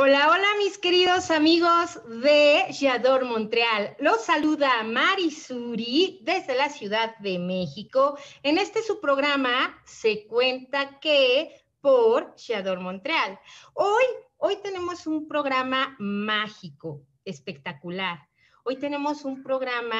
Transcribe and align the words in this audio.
Hola, 0.00 0.30
hola 0.30 0.46
mis 0.58 0.78
queridos 0.78 1.28
amigos 1.32 2.00
de 2.22 2.66
J'adore 2.70 3.24
Montreal. 3.24 3.96
Los 3.98 4.22
saluda 4.24 4.84
Mari 4.84 5.32
Suri 5.32 6.20
desde 6.22 6.54
la 6.54 6.68
Ciudad 6.68 7.18
de 7.18 7.40
México. 7.40 8.16
En 8.44 8.58
este 8.58 8.80
su 8.84 9.00
programa 9.00 9.76
se 9.84 10.28
cuenta 10.28 11.00
que 11.00 11.50
por 11.80 12.32
J'adore 12.36 12.80
Montreal. 12.80 13.40
Hoy, 13.74 14.04
hoy 14.36 14.58
tenemos 14.62 15.08
un 15.08 15.26
programa 15.26 15.96
mágico, 15.98 17.02
espectacular. 17.24 18.20
Hoy 18.62 18.76
tenemos 18.76 19.24
un 19.24 19.42
programa 19.42 19.98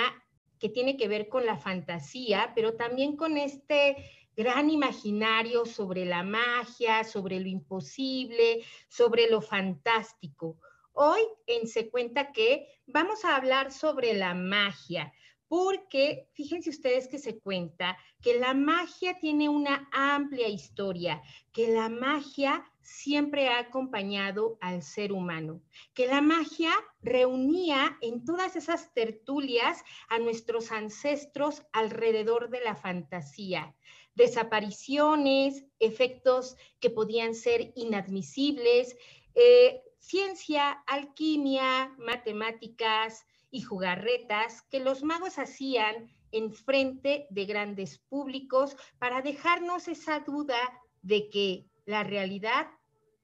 que 0.61 0.69
tiene 0.69 0.97
que 0.97 1.09
ver 1.09 1.29
con 1.29 1.45
la 1.45 1.57
fantasía, 1.57 2.53
pero 2.55 2.75
también 2.75 3.17
con 3.17 3.37
este 3.37 3.97
gran 4.39 4.71
imaginario 4.71 5.67
sobre 5.67 6.05
la 6.05 6.23
magia, 6.23 7.03
sobre 7.03 7.41
lo 7.41 7.49
imposible, 7.49 8.65
sobre 8.87 9.29
lo 9.29 9.41
fantástico. 9.41 10.61
Hoy 10.93 11.23
en 11.49 11.67
Se 11.67 11.91
Cuenta 11.91 12.31
que 12.31 12.69
vamos 12.87 13.25
a 13.25 13.35
hablar 13.35 13.73
sobre 13.73 14.15
la 14.15 14.35
magia, 14.35 15.13
porque 15.49 16.29
fíjense 16.35 16.71
ustedes 16.71 17.09
que 17.09 17.19
se 17.19 17.41
cuenta 17.41 17.99
que 18.23 18.39
la 18.39 18.55
magia 18.55 19.19
tiene 19.19 19.49
una 19.49 19.89
amplia 19.91 20.47
historia, 20.47 21.21
que 21.53 21.73
la 21.73 21.89
magia 21.89 22.65
siempre 22.81 23.49
ha 23.49 23.59
acompañado 23.59 24.57
al 24.61 24.85
ser 24.85 25.11
humano, 25.11 25.63
que 25.95 26.07
la 26.07 26.21
magia 26.21 26.71
reunía 27.03 27.99
en 28.03 28.25
todas 28.25 28.55
esas 28.55 28.95
tertulias 28.95 29.83
a 30.09 30.21
nuestros 30.21 30.71
ancestros 30.71 31.67
alrededor 31.73 32.51
de 32.51 32.61
la 32.61 32.77
fantasía 32.77 33.75
desapariciones, 34.19 35.65
efectos 35.79 36.57
que 36.81 36.91
podían 36.91 37.35
ser 37.35 37.73
inadmisibles, 37.77 38.97
eh, 39.35 39.81
ciencia, 40.01 40.73
alquimia, 40.87 41.95
matemáticas 41.99 43.25
y 43.51 43.63
jugarretas 43.63 44.63
que 44.71 44.81
los 44.81 45.03
magos 45.03 45.39
hacían 45.39 46.13
en 46.33 46.53
frente 46.53 47.29
de 47.31 47.47
grandes 47.47 47.99
públicos 47.99 48.77
para 48.99 49.23
dejarnos 49.23 49.87
esa 49.89 50.21
duda 50.21 50.59
de 51.01 51.31
que 51.31 51.67
la 51.87 52.03
realidad 52.03 52.67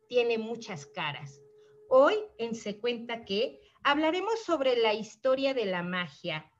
tiene 0.08 0.38
muchas 0.38 0.86
caras. 0.86 1.42
Hoy 1.88 2.14
en 2.38 2.54
Se 2.54 2.78
Cuenta 2.78 3.24
que 3.24 3.60
hablaremos 3.82 4.44
sobre 4.44 4.76
la 4.76 4.94
historia 4.94 5.54
de 5.54 5.66
la 5.66 5.82
magia, 5.82 6.50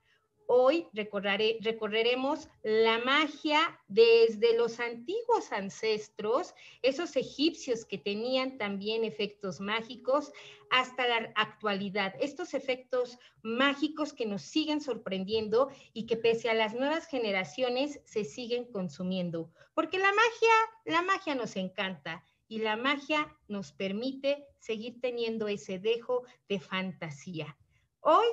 Hoy 0.46 0.86
recorreremos 0.92 2.48
la 2.62 2.98
magia 2.98 3.80
desde 3.88 4.56
los 4.56 4.78
antiguos 4.80 5.52
ancestros, 5.52 6.54
esos 6.82 7.16
egipcios 7.16 7.84
que 7.84 7.98
tenían 7.98 8.58
también 8.58 9.04
efectos 9.04 9.60
mágicos, 9.60 10.32
hasta 10.70 11.06
la 11.06 11.32
actualidad. 11.34 12.14
Estos 12.20 12.52
efectos 12.52 13.18
mágicos 13.42 14.12
que 14.12 14.26
nos 14.26 14.42
siguen 14.42 14.80
sorprendiendo 14.80 15.70
y 15.92 16.06
que 16.06 16.16
pese 16.16 16.50
a 16.50 16.54
las 16.54 16.74
nuevas 16.74 17.06
generaciones 17.06 18.00
se 18.04 18.24
siguen 18.24 18.64
consumiendo. 18.70 19.50
Porque 19.74 19.98
la 19.98 20.12
magia, 20.12 20.54
la 20.84 21.02
magia 21.02 21.34
nos 21.34 21.56
encanta 21.56 22.24
y 22.48 22.58
la 22.58 22.76
magia 22.76 23.34
nos 23.48 23.72
permite 23.72 24.46
seguir 24.58 25.00
teniendo 25.00 25.48
ese 25.48 25.78
dejo 25.78 26.24
de 26.48 26.60
fantasía. 26.60 27.56
Hoy 28.00 28.26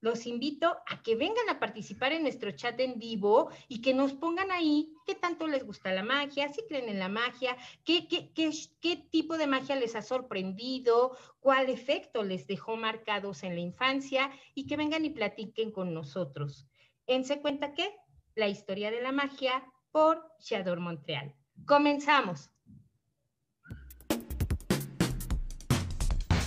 los 0.00 0.26
invito 0.26 0.76
a 0.86 1.02
que 1.02 1.16
vengan 1.16 1.48
a 1.48 1.58
participar 1.58 2.12
en 2.12 2.22
nuestro 2.22 2.50
chat 2.52 2.78
en 2.80 2.98
vivo 2.98 3.50
y 3.68 3.80
que 3.80 3.94
nos 3.94 4.12
pongan 4.12 4.50
ahí 4.50 4.92
qué 5.06 5.14
tanto 5.14 5.46
les 5.46 5.64
gusta 5.64 5.92
la 5.92 6.02
magia, 6.02 6.48
si 6.48 6.62
creen 6.66 6.88
en 6.88 6.98
la 6.98 7.08
magia, 7.08 7.56
qué, 7.84 8.06
qué, 8.08 8.32
qué, 8.32 8.50
qué 8.80 8.96
tipo 8.96 9.36
de 9.36 9.46
magia 9.46 9.76
les 9.76 9.96
ha 9.96 10.02
sorprendido, 10.02 11.16
cuál 11.40 11.68
efecto 11.68 12.22
les 12.22 12.46
dejó 12.46 12.76
marcados 12.76 13.42
en 13.42 13.54
la 13.54 13.60
infancia 13.60 14.30
y 14.54 14.66
que 14.66 14.76
vengan 14.76 15.04
y 15.04 15.10
platiquen 15.10 15.72
con 15.72 15.94
nosotros. 15.94 16.66
En 17.06 17.24
Se 17.24 17.40
Cuenta 17.40 17.74
qué? 17.74 17.96
La 18.34 18.48
historia 18.48 18.90
de 18.90 19.00
la 19.00 19.12
magia 19.12 19.64
por 19.90 20.22
Shador 20.38 20.80
Montreal. 20.80 21.34
Comenzamos. 21.66 22.50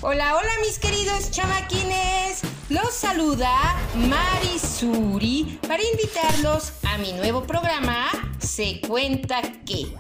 Hola, 0.04 0.36
hola 0.36 0.50
mis 0.66 0.80
queridos 0.80 1.30
chamaquines. 1.30 2.42
Los 2.70 2.92
saluda 2.92 3.52
Marisuri 3.94 5.60
para 5.68 5.84
invitarlos 5.84 6.74
a 6.82 6.98
mi 6.98 7.14
nuevo 7.14 7.44
programa 7.44 8.08
Se 8.40 8.82
cuenta 8.82 9.44
que. 9.64 9.94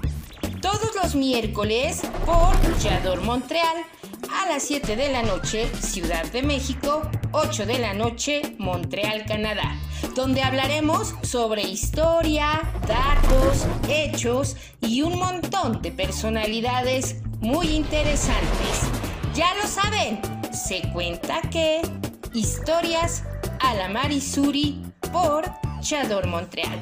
Todos 0.60 0.96
los 0.96 1.14
miércoles 1.14 2.02
por 2.26 2.80
Yador 2.80 3.22
Montreal 3.22 3.78
a 4.32 4.48
las 4.48 4.64
7 4.64 4.96
de 4.96 5.12
la 5.12 5.22
noche, 5.22 5.70
Ciudad 5.80 6.26
de 6.32 6.42
México, 6.42 7.04
8 7.32 7.68
de 7.68 7.78
la 7.78 7.94
noche, 7.94 8.56
Montreal, 8.58 9.26
Canadá, 9.28 9.76
donde 10.16 10.42
hablaremos 10.42 11.14
sobre 11.22 11.62
historia, 11.62 12.60
datos, 12.88 13.68
hechos 13.88 14.58
y 14.82 15.04
un 15.04 15.20
montón 15.20 15.84
de 15.84 15.92
personalidades 15.92 17.18
muy 17.40 17.68
interesantes. 17.68 19.01
Ya 19.34 19.56
lo 19.56 19.66
saben, 19.66 20.20
se 20.52 20.82
cuenta 20.92 21.40
que 21.50 21.82
historias 22.34 23.24
a 23.62 23.74
la 23.76 23.88
Marisuri 23.88 24.84
por 25.14 25.46
Chador 25.80 26.28
Montreal. 26.28 26.78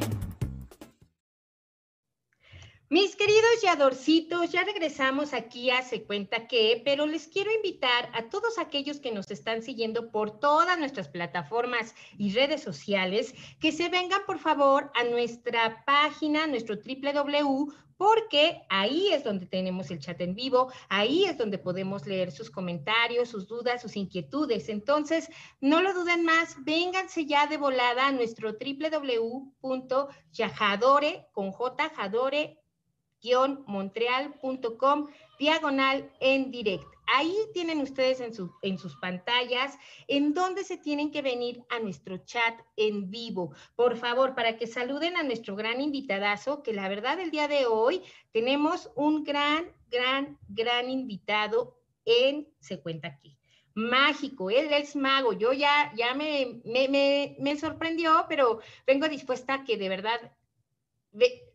Mis 2.89 3.15
queridos 3.15 3.61
yadorcitos, 3.61 4.51
ya 4.51 4.63
regresamos 4.63 5.33
aquí 5.35 5.69
a 5.69 5.83
Se 5.83 6.05
Cuenta 6.05 6.47
Que, 6.47 6.81
pero 6.83 7.05
les 7.05 7.27
quiero 7.27 7.51
invitar 7.53 8.09
a 8.15 8.29
todos 8.29 8.57
aquellos 8.57 8.99
que 8.99 9.11
nos 9.11 9.29
están 9.29 9.61
siguiendo 9.61 10.09
por 10.09 10.39
todas 10.39 10.79
nuestras 10.79 11.07
plataformas 11.07 11.93
y 12.17 12.33
redes 12.33 12.63
sociales 12.63 13.35
que 13.59 13.71
se 13.71 13.89
vengan 13.89 14.21
por 14.25 14.39
favor 14.39 14.91
a 14.95 15.03
nuestra 15.03 15.85
página, 15.85 16.47
nuestro 16.47 16.77
www 16.77 17.88
porque 17.99 18.63
ahí 18.69 19.11
es 19.11 19.23
donde 19.25 19.45
tenemos 19.45 19.91
el 19.91 19.99
chat 19.99 20.21
en 20.21 20.33
vivo, 20.33 20.71
ahí 20.87 21.25
es 21.25 21.37
donde 21.37 21.57
podemos 21.57 22.07
leer 22.07 22.31
sus 22.31 22.49
comentarios, 22.49 23.27
sus 23.27 23.45
dudas, 23.45 23.81
sus 23.81 23.97
inquietudes. 23.97 24.69
Entonces, 24.69 25.27
no 25.59 25.81
lo 25.81 25.93
duden 25.93 26.23
más, 26.23 26.55
vénganse 26.63 27.25
ya 27.25 27.47
de 27.47 27.57
volada 27.57 28.07
a 28.07 28.13
nuestro 28.13 28.53
www.yajadore 28.53 31.27
con 31.33 31.51
J, 31.51 31.91
montreal.com 33.67 35.07
diagonal 35.37 36.09
en 36.21 36.51
directo. 36.51 36.98
Ahí 37.15 37.35
tienen 37.53 37.81
ustedes 37.81 38.21
en, 38.21 38.77
sus 38.77 38.95
pantallas 38.97 39.77
en 40.07 40.33
donde 40.33 40.63
se 40.63 40.77
tienen 40.77 41.11
que 41.11 41.21
venir 41.21 41.63
a 41.69 41.79
nuestro 41.79 42.17
chat 42.17 42.59
en 42.75 43.09
vivo. 43.09 43.53
Por 43.75 43.97
favor, 43.97 44.35
para 44.35 44.57
que 44.57 44.67
saluden 44.67 45.17
a 45.17 45.23
nuestro 45.23 45.55
gran 45.55 45.81
invitadazo, 45.81 46.61
que 46.61 46.73
la 46.73 46.87
verdad 46.87 47.19
el 47.19 47.31
día 47.31 47.47
de 47.47 47.65
hoy 47.65 48.03
tenemos 48.31 48.91
un 48.95 49.23
gran, 49.23 49.71
gran, 49.89 50.37
gran 50.49 50.89
invitado 50.89 51.79
en 52.05 52.47
Se 52.59 52.79
Cuenta 52.81 53.07
Aquí. 53.07 53.37
Mágico, 53.73 54.49
él 54.49 54.71
es 54.73 54.95
mago. 54.95 55.33
Yo 55.33 55.53
ya, 55.53 55.93
ya 55.95 56.13
me, 56.13 56.61
me, 56.65 57.35
me, 57.39 57.57
sorprendió, 57.57 58.25
pero 58.27 58.59
vengo 58.85 59.07
dispuesta 59.07 59.53
a 59.55 59.63
que 59.63 59.77
de 59.77 59.89
verdad 59.89 60.31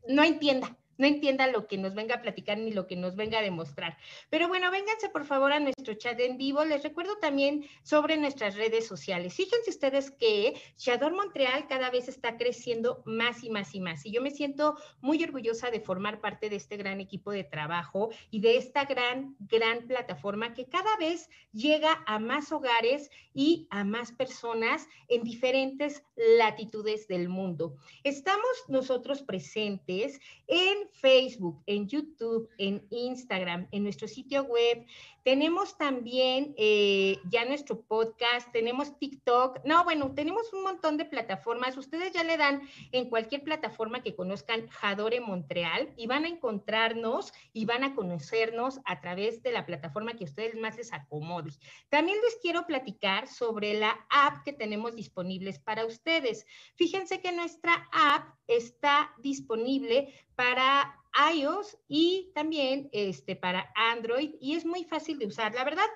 no 0.09 0.23
entienda 0.25 0.77
no 0.99 1.07
entienda 1.07 1.47
lo 1.47 1.67
que 1.67 1.79
nos 1.79 1.95
venga 1.95 2.17
a 2.17 2.23
platicar 2.23 2.59
ni 2.59 2.73
lo 2.73 2.87
que 2.87 2.97
nos 2.97 3.17
venga 3.17 3.39
a 3.39 3.43
demostrar. 3.43 3.97
Pero 4.31 4.49
bueno, 4.49 4.71
vénganse 4.71 5.09
por 5.09 5.25
favor 5.25 5.53
a 5.53 5.61
nuestro 5.61 5.95
chat 5.95 6.19
en 6.21 6.39
vivo. 6.39 6.65
Les 6.65 6.83
recuerdo 6.83 7.17
también 7.19 7.67
sobre 7.83 8.17
nuestras 8.17 8.57
redes 8.57 8.87
sociales. 8.87 9.35
Fíjense 9.35 9.71
ustedes 9.71 10.11
que 10.11 10.55
Shador 10.79 11.15
Montreal 11.15 11.67
cada 11.69 11.91
vez 11.91 12.09
está 12.09 12.37
creciendo 12.37 13.03
más 13.05 13.43
y 13.45 13.51
más 13.51 13.75
y 13.75 13.81
más. 13.81 14.05
Y 14.07 14.13
yo 14.13 14.23
me 14.23 14.31
siento 14.31 14.77
muy 15.01 15.23
orgullosa 15.23 15.71
de 15.71 15.81
formar 15.81 16.21
parte 16.21 16.51
de 16.51 16.57
este 16.57 16.77
gran 16.77 17.01
equipo 17.01 17.31
de 17.31 17.45
trabajo 17.45 18.11
y 18.31 18.41
de 18.41 18.57
esta 18.57 18.85
gran, 18.85 19.37
gran 19.39 19.87
plataforma 19.87 20.55
que 20.55 20.67
cada 20.67 20.97
vez 20.97 21.29
llega 21.53 22.03
a 22.07 22.19
más 22.19 22.53
hogares 22.53 23.11
y 23.33 23.67
a 23.71 23.85
más 23.85 24.13
personas 24.13 24.89
en 25.09 25.25
diferentes 25.25 26.05
latitudes 26.17 27.09
del 27.09 27.29
mundo. 27.29 27.77
Estamos 28.03 28.45
nosotros 28.69 29.23
presentes 29.23 30.21
en 30.47 30.84
Facebook, 30.93 31.63
en 31.67 31.89
YouTube, 31.89 32.49
en 32.59 32.87
Instagram, 32.91 33.69
en 33.73 33.83
nuestro 33.83 34.09
sitio 34.09 34.45
web. 34.45 34.87
Tenemos 35.25 35.79
también 35.79 36.55
eh, 36.59 37.19
ya 37.31 37.47
nuestro 37.47 37.81
podcast, 37.81 38.53
tenemos 38.53 38.99
TikTok. 38.99 39.65
No, 39.65 39.83
bueno, 39.83 40.15
tenemos 40.15 40.53
un 40.53 40.63
montón 40.63 40.99
de 40.99 41.07
plataformas. 41.07 41.79
Ustedes 41.79 42.13
ya 42.13 42.25
le 42.25 42.37
dan 42.37 42.69
en 42.93 43.09
cualquier 43.09 43.43
plataforma 43.43 44.03
que 44.03 44.15
conozcan 44.15 44.69
Jadore 44.69 45.21
Montreal 45.21 45.95
y 45.97 46.07
van 46.07 46.27
a 46.27 46.29
encontrarnos 46.29 47.33
y 47.55 47.65
van 47.65 47.85
a 47.85 47.95
conocernos 47.95 48.81
a 48.85 49.01
través 49.01 49.43
de 49.43 49.53
la 49.53 49.65
plataforma 49.65 50.13
que 50.13 50.25
a 50.25 50.29
ustedes 50.29 50.57
más 50.57 50.77
les 50.77 50.93
acomode. 50.93 51.53
También 51.89 52.19
les 52.23 52.37
quiero 52.37 52.67
platicar 52.67 53.27
sobre 53.27 53.75
la 53.75 54.07
app 54.11 54.45
que 54.45 54.53
tenemos 54.53 54.95
disponibles 54.95 55.59
para 55.59 55.87
ustedes. 55.87 56.47
Fíjense 56.77 57.21
que 57.21 57.33
nuestra 57.33 57.89
app 57.93 58.35
está 58.47 59.13
disponible 59.19 60.13
para 60.37 61.01
iOS 61.33 61.79
y 61.89 62.33
también 62.35 62.89
este, 62.93 63.37
para 63.37 63.73
Android 63.75 64.35
y 64.41 64.55
es 64.55 64.67
muy 64.67 64.85
fácil 64.85 65.19
de 65.19 65.27
usar. 65.27 65.55
La 65.55 65.65
verdad, 65.65 65.87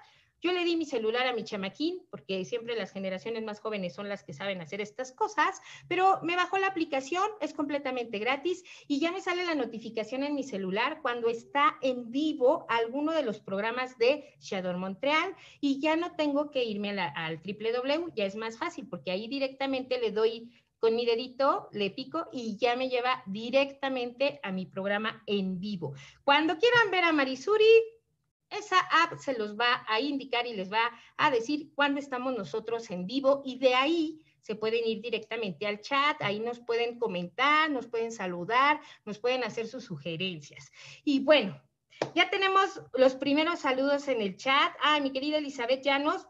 yo 0.41 0.53
le 0.53 0.65
di 0.65 0.77
mi 0.77 0.85
celular 0.85 1.27
a 1.27 1.33
mi 1.33 1.43
chamaquín 1.43 2.07
porque 2.11 2.45
siempre 2.45 2.77
las 2.77 2.93
generaciones 2.93 3.43
más 3.43 3.59
jóvenes 3.59 3.95
son 3.95 4.09
las 4.09 4.23
que 4.23 4.33
saben 4.33 4.61
hacer 4.61 4.81
estas 4.81 5.11
cosas, 5.13 5.61
pero 5.89 6.21
me 6.23 6.37
bajó 6.37 6.59
la 6.59 6.69
aplicación, 6.69 7.25
es 7.41 7.53
completamente 7.53 8.19
gratis 8.21 8.63
y 8.87 9.01
ya 9.01 9.11
me 9.11 9.21
sale 9.21 9.45
la 9.45 9.57
notificación 9.57 10.23
en 10.23 10.37
mi 10.37 10.45
celular 10.45 11.01
cuando 11.03 11.29
está 11.29 11.77
en 11.83 12.13
vivo 12.13 12.67
alguno 12.69 13.13
de 13.13 13.25
los 13.25 13.41
programas 13.41 13.99
de 13.99 14.33
Shadow 14.39 14.79
Montreal 14.79 15.35
y 15.61 15.81
ya 15.81 15.97
no 15.97 16.15
tengo 16.15 16.51
que 16.53 16.63
irme 16.63 16.91
al 16.91 17.39
www, 17.39 18.13
ya 18.15 18.25
es 18.25 18.37
más 18.37 18.59
fácil 18.59 18.87
porque 18.89 19.11
ahí 19.11 19.27
directamente 19.27 19.99
le 20.01 20.13
doy 20.13 20.53
con 20.79 20.95
mi 20.95 21.05
dedito 21.05 21.69
le 21.73 21.91
pico 21.91 22.29
y 22.33 22.57
ya 22.57 22.77
me 22.77 22.89
lleva 22.89 23.23
directamente 23.27 24.41
a 24.43 24.53
mi 24.53 24.67
programa 24.67 25.23
en 25.27 25.59
vivo. 25.61 25.95
Cuando 26.25 26.57
quieran 26.59 26.91
ver 26.91 27.05
a 27.05 27.13
Marisuri, 27.13 27.65
esa 28.51 28.79
app 29.03 29.19
se 29.19 29.37
los 29.37 29.59
va 29.59 29.85
a 29.87 30.01
indicar 30.01 30.47
y 30.47 30.55
les 30.55 30.73
va 30.73 30.91
a 31.17 31.31
decir 31.31 31.73
cuándo 31.75 32.01
estamos 32.01 32.37
nosotros 32.37 32.91
en 32.91 33.07
vivo 33.07 33.43
y 33.45 33.59
de 33.59 33.75
ahí 33.75 34.25
se 34.41 34.55
pueden 34.55 34.87
ir 34.87 35.03
directamente 35.03 35.67
al 35.67 35.81
chat, 35.81 36.17
ahí 36.23 36.41
nos 36.41 36.59
pueden 36.61 36.99
comentar, 36.99 37.71
nos 37.71 37.87
pueden 37.87 38.11
saludar, 38.11 38.81
nos 39.05 39.19
pueden 39.19 39.45
hacer 39.45 39.67
sus 39.67 39.85
sugerencias. 39.85 40.71
Y 41.05 41.21
bueno, 41.21 41.61
ya 42.15 42.31
tenemos 42.31 42.81
los 42.95 43.15
primeros 43.15 43.61
saludos 43.61 44.09
en 44.09 44.23
el 44.23 44.37
chat. 44.37 44.73
Ah, 44.81 45.01
mi 45.01 45.13
querida 45.13 45.39
Elizabeth 45.39 45.85
Llanos, 45.85 46.27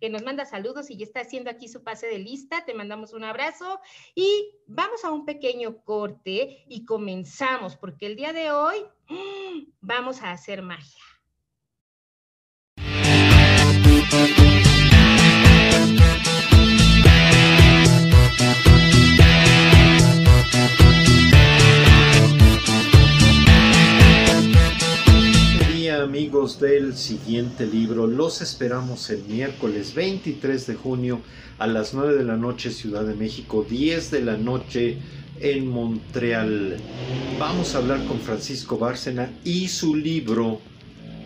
que 0.00 0.10
nos 0.10 0.22
manda 0.22 0.44
saludos 0.44 0.90
y 0.90 0.96
ya 0.96 1.04
está 1.04 1.20
haciendo 1.20 1.50
aquí 1.50 1.68
su 1.68 1.82
pase 1.82 2.06
de 2.06 2.18
lista. 2.18 2.64
Te 2.64 2.74
mandamos 2.74 3.12
un 3.12 3.24
abrazo 3.24 3.80
y 4.14 4.50
vamos 4.66 5.04
a 5.04 5.10
un 5.10 5.24
pequeño 5.24 5.82
corte 5.84 6.64
y 6.68 6.84
comenzamos, 6.84 7.76
porque 7.76 8.06
el 8.06 8.16
día 8.16 8.32
de 8.32 8.50
hoy 8.50 8.76
vamos 9.80 10.22
a 10.22 10.32
hacer 10.32 10.62
magia. 10.62 11.02
Amigos 26.02 26.60
del 26.60 26.96
siguiente 26.96 27.66
libro. 27.66 28.06
Los 28.06 28.42
esperamos 28.42 29.10
el 29.10 29.22
miércoles 29.24 29.94
23 29.94 30.66
de 30.66 30.74
junio 30.74 31.20
a 31.58 31.66
las 31.66 31.94
9 31.94 32.14
de 32.16 32.24
la 32.24 32.36
noche 32.36 32.70
Ciudad 32.70 33.04
de 33.04 33.14
México, 33.14 33.66
10 33.68 34.10
de 34.10 34.20
la 34.22 34.36
noche 34.36 34.98
en 35.40 35.66
Montreal. 35.66 36.76
Vamos 37.38 37.74
a 37.74 37.78
hablar 37.78 38.04
con 38.06 38.20
Francisco 38.20 38.78
Bárcena 38.78 39.30
y 39.44 39.68
su 39.68 39.94
libro 39.94 40.60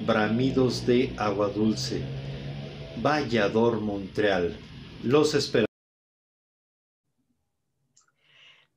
Bramidos 0.06 0.86
de 0.86 1.12
Agua 1.16 1.48
Dulce. 1.48 2.02
Vallador 3.02 3.80
Montreal. 3.80 4.56
Los 5.02 5.34
esperamos. 5.34 5.67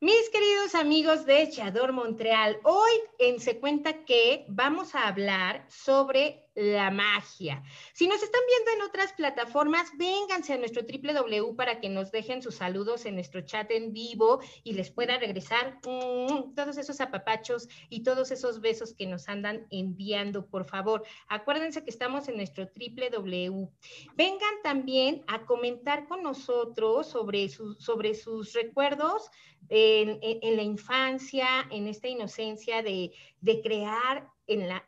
Mis 0.03 0.31
queridos 0.31 0.73
amigos 0.73 1.27
de 1.27 1.43
Echador 1.43 1.93
Montreal, 1.93 2.57
hoy 2.63 2.91
en 3.19 3.39
Se 3.39 3.59
Cuenta 3.59 4.03
que 4.03 4.45
vamos 4.47 4.95
a 4.95 5.07
hablar 5.07 5.63
sobre 5.69 6.49
la 6.55 6.91
magia. 6.91 7.63
Si 7.93 8.07
nos 8.07 8.21
están 8.21 8.41
viendo 8.47 8.71
en 8.71 8.89
otras 8.89 9.13
plataformas, 9.13 9.89
vénganse 9.97 10.53
a 10.53 10.57
nuestro 10.57 10.83
www 10.83 11.55
para 11.55 11.79
que 11.79 11.89
nos 11.89 12.11
dejen 12.11 12.41
sus 12.41 12.55
saludos 12.55 13.05
en 13.05 13.15
nuestro 13.15 13.41
chat 13.41 13.71
en 13.71 13.93
vivo 13.93 14.41
y 14.63 14.73
les 14.73 14.91
pueda 14.91 15.17
regresar 15.17 15.79
mm, 15.85 16.53
todos 16.55 16.77
esos 16.77 16.99
apapachos 16.99 17.67
y 17.89 18.03
todos 18.03 18.31
esos 18.31 18.59
besos 18.59 18.93
que 18.93 19.07
nos 19.07 19.29
andan 19.29 19.65
enviando, 19.69 20.45
por 20.45 20.65
favor. 20.65 21.03
Acuérdense 21.27 21.83
que 21.83 21.89
estamos 21.89 22.27
en 22.27 22.37
nuestro 22.37 22.65
www. 22.65 23.69
Vengan 24.15 24.61
también 24.63 25.23
a 25.27 25.45
comentar 25.45 26.07
con 26.07 26.21
nosotros 26.23 27.07
sobre, 27.07 27.49
sobre 27.49 28.13
sus 28.13 28.53
recuerdos 28.53 29.29
en, 29.69 30.19
la 30.57 30.63
infancia, 30.63 31.47
en 31.69 31.87
esta 31.87 32.07
inocencia 32.07 32.83
de, 32.83 33.11
de 33.39 33.61
crear 33.61 34.27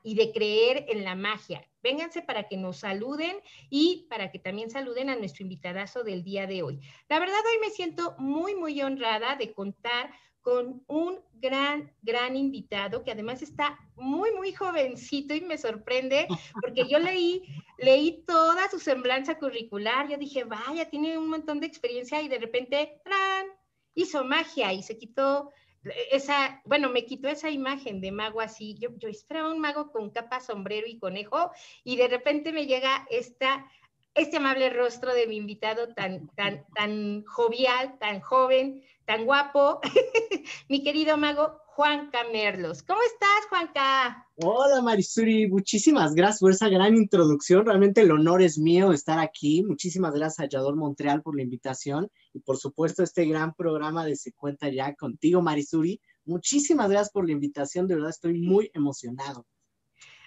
y 0.03 0.15
de 0.15 0.31
creer 0.31 0.85
en 0.89 1.03
la 1.03 1.15
magia. 1.15 1.67
Vénganse 1.81 2.21
para 2.21 2.47
que 2.47 2.57
nos 2.57 2.77
saluden 2.77 3.35
y 3.69 4.07
para 4.09 4.31
que 4.31 4.39
también 4.39 4.69
saluden 4.69 5.09
a 5.09 5.15
nuestro 5.15 5.43
invitadazo 5.43 6.03
del 6.03 6.23
día 6.23 6.47
de 6.47 6.63
hoy. 6.63 6.79
La 7.09 7.19
verdad, 7.19 7.39
hoy 7.49 7.59
me 7.59 7.69
siento 7.69 8.15
muy, 8.17 8.55
muy 8.55 8.81
honrada 8.81 9.35
de 9.35 9.53
contar 9.53 10.11
con 10.41 10.83
un 10.87 11.19
gran, 11.33 11.91
gran 12.01 12.35
invitado 12.35 13.03
que 13.03 13.11
además 13.11 13.41
está 13.41 13.79
muy, 13.95 14.31
muy 14.33 14.53
jovencito 14.53 15.33
y 15.33 15.41
me 15.41 15.57
sorprende 15.57 16.27
porque 16.61 16.87
yo 16.89 16.99
leí, 16.99 17.43
leí 17.77 18.23
toda 18.27 18.69
su 18.69 18.79
semblanza 18.79 19.39
curricular, 19.39 20.09
yo 20.09 20.17
dije, 20.17 20.43
vaya, 20.43 20.89
tiene 20.89 21.17
un 21.17 21.29
montón 21.29 21.61
de 21.61 21.67
experiencia 21.67 22.21
y 22.21 22.27
de 22.27 22.39
repente, 22.39 23.01
¡tran! 23.05 23.47
hizo 23.95 24.23
magia 24.23 24.73
y 24.73 24.83
se 24.83 24.97
quitó 24.97 25.51
esa, 26.11 26.61
bueno, 26.65 26.89
me 26.89 27.05
quitó 27.05 27.27
esa 27.27 27.49
imagen 27.49 28.01
de 28.01 28.11
mago 28.11 28.41
así. 28.41 28.75
Yo, 28.79 28.89
yo 28.97 29.09
esperaba 29.09 29.51
un 29.51 29.59
mago 29.59 29.91
con 29.91 30.09
capa, 30.09 30.39
sombrero 30.39 30.87
y 30.87 30.99
conejo, 30.99 31.51
y 31.83 31.95
de 31.97 32.07
repente 32.07 32.51
me 32.51 32.65
llega 32.65 33.05
esta, 33.09 33.69
este 34.15 34.37
amable 34.37 34.69
rostro 34.69 35.13
de 35.13 35.27
mi 35.27 35.37
invitado 35.37 35.93
tan, 35.93 36.27
tan, 36.35 36.65
tan 36.75 37.23
jovial, 37.25 37.97
tan 37.99 38.21
joven, 38.21 38.83
tan 39.05 39.25
guapo, 39.25 39.79
mi 40.69 40.83
querido 40.83 41.17
mago 41.17 41.59
Juanca 41.75 42.19
Merlos. 42.31 42.83
¿Cómo 42.83 42.99
estás, 43.01 43.47
Juanca? 43.49 44.27
Hola, 44.35 44.81
Marisuri. 44.83 45.47
Muchísimas 45.47 46.13
gracias 46.13 46.39
por 46.39 46.51
esa 46.51 46.69
gran 46.69 46.95
introducción. 46.95 47.65
Realmente 47.65 48.01
el 48.01 48.11
honor 48.11 48.43
es 48.43 48.59
mío 48.59 48.93
estar 48.93 49.17
aquí. 49.17 49.63
Muchísimas 49.63 50.13
gracias 50.13 50.45
a 50.45 50.49
Yador 50.49 50.75
Montreal 50.75 51.23
por 51.23 51.35
la 51.35 51.41
invitación 51.41 52.09
y, 52.31 52.39
por 52.41 52.57
supuesto, 52.57 53.01
este 53.01 53.25
gran 53.25 53.55
programa 53.55 54.05
de 54.05 54.15
Se 54.15 54.33
Cuenta 54.33 54.69
Ya 54.69 54.93
contigo, 54.93 55.41
Marisuri. 55.41 55.99
Muchísimas 56.25 56.89
gracias 56.89 57.11
por 57.11 57.25
la 57.25 57.31
invitación. 57.31 57.87
De 57.87 57.95
verdad, 57.95 58.11
estoy 58.11 58.39
muy 58.39 58.69
emocionado. 58.75 59.47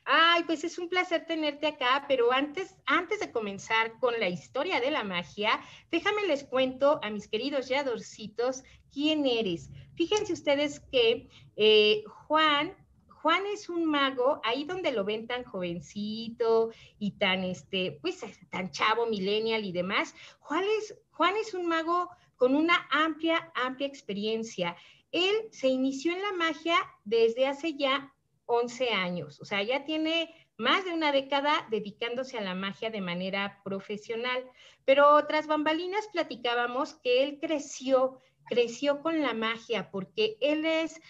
Ay, 0.09 0.45
pues 0.45 0.63
es 0.63 0.79
un 0.79 0.89
placer 0.89 1.27
tenerte 1.27 1.67
acá, 1.67 2.05
pero 2.07 2.33
antes, 2.33 2.77
antes 2.87 3.19
de 3.19 3.33
comenzar 3.33 3.99
con 3.99 4.19
la 4.21 4.29
historia 4.29 4.81
de 4.81 4.93
la 4.93 5.03
magia, 5.03 5.61
déjame 5.91 6.25
les 6.29 6.45
cuento 6.45 7.01
a 7.03 7.11
mis 7.11 7.27
queridos 7.27 7.69
yadorcitos 7.69 8.63
quién 8.93 9.27
eres. 9.27 9.69
Fíjense 9.97 10.33
ustedes 10.33 10.79
que 10.93 11.29
eh, 11.57 12.05
Juan, 12.07 12.77
Juan 13.21 13.47
es 13.47 13.69
un 13.69 13.85
mago, 13.85 14.41
ahí 14.45 14.63
donde 14.63 14.93
lo 14.93 15.05
ven 15.05 15.27
tan 15.27 15.43
jovencito 15.43 16.71
y 17.01 17.11
tan, 17.19 17.43
este, 17.43 17.99
pues, 18.01 18.21
tan 18.51 18.71
chavo, 18.71 19.07
millennial 19.07 19.65
y 19.65 19.73
demás. 19.73 20.15
Juan 20.39 20.63
es, 20.79 20.97
Juan 21.11 21.35
es 21.37 21.53
un 21.53 21.67
mago 21.67 22.11
con 22.37 22.55
una 22.55 22.87
amplia, 22.93 23.51
amplia 23.57 23.89
experiencia. 23.89 24.77
Él 25.11 25.35
se 25.51 25.67
inició 25.67 26.13
en 26.13 26.23
la 26.23 26.33
magia 26.35 26.77
desde 27.05 27.49
hace 27.49 27.75
ya 27.75 28.13
11 28.47 28.91
años, 28.91 29.41
o 29.41 29.45
sea, 29.45 29.63
ya 29.63 29.85
tiene 29.85 30.35
más 30.57 30.85
de 30.85 30.95
una 30.95 31.13
década 31.13 31.67
dedicándose 31.71 32.39
a 32.39 32.43
la 32.43 32.55
magia 32.55 32.91
de 32.91 33.01
manera 33.01 33.61
profesional. 33.65 34.45
Pero 34.85 35.27
tras 35.27 35.47
bambalinas 35.47 36.09
platicábamos 36.13 36.95
que 36.95 37.23
él 37.23 37.39
creció, 37.41 38.21
creció 38.47 39.03
con 39.03 39.21
la 39.23 39.35
magia 39.35 39.91
porque 39.91 40.37
él 40.41 40.65
es 40.65 41.01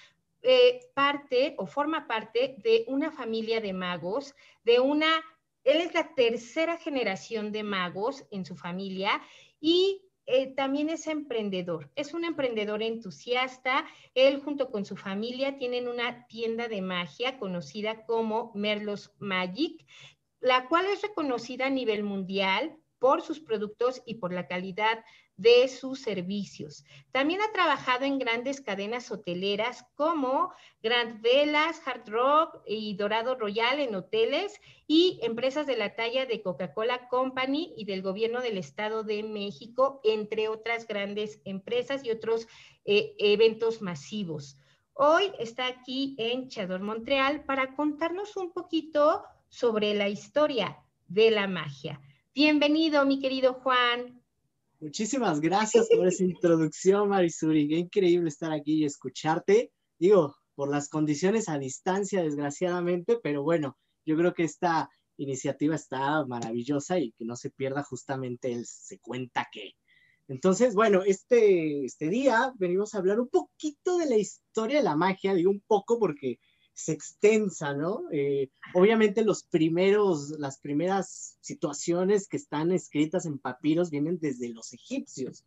eh, 0.43 0.81
parte 0.95 1.55
o 1.59 1.67
forma 1.67 2.07
parte 2.07 2.57
de 2.59 2.85
una 2.89 3.11
familia 3.11 3.61
de 3.61 3.73
magos, 3.73 4.35
de 4.65 4.81
una, 4.81 5.23
él 5.65 5.79
es 5.79 5.95
la 5.95 6.15
tercera 6.15 6.77
generación 6.79 7.53
de 7.53 7.63
magos 7.63 8.25
en 8.31 8.45
su 8.45 8.57
familia 8.57 9.21
y 9.61 10.06
eh, 10.27 10.53
también 10.55 10.91
es 10.91 11.07
emprendedor, 11.07 11.91
es 11.95 12.13
un 12.13 12.25
emprendedor 12.25 12.83
entusiasta. 12.83 13.87
Él 14.15 14.41
junto 14.41 14.71
con 14.71 14.85
su 14.85 14.97
familia 14.97 15.57
tienen 15.57 15.87
una 15.87 16.27
tienda 16.27 16.67
de 16.67 16.83
magia 16.83 17.39
conocida 17.39 18.05
como 18.07 18.53
Merlos 18.55 19.13
Magic, 19.19 19.87
la 20.41 20.69
cual 20.69 20.87
es 20.87 21.03
reconocida 21.03 21.67
a 21.67 21.71
nivel 21.71 22.03
mundial 22.03 22.77
por 22.99 23.23
sus 23.23 23.41
productos 23.41 24.03
y 24.05 24.15
por 24.15 24.33
la 24.33 24.49
calidad 24.49 25.05
de 25.37 25.69
sus 25.69 26.01
servicios. 26.01 26.85
También 27.13 27.41
ha 27.43 27.53
trabajado 27.53 28.05
en 28.05 28.19
grandes 28.19 28.61
cadenas 28.61 29.11
hoteleras 29.11 29.85
como 29.95 30.53
Grand 30.83 31.21
Velas, 31.21 31.81
Hard 31.85 32.09
Rock 32.09 32.63
y 32.67 32.95
Dorado 32.97 33.35
Royal 33.35 33.81
en 33.81 33.95
hoteles 33.95 34.61
y 34.87 35.19
empresas 35.23 35.67
de 35.67 35.77
la 35.77 35.95
talla 35.95 36.27
de 36.27 36.43
Coca-Cola 36.43 37.09
Company 37.09 37.75
y 37.77 37.85
del 37.85 38.03
gobierno 38.03 38.41
del 38.41 38.57
Estado 38.57 39.03
de 39.03 39.23
México, 39.23 40.01
entre 40.05 40.49
otras 40.49 40.87
grandes 40.87 41.41
empresas 41.45 42.05
y 42.05 42.11
otros 42.11 42.49
eh, 42.85 43.15
eventos 43.19 43.83
masivos. 43.83 44.59
Hoy 44.95 45.31
está 45.39 45.67
aquí 45.67 46.15
en 46.19 46.49
Chador 46.49 46.81
Montreal 46.81 47.45
para 47.45 47.77
contarnos 47.77 48.37
un 48.39 48.53
poquito 48.53 49.25
sobre 49.49 49.93
la 49.93 50.09
historia 50.09 50.83
de 51.07 51.31
la 51.31 51.47
magia. 51.47 52.01
Bienvenido, 52.35 53.05
mi 53.05 53.21
querido 53.21 53.55
Juan. 53.55 54.23
Muchísimas 54.79 55.41
gracias 55.41 55.89
por 55.89 56.07
esa 56.07 56.23
introducción, 56.23 57.09
Marisuri. 57.09 57.67
Qué 57.67 57.79
increíble 57.79 58.29
estar 58.29 58.53
aquí 58.53 58.75
y 58.75 58.85
escucharte. 58.85 59.73
Digo, 59.99 60.37
por 60.55 60.71
las 60.71 60.91
condiciones 60.91 61.49
a 61.49 61.59
distancia, 61.59 62.23
desgraciadamente, 62.23 63.19
pero 63.23 63.43
bueno, 63.43 63.79
yo 64.05 64.17
creo 64.17 64.35
que 64.35 64.45
esta 64.45 64.91
iniciativa 65.17 65.75
está 65.75 66.27
maravillosa 66.27 66.99
y 66.99 67.13
que 67.13 67.25
no 67.25 67.37
se 67.37 67.51
pierda 67.51 67.83
justamente 67.85 68.53
el 68.53 68.67
se 68.67 68.99
cuenta 68.99 69.49
que. 69.51 69.73
Entonces, 70.29 70.75
bueno, 70.75 71.03
este, 71.05 71.87
este 71.87 72.11
día 72.11 72.53
venimos 72.59 72.95
a 72.95 72.99
hablar 72.99 73.19
un 73.19 73.29
poquito 73.29 73.97
de 73.97 74.07
la 74.07 74.17
historia 74.17 74.79
de 74.79 74.85
la 74.85 74.97
magia, 74.97 75.35
digo 75.35 75.51
un 75.51 75.63
poco 75.67 75.99
porque 75.99 76.39
es 76.77 76.91
extensa, 76.91 77.75
¿no? 77.75 78.03
Eh, 78.13 78.51
obviamente 78.75 79.25
los 79.25 79.45
primeros, 79.45 80.31
las 80.39 80.59
primeras 80.59 81.39
situaciones 81.41 82.29
que 82.29 82.37
están 82.37 82.71
escritas 82.71 83.25
en 83.25 83.39
papiros 83.39 83.91
vienen 83.91 84.19
desde 84.21 84.51
los 84.51 84.75
egipcios. 84.75 85.45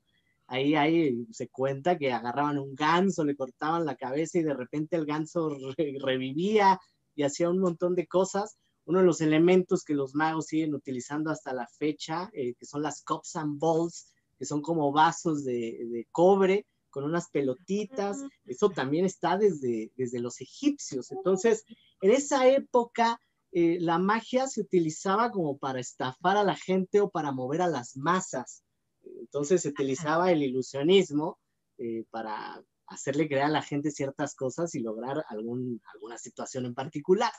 Ahí, 0.47 0.73
ahí 0.73 1.27
se 1.31 1.47
cuenta 1.47 1.99
que 1.99 2.11
agarraban 2.11 2.57
un 2.57 2.73
ganso, 2.73 3.23
le 3.23 3.35
cortaban 3.35 3.85
la 3.85 3.95
cabeza 3.95 4.39
y 4.39 4.43
de 4.43 4.55
repente 4.55 4.95
el 4.95 5.05
ganso 5.05 5.55
revivía 6.03 6.79
y 7.15 7.21
hacía 7.21 7.49
un 7.49 7.59
montón 7.59 7.93
de 7.93 8.07
cosas. 8.07 8.57
Uno 8.85 8.99
de 8.99 9.05
los 9.05 9.21
elementos 9.21 9.83
que 9.83 9.93
los 9.93 10.15
magos 10.15 10.47
siguen 10.47 10.73
utilizando 10.73 11.29
hasta 11.29 11.53
la 11.53 11.67
fecha, 11.67 12.31
eh, 12.33 12.55
que 12.55 12.65
son 12.65 12.81
las 12.81 13.03
cups 13.03 13.35
and 13.35 13.59
balls, 13.59 14.11
que 14.39 14.45
son 14.45 14.63
como 14.63 14.91
vasos 14.91 15.43
de, 15.43 15.85
de 15.91 16.07
cobre, 16.11 16.65
con 16.89 17.03
unas 17.03 17.29
pelotitas, 17.29 18.23
eso 18.45 18.69
también 18.69 19.05
está 19.05 19.37
desde, 19.37 19.91
desde 19.95 20.19
los 20.19 20.41
egipcios. 20.41 21.11
Entonces, 21.11 21.63
en 22.01 22.11
esa 22.11 22.47
época, 22.47 23.19
eh, 23.51 23.77
la 23.79 23.97
magia 23.97 24.47
se 24.47 24.61
utilizaba 24.61 25.31
como 25.31 25.57
para 25.57 25.79
estafar 25.79 26.37
a 26.37 26.43
la 26.43 26.55
gente 26.55 27.01
o 27.01 27.09
para 27.09 27.31
mover 27.31 27.61
a 27.61 27.67
las 27.67 27.97
masas. 27.97 28.63
Entonces, 29.03 29.61
se 29.61 29.69
utilizaba 29.69 30.31
el 30.31 30.43
ilusionismo 30.43 31.39
eh, 31.77 32.05
para 32.11 32.63
hacerle 32.87 33.27
creer 33.27 33.43
a 33.43 33.49
la 33.49 33.61
gente 33.61 33.91
ciertas 33.91 34.35
cosas 34.35 34.73
y 34.75 34.79
lograr 34.79 35.23
algún, 35.29 35.81
alguna 35.93 36.17
situación 36.17 36.65
en 36.65 36.73
particular. 36.73 37.31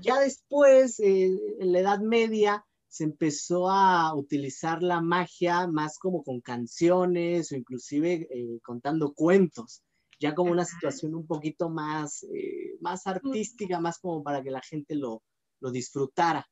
Ya 0.00 0.18
después, 0.18 0.98
eh, 1.00 1.38
en 1.58 1.72
la 1.72 1.80
Edad 1.80 2.00
Media, 2.00 2.64
se 2.88 3.04
empezó 3.04 3.68
a 3.70 4.14
utilizar 4.14 4.82
la 4.82 5.00
magia 5.00 5.66
más 5.66 5.98
como 5.98 6.22
con 6.22 6.40
canciones 6.40 7.52
o 7.52 7.56
inclusive 7.56 8.26
eh, 8.30 8.58
contando 8.62 9.12
cuentos, 9.12 9.82
ya 10.18 10.34
como 10.34 10.50
una 10.52 10.64
situación 10.64 11.14
un 11.14 11.26
poquito 11.26 11.68
más, 11.68 12.24
eh, 12.34 12.76
más 12.80 13.06
artística, 13.06 13.78
más 13.78 13.98
como 13.98 14.22
para 14.22 14.42
que 14.42 14.50
la 14.50 14.62
gente 14.62 14.94
lo, 14.94 15.22
lo 15.60 15.70
disfrutara. 15.70 16.46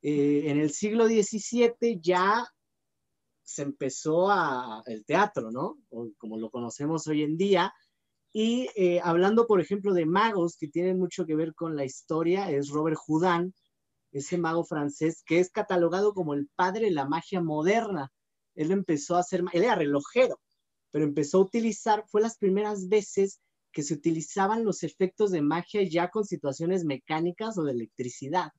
Eh, 0.00 0.44
en 0.46 0.60
el 0.60 0.70
siglo 0.70 1.06
XVII 1.06 2.00
ya 2.00 2.46
se 3.42 3.62
empezó 3.62 4.30
a, 4.30 4.82
el 4.86 5.04
teatro, 5.04 5.50
¿no? 5.50 5.78
como 6.18 6.38
lo 6.38 6.50
conocemos 6.50 7.06
hoy 7.08 7.22
en 7.22 7.36
día. 7.36 7.72
Y 8.32 8.68
hablando, 9.02 9.46
por 9.46 9.60
ejemplo, 9.60 9.94
de 9.94 10.04
magos 10.04 10.56
que 10.56 10.68
tienen 10.68 10.98
mucho 10.98 11.24
que 11.24 11.34
ver 11.34 11.54
con 11.54 11.74
la 11.74 11.86
historia, 11.86 12.50
es 12.50 12.68
Robert 12.68 12.98
Houdin, 13.06 13.54
ese 14.12 14.38
mago 14.38 14.64
francés 14.64 15.22
que 15.24 15.38
es 15.38 15.50
catalogado 15.50 16.14
como 16.14 16.34
el 16.34 16.48
padre 16.54 16.86
de 16.86 16.92
la 16.92 17.06
magia 17.06 17.40
moderna. 17.40 18.12
Él 18.54 18.70
empezó 18.72 19.16
a 19.16 19.20
hacer, 19.20 19.44
él 19.52 19.64
era 19.64 19.74
relojero, 19.74 20.40
pero 20.90 21.04
empezó 21.04 21.38
a 21.38 21.42
utilizar, 21.42 22.04
fue 22.08 22.20
las 22.20 22.38
primeras 22.38 22.88
veces 22.88 23.40
que 23.72 23.82
se 23.82 23.94
utilizaban 23.94 24.64
los 24.64 24.82
efectos 24.82 25.30
de 25.30 25.42
magia 25.42 25.82
ya 25.82 26.10
con 26.10 26.24
situaciones 26.24 26.84
mecánicas 26.84 27.58
o 27.58 27.64
de 27.64 27.72
electricidad. 27.72 28.50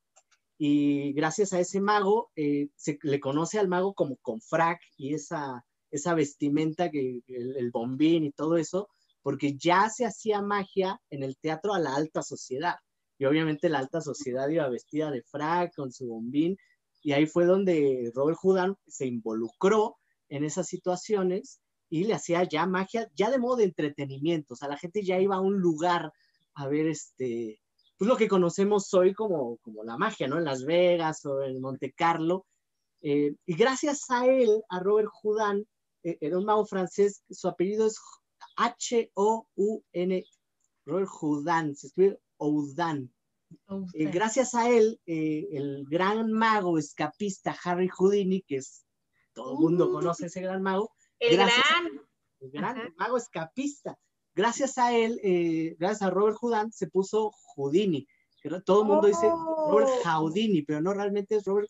Y 0.57 1.13
gracias 1.13 1.53
a 1.53 1.59
ese 1.59 1.81
mago, 1.81 2.31
eh, 2.35 2.67
se 2.75 2.99
le 3.01 3.19
conoce 3.19 3.59
al 3.59 3.67
mago 3.67 3.93
como 3.93 4.17
con 4.17 4.41
frac 4.41 4.79
y 4.97 5.13
esa, 5.13 5.65
esa 5.89 6.13
vestimenta, 6.13 6.91
que 6.91 7.21
el 7.27 7.71
bombín 7.71 8.25
y 8.25 8.31
todo 8.31 8.57
eso, 8.57 8.89
porque 9.21 9.57
ya 9.57 9.89
se 9.89 10.05
hacía 10.05 10.41
magia 10.41 11.01
en 11.09 11.23
el 11.23 11.37
teatro 11.37 11.73
a 11.73 11.79
la 11.79 11.95
alta 11.95 12.21
sociedad 12.21 12.75
y 13.19 13.25
obviamente 13.25 13.69
la 13.69 13.79
alta 13.79 14.01
sociedad 14.01 14.47
iba 14.47 14.67
vestida 14.69 15.11
de 15.11 15.21
frac 15.21 15.75
con 15.75 15.91
su 15.91 16.07
bombín 16.07 16.57
y 17.01 17.11
ahí 17.11 17.27
fue 17.27 17.45
donde 17.45 18.11
Robert 18.15 18.39
Houdin 18.41 18.75
se 18.87 19.05
involucró 19.05 19.97
en 20.29 20.45
esas 20.45 20.67
situaciones 20.67 21.61
y 21.89 22.05
le 22.05 22.13
hacía 22.13 22.43
ya 22.43 22.65
magia, 22.65 23.09
ya 23.15 23.29
de 23.29 23.39
modo 23.39 23.57
de 23.57 23.65
entretenimiento, 23.65 24.53
o 24.53 24.57
sea, 24.57 24.69
la 24.69 24.77
gente 24.77 25.03
ya 25.03 25.19
iba 25.19 25.35
a 25.35 25.41
un 25.41 25.59
lugar 25.59 26.13
a 26.55 26.67
ver 26.67 26.87
este, 26.87 27.59
pues 27.97 28.07
lo 28.07 28.15
que 28.15 28.27
conocemos 28.27 28.93
hoy 28.93 29.13
como, 29.13 29.57
como 29.57 29.83
la 29.83 29.97
magia, 29.97 30.27
¿no? 30.27 30.37
En 30.37 30.45
Las 30.45 30.63
Vegas 30.63 31.25
o 31.25 31.41
en 31.43 31.59
Monte 31.59 31.91
Carlo. 31.91 32.45
Eh, 33.01 33.33
y 33.45 33.55
gracias 33.55 34.09
a 34.09 34.25
él, 34.27 34.61
a 34.69 34.79
Robert 34.79 35.09
Houdin, 35.21 35.67
eh, 36.03 36.17
era 36.21 36.37
un 36.37 36.45
mago 36.45 36.65
francés, 36.65 37.23
su 37.29 37.47
apellido 37.47 37.87
es 37.87 37.97
H-O-U-N, 38.55 40.25
Robert 40.85 41.09
Houdin, 41.09 41.75
se 41.75 41.87
escribe 41.87 42.19
Oudan. 42.39 43.11
Eh, 43.93 44.05
gracias 44.05 44.53
a 44.53 44.69
él, 44.69 44.99
eh, 45.05 45.47
el 45.51 45.85
gran 45.89 46.31
mago 46.31 46.77
escapista 46.77 47.55
Harry 47.63 47.87
Houdini, 47.87 48.41
que 48.41 48.57
es 48.57 48.85
todo 49.33 49.53
el 49.53 49.59
mundo 49.59 49.87
uh. 49.87 49.93
conoce 49.93 50.27
ese 50.27 50.41
gran 50.41 50.61
mago. 50.61 50.91
El 51.19 51.37
gran. 51.37 51.49
el 52.39 52.51
gran 52.51 52.93
mago 52.97 53.17
escapista. 53.17 53.97
Gracias 54.35 54.77
a 54.77 54.95
él, 54.95 55.19
eh, 55.23 55.75
gracias 55.79 56.03
a 56.03 56.11
Robert 56.11 56.37
Houdin, 56.39 56.71
se 56.71 56.87
puso 56.87 57.31
Houdini. 57.55 58.07
Todo 58.65 58.83
el 58.83 58.87
mundo 58.87 59.07
dice 59.07 59.27
Robert 59.27 59.89
oh. 59.89 60.21
Houdini, 60.21 60.61
pero 60.61 60.81
no 60.81 60.93
realmente 60.93 61.35
es 61.35 61.43
Robert 61.43 61.69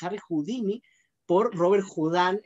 Harry 0.00 0.18
Houdini 0.28 0.80
por 1.26 1.54
Robert 1.56 1.84
Houdin, 1.84 2.40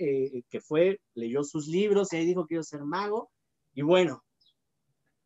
que 0.49 0.61
fue, 0.61 1.00
leyó 1.14 1.45
sus 1.45 1.66
libros 1.66 2.12
y 2.12 2.16
ahí 2.16 2.26
dijo 2.26 2.47
quiero 2.47 2.62
ser 2.62 2.85
mago. 2.85 3.31
Y 3.75 3.83
bueno, 3.83 4.25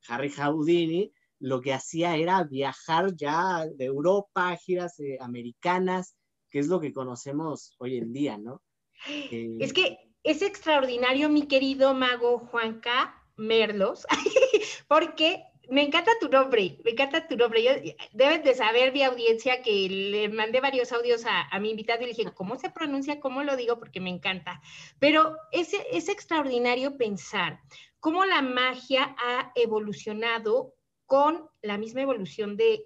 Harry 0.09 0.31
Houdini 0.31 1.13
lo 1.39 1.61
que 1.61 1.73
hacía 1.73 2.17
era 2.17 2.45
viajar 2.45 3.15
ya 3.15 3.67
de 3.67 3.85
Europa, 3.85 4.51
a 4.51 4.57
giras 4.57 4.99
eh, 5.01 5.19
americanas, 5.21 6.17
que 6.51 6.59
es 6.59 6.69
lo 6.69 6.81
que 6.81 6.93
conocemos 6.93 7.75
hoy 7.79 7.99
en 7.99 8.13
día, 8.13 8.39
¿no? 8.39 8.63
Eh, 9.09 9.57
es 9.61 9.73
que 9.73 9.99
es 10.23 10.43
extraordinario, 10.43 11.29
mi 11.29 11.47
querido 11.47 11.95
mago 11.95 12.39
Juanca 12.39 13.23
Merlos, 13.37 14.07
porque 14.89 15.43
me 15.69 15.83
encanta 15.83 16.13
tu 16.21 16.29
nombre, 16.29 16.79
me 16.85 16.93
encanta 16.93 17.27
tu 17.27 17.37
nombre. 17.37 17.97
deben 18.13 18.43
de 18.43 18.55
saber 18.55 18.93
mi 18.93 19.03
audiencia 19.03 19.63
que 19.63 19.89
le 19.89 20.29
mandé 20.29 20.61
varios 20.61 20.93
audios 20.93 21.25
a, 21.27 21.59
mi 21.59 21.71
invitado 21.71 22.03
y 22.03 22.07
le 22.07 22.13
dije, 22.13 22.33
¿cómo 22.35 22.57
se 22.57 22.71
pronuncia? 22.71 23.21
¿Cómo 23.21 23.43
lo 23.43 23.57
digo? 23.57 23.79
Porque 23.79 24.01
me 24.01 24.11
encanta. 24.11 24.63
Pero 24.99 25.37
es, 25.53 25.73
es 25.91 26.09
extraordinario 26.09 26.97
pensar 26.97 27.61
cómo 28.01 28.25
la 28.25 28.43
magia 28.43 29.17
ha 29.19 29.53
evolucionado 29.57 30.76
con 31.07 31.49
la 31.63 31.79
misma 31.79 32.03
evolución 32.03 32.57
de, 32.57 32.83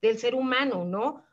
del 0.00 0.18
ser 0.18 0.34
humano, 0.34 0.84
¿no? 0.84 1.24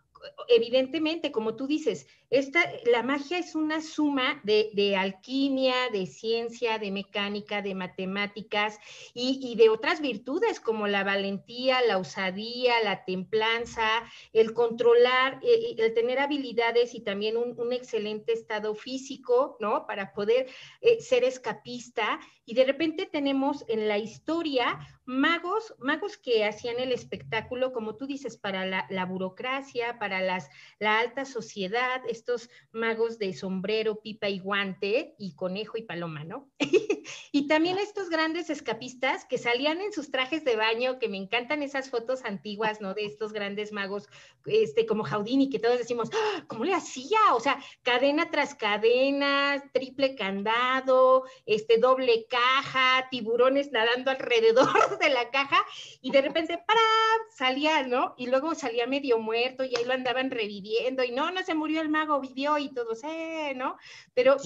Evidentemente, 0.50 1.32
como 1.32 1.56
tú 1.56 1.68
dices, 1.68 2.08
esta, 2.30 2.60
la 2.86 3.04
magia 3.04 3.38
es 3.38 3.56
una 3.56 3.82
suma 3.82 4.42
de, 4.44 4.96
alquimia, 4.98 5.90
de 5.92 6.06
ciencia, 6.06 6.78
de 6.78 6.92
mecánica, 6.92 7.62
de 7.62 7.76
matemáticas 7.76 8.80
y, 9.14 9.56
de 9.56 9.70
otras 9.70 10.02
virtudes 10.02 10.60
como 10.60 10.88
la 10.88 11.04
valentía, 11.04 11.82
la 11.82 11.98
osadía, 11.98 12.82
la 12.84 13.06
templanza, 13.06 13.88
el 14.34 14.54
controlar, 14.54 15.40
eh, 15.44 15.76
el 15.78 15.94
tener 15.94 16.20
habilidades 16.20 16.96
y 16.96 17.02
también 17.02 17.38
un, 17.38 17.72
excelente 17.72 18.34
estado 18.34 18.76
físico, 18.76 19.58
¿no? 19.60 19.86
Para 19.86 20.14
poder 20.14 20.48
eh, 20.82 21.00
ser 21.00 21.24
escapista. 21.24 22.20
Y 22.46 22.56
de 22.56 22.66
repente 22.66 23.06
tenemos 23.06 23.64
en 23.68 23.88
la 23.88 23.98
historia 23.98 24.80
magos, 25.08 25.74
magos 25.80 26.18
que 26.18 26.44
hacían 26.46 26.80
el 26.80 26.92
espectáculo, 26.92 27.72
como 27.72 27.96
tú 27.96 28.06
dices, 28.06 28.38
para 28.38 28.66
la, 28.66 29.06
burocracia, 29.06 29.98
para 30.00 30.22
las, 30.22 30.50
la 30.80 31.00
alta 31.00 31.26
sociedad, 31.26 32.02
Estos 32.08 32.50
magos 32.72 33.18
de 33.18 33.34
sombrero, 33.34 34.02
pipa 34.02 34.28
y 34.30 34.40
guante 34.40 35.16
y 35.18 35.34
conejo 35.36 35.78
y 35.78 35.84
paloma, 35.84 36.26
¿no? 36.26 36.52
y 37.32 37.48
también 37.48 37.78
estos 37.78 38.10
grandes 38.10 38.50
escapistas 38.50 39.26
que 39.26 39.38
salían 39.38 39.82
en 39.82 39.94
sus 39.94 40.12
trajes 40.12 40.44
de 40.44 40.56
baño, 40.56 41.00
que 41.00 41.10
me 41.10 41.18
encantan 41.18 41.64
esas 41.64 41.90
fotos 41.90 42.24
antiguas, 42.26 42.82
¿no? 42.82 42.94
De 42.94 43.06
estos 43.06 43.34
grandes 43.34 43.72
magos, 43.72 44.08
este, 44.46 44.86
como 44.86 45.04
Jaudini, 45.04 45.50
que 45.50 45.60
todos 45.60 45.78
decimos, 45.78 46.10
¡Ah! 46.14 46.44
¿cómo 46.48 46.64
le 46.66 46.74
hacía? 46.74 47.20
O 47.34 47.40
sea, 47.40 47.60
cadena 47.84 48.30
tras 48.32 48.56
cadena, 48.56 49.64
triple 49.74 50.16
candado, 50.16 51.24
este, 51.46 51.78
doble 51.78 52.26
caja, 52.30 53.08
tiburones 53.10 53.72
nadando 53.72 54.12
alrededor 54.12 54.68
de 55.00 55.10
la 55.10 55.30
caja, 55.32 55.64
y 56.02 56.12
de 56.12 56.22
repente, 56.22 56.58
¡para! 56.66 56.82
salía, 57.30 57.84
¿no? 57.84 58.16
Y 58.18 58.28
luego 58.28 58.56
salía 58.56 58.88
medio 58.88 59.20
muerto 59.20 59.64
y 59.64 59.76
ahí 59.76 59.86
lo 59.86 59.94
andaban 59.94 60.32
reviviendo, 60.32 61.04
y 61.04 61.12
no, 61.12 61.32
no 61.32 61.44
se 61.44 61.54
murió 61.54 61.82
el 61.82 61.90
mago, 61.90 62.20
vivió 62.20 62.58
y 62.58 62.74
todo, 62.74 62.94
eh, 63.04 63.54
¿no? 63.56 63.78
Pero 64.14 64.38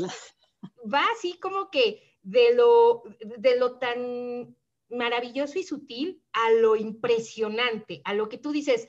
va 0.93 1.05
así 1.15 1.39
como 1.39 1.69
que 1.69 2.10
de 2.21 2.53
lo, 2.55 3.03
de 3.19 3.57
lo 3.57 3.77
tan 3.77 4.55
maravilloso 4.89 5.57
y 5.59 5.63
sutil 5.63 6.23
a 6.33 6.51
lo 6.51 6.75
impresionante, 6.75 8.01
a 8.03 8.13
lo 8.13 8.29
que 8.29 8.37
tú 8.37 8.51
dices, 8.51 8.87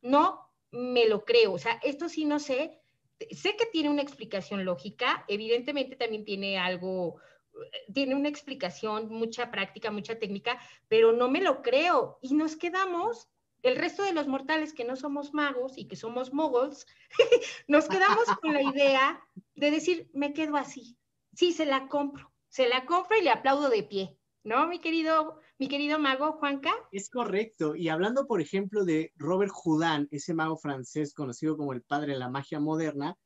no 0.00 0.50
me 0.70 1.06
lo 1.06 1.24
creo, 1.24 1.52
o 1.52 1.58
sea, 1.58 1.78
esto 1.82 2.08
sí 2.08 2.24
no 2.24 2.38
sé, 2.38 2.82
sé 3.30 3.56
que 3.56 3.66
tiene 3.66 3.90
una 3.90 4.02
explicación 4.02 4.64
lógica, 4.64 5.24
evidentemente 5.28 5.96
también 5.96 6.24
tiene 6.24 6.58
algo, 6.58 7.20
tiene 7.92 8.14
una 8.14 8.28
explicación, 8.28 9.08
mucha 9.10 9.50
práctica, 9.50 9.90
mucha 9.90 10.18
técnica, 10.18 10.58
pero 10.88 11.12
no 11.12 11.30
me 11.30 11.40
lo 11.40 11.62
creo. 11.62 12.18
Y 12.22 12.34
nos 12.34 12.56
quedamos 12.56 13.28
el 13.62 13.76
resto 13.76 14.02
de 14.02 14.12
los 14.12 14.26
mortales 14.26 14.72
que 14.72 14.84
no 14.84 14.96
somos 14.96 15.34
magos 15.34 15.78
y 15.78 15.86
que 15.86 15.96
somos 15.96 16.32
moguls, 16.32 16.86
nos 17.68 17.86
quedamos 17.88 18.24
con 18.40 18.52
la 18.52 18.62
idea 18.62 19.22
de 19.54 19.70
decir, 19.70 20.10
me 20.12 20.32
quedo 20.32 20.56
así. 20.56 20.96
Sí, 21.34 21.52
se 21.52 21.64
la 21.64 21.88
compro, 21.88 22.31
se 22.52 22.68
la 22.68 22.84
compro 22.84 23.16
y 23.16 23.22
le 23.22 23.30
aplaudo 23.30 23.70
de 23.70 23.82
pie. 23.82 24.18
¿No, 24.44 24.66
mi 24.66 24.78
querido, 24.78 25.40
mi 25.58 25.68
querido 25.68 25.98
mago 25.98 26.32
Juanca? 26.32 26.70
Es 26.90 27.08
correcto. 27.08 27.74
Y 27.74 27.88
hablando, 27.88 28.26
por 28.26 28.42
ejemplo, 28.42 28.84
de 28.84 29.10
Robert 29.16 29.52
Houdin, 29.54 30.06
ese 30.10 30.34
mago 30.34 30.58
francés 30.58 31.14
conocido 31.14 31.56
como 31.56 31.72
el 31.72 31.82
padre 31.82 32.12
de 32.12 32.18
la 32.18 32.28
magia 32.28 32.60
moderna, 32.60 33.16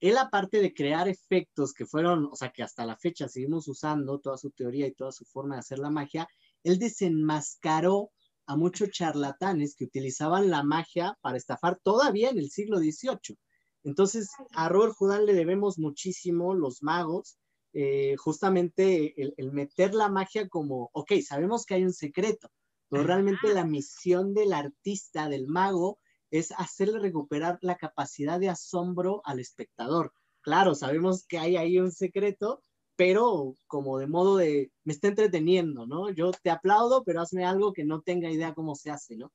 él 0.00 0.18
aparte 0.18 0.60
de 0.60 0.74
crear 0.74 1.08
efectos 1.08 1.72
que 1.72 1.86
fueron, 1.86 2.28
o 2.30 2.36
sea, 2.36 2.50
que 2.50 2.62
hasta 2.62 2.84
la 2.84 2.98
fecha 2.98 3.28
seguimos 3.28 3.66
usando 3.66 4.18
toda 4.18 4.36
su 4.36 4.50
teoría 4.50 4.86
y 4.86 4.92
toda 4.92 5.10
su 5.10 5.24
forma 5.24 5.54
de 5.54 5.60
hacer 5.60 5.78
la 5.78 5.90
magia, 5.90 6.28
él 6.62 6.78
desenmascaró 6.78 8.10
a 8.46 8.56
muchos 8.56 8.90
charlatanes 8.90 9.74
que 9.74 9.84
utilizaban 9.84 10.50
la 10.50 10.62
magia 10.62 11.16
para 11.22 11.38
estafar 11.38 11.80
todavía 11.82 12.28
en 12.28 12.38
el 12.38 12.50
siglo 12.50 12.78
XVIII. 12.78 13.38
Entonces, 13.84 14.28
a 14.52 14.68
Robert 14.68 14.94
Houdin 14.98 15.24
le 15.24 15.32
debemos 15.32 15.78
muchísimo 15.78 16.54
los 16.54 16.82
magos, 16.82 17.38
eh, 17.78 18.16
justamente 18.16 19.14
el, 19.36 19.52
meter 19.52 19.92
la 19.92 20.08
magia 20.08 20.48
como, 20.48 20.88
ok, 20.94 21.12
sabemos 21.22 21.66
que 21.66 21.74
hay 21.74 21.84
un 21.84 21.92
secreto, 21.92 22.48
pero 22.88 23.02
realmente 23.02 23.52
la 23.52 23.66
misión 23.66 24.32
del 24.32 24.54
artista, 24.54 25.28
del 25.28 25.46
mago, 25.46 25.98
es 26.30 26.52
hacerle 26.52 27.00
recuperar 27.00 27.58
la 27.60 27.76
capacidad 27.76 28.40
de 28.40 28.48
asombro 28.48 29.20
al 29.26 29.40
espectador. 29.40 30.14
Claro, 30.40 30.74
sabemos 30.74 31.26
que 31.26 31.36
hay 31.36 31.58
ahí 31.58 31.78
un 31.78 31.92
secreto, 31.92 32.62
pero 32.96 33.54
como 33.66 33.98
de 33.98 34.06
modo 34.06 34.38
de, 34.38 34.72
me 34.84 34.94
está 34.94 35.08
entreteniendo, 35.08 35.86
¿no? 35.86 36.08
Yo 36.08 36.30
te 36.30 36.48
aplaudo, 36.48 37.04
pero 37.04 37.20
hazme 37.20 37.44
algo 37.44 37.74
que 37.74 37.84
no 37.84 38.00
tenga 38.00 38.30
idea 38.30 38.54
cómo 38.54 38.74
se 38.74 38.90
hace, 38.90 39.18
¿no? 39.18 39.30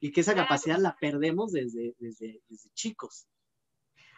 Y 0.00 0.12
que 0.12 0.22
esa 0.22 0.34
capacidad 0.34 0.78
la 0.78 0.96
perdemos 0.98 1.52
desde, 1.52 1.94
desde, 1.98 2.40
chicos. 2.72 3.26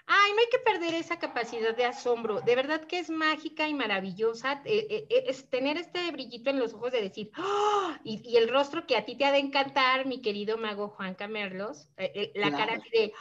Ay, 0.06 0.32
no 0.32 0.38
hay 0.38 0.48
que 0.50 0.58
perder 0.58 0.94
esa 0.94 1.18
capacidad 1.18 1.74
de 1.74 1.86
asombro. 1.86 2.42
De 2.42 2.54
verdad 2.54 2.84
que 2.84 2.98
es 2.98 3.08
mágica 3.08 3.68
y 3.68 3.74
maravillosa. 3.74 4.60
Eh, 4.64 4.86
eh, 4.90 5.06
eh, 5.08 5.24
es 5.28 5.48
tener 5.48 5.78
este 5.78 6.10
brillito 6.10 6.50
en 6.50 6.58
los 6.58 6.74
ojos 6.74 6.92
de 6.92 7.00
decir, 7.00 7.30
¡Oh! 7.38 7.92
y, 8.04 8.36
el 8.36 8.48
rostro 8.50 8.86
que 8.86 8.96
a 8.96 9.04
ti 9.06 9.16
te 9.16 9.24
ha 9.24 9.32
de 9.32 9.38
encantar, 9.38 10.06
mi 10.06 10.20
querido 10.20 10.58
mago 10.58 10.88
Juan 10.88 11.14
Camerlos, 11.14 11.88
la 12.34 12.50
cara 12.50 12.82
de, 12.92 13.14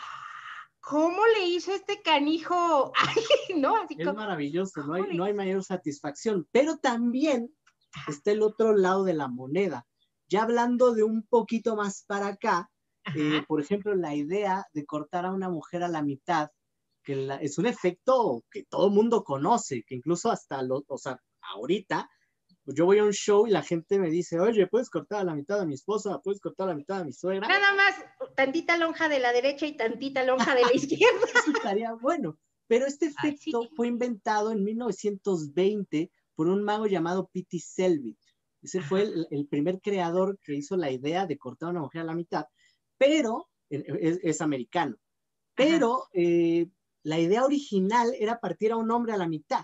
¿cómo 0.81 1.25
le 1.37 1.47
hizo 1.47 1.71
este 1.73 2.01
canijo? 2.01 2.91
no, 3.55 3.77
Así 3.77 3.95
es 3.97 4.13
maravilloso, 4.13 4.83
no 4.83 4.95
hay, 4.95 5.15
no 5.15 5.23
hay 5.23 5.33
mayor 5.33 5.63
satisfacción, 5.63 6.47
pero 6.51 6.77
también 6.77 7.49
está 8.09 8.31
el 8.31 8.41
otro 8.41 8.75
lado 8.75 9.05
de 9.05 9.13
la 9.13 9.29
moneda. 9.29 9.87
Ya 10.27 10.43
hablando 10.43 10.93
de 10.93 11.03
un 11.03 11.23
poquito 11.23 11.77
más 11.77 12.03
para 12.05 12.27
acá, 12.27 12.69
por 13.47 13.61
ejemplo, 13.61 13.95
la 13.95 14.15
idea 14.15 14.65
de 14.73 14.85
cortar 14.85 15.25
a 15.25 15.31
una 15.31 15.49
mujer 15.49 15.83
a 15.83 15.87
la 15.87 16.01
mitad, 16.01 16.49
que 17.03 17.29
es 17.41 17.57
un 17.57 17.65
efecto 17.65 18.43
que 18.51 18.63
todo 18.63 18.87
el 18.87 18.93
mundo 18.93 19.23
conoce, 19.23 19.83
que 19.85 19.95
incluso 19.95 20.31
hasta, 20.31 20.61
lo, 20.61 20.83
o 20.87 20.97
sea, 20.97 21.17
ahorita 21.41 22.09
pues 22.65 22.77
yo 22.77 22.85
voy 22.85 22.99
a 22.99 23.03
un 23.03 23.11
show 23.11 23.45
y 23.45 23.51
la 23.51 23.61
gente 23.61 23.99
me 23.99 24.09
dice, 24.09 24.39
oye, 24.39 24.67
¿puedes 24.67 24.89
cortar 24.89 25.21
a 25.21 25.23
la 25.25 25.35
mitad 25.35 25.59
de 25.59 25.65
mi 25.65 25.73
esposa? 25.73 26.19
¿Puedes 26.23 26.39
cortar 26.39 26.67
a 26.67 26.71
la 26.71 26.77
mitad 26.77 26.99
de 26.99 27.05
mi 27.05 27.13
suegra? 27.13 27.47
Nada 27.47 27.75
más, 27.75 27.95
tantita 28.35 28.77
lonja 28.77 29.09
de 29.09 29.19
la 29.19 29.33
derecha 29.33 29.65
y 29.65 29.75
tantita 29.75 30.23
lonja 30.23 30.55
de 30.55 30.61
la 30.61 30.71
izquierda. 30.73 31.19
Eso 31.35 31.51
estaría 31.51 31.93
bueno. 31.93 32.37
Pero 32.67 32.85
este 32.85 33.07
efecto 33.07 33.67
fue 33.75 33.87
inventado 33.87 34.51
en 34.51 34.63
1920 34.63 36.09
por 36.35 36.47
un 36.47 36.63
mago 36.63 36.87
llamado 36.87 37.29
Pete 37.33 37.59
Selvit. 37.59 38.17
Ese 38.61 38.81
fue 38.81 39.01
el, 39.01 39.47
primer 39.49 39.81
creador 39.81 40.39
que 40.41 40.55
hizo 40.55 40.77
la 40.77 40.89
idea 40.89 41.25
de 41.25 41.37
cortar 41.37 41.67
a 41.67 41.71
una 41.71 41.81
mujer 41.81 42.01
a 42.01 42.05
la 42.05 42.15
mitad, 42.15 42.45
pero 42.97 43.49
es, 43.69 44.39
americano. 44.39 44.95
Pero 45.53 46.05
eh, 46.13 46.67
la 47.03 47.19
idea 47.19 47.45
original 47.45 48.13
era 48.17 48.39
partir 48.39 48.71
a 48.71 48.77
un 48.77 48.89
hombre 48.91 49.13
a 49.13 49.17
la 49.17 49.27
mitad 49.27 49.63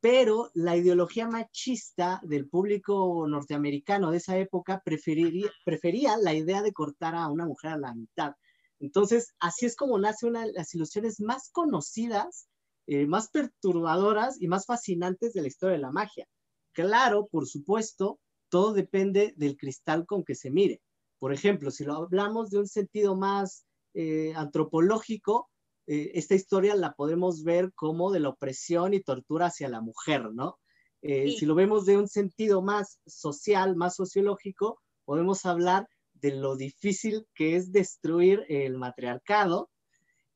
pero 0.00 0.52
la 0.54 0.76
ideología 0.76 1.26
machista 1.26 2.20
del 2.22 2.48
público 2.48 3.26
norteamericano 3.26 4.12
de 4.12 4.18
esa 4.18 4.38
época 4.38 4.80
prefería 4.84 6.16
la 6.18 6.32
idea 6.32 6.62
de 6.62 6.72
cortar 6.72 7.16
a 7.16 7.28
una 7.28 7.44
mujer 7.44 7.72
a 7.72 7.78
la 7.78 7.92
mitad. 7.92 8.34
Entonces, 8.78 9.34
así 9.40 9.66
es 9.66 9.74
como 9.74 9.98
nace 9.98 10.26
una 10.26 10.46
de 10.46 10.52
las 10.52 10.72
ilusiones 10.74 11.20
más 11.20 11.50
conocidas, 11.50 12.48
eh, 12.86 13.06
más 13.06 13.30
perturbadoras 13.30 14.40
y 14.40 14.46
más 14.46 14.66
fascinantes 14.66 15.32
de 15.32 15.40
la 15.40 15.48
historia 15.48 15.76
de 15.76 15.82
la 15.82 15.90
magia. 15.90 16.28
Claro, 16.72 17.26
por 17.26 17.48
supuesto, 17.48 18.20
todo 18.48 18.74
depende 18.74 19.34
del 19.36 19.56
cristal 19.56 20.06
con 20.06 20.24
que 20.24 20.34
se 20.34 20.52
mire. 20.52 20.82
Por 21.18 21.32
ejemplo, 21.32 21.70
si 21.70 21.84
lo 21.84 21.94
hablamos 21.94 22.50
de 22.50 22.58
un 22.58 22.68
sentido 22.68 23.16
más 23.16 23.64
eh, 23.94 24.34
antropológico, 24.36 25.50
eh, 25.86 26.12
esta 26.14 26.34
historia 26.34 26.74
la 26.74 26.94
podemos 26.94 27.44
ver 27.44 27.72
como 27.74 28.10
de 28.10 28.20
la 28.20 28.30
opresión 28.30 28.94
y 28.94 29.02
tortura 29.02 29.46
hacia 29.46 29.68
la 29.68 29.80
mujer, 29.80 30.32
¿no? 30.32 30.58
Eh, 31.02 31.36
si 31.38 31.46
lo 31.46 31.54
vemos 31.54 31.86
de 31.86 31.96
un 31.96 32.08
sentido 32.08 32.62
más 32.62 32.98
social, 33.06 33.76
más 33.76 33.94
sociológico, 33.94 34.80
podemos 35.04 35.46
hablar 35.46 35.86
de 36.14 36.34
lo 36.34 36.56
difícil 36.56 37.26
que 37.34 37.56
es 37.56 37.70
destruir 37.70 38.44
el 38.48 38.76
matriarcado. 38.76 39.70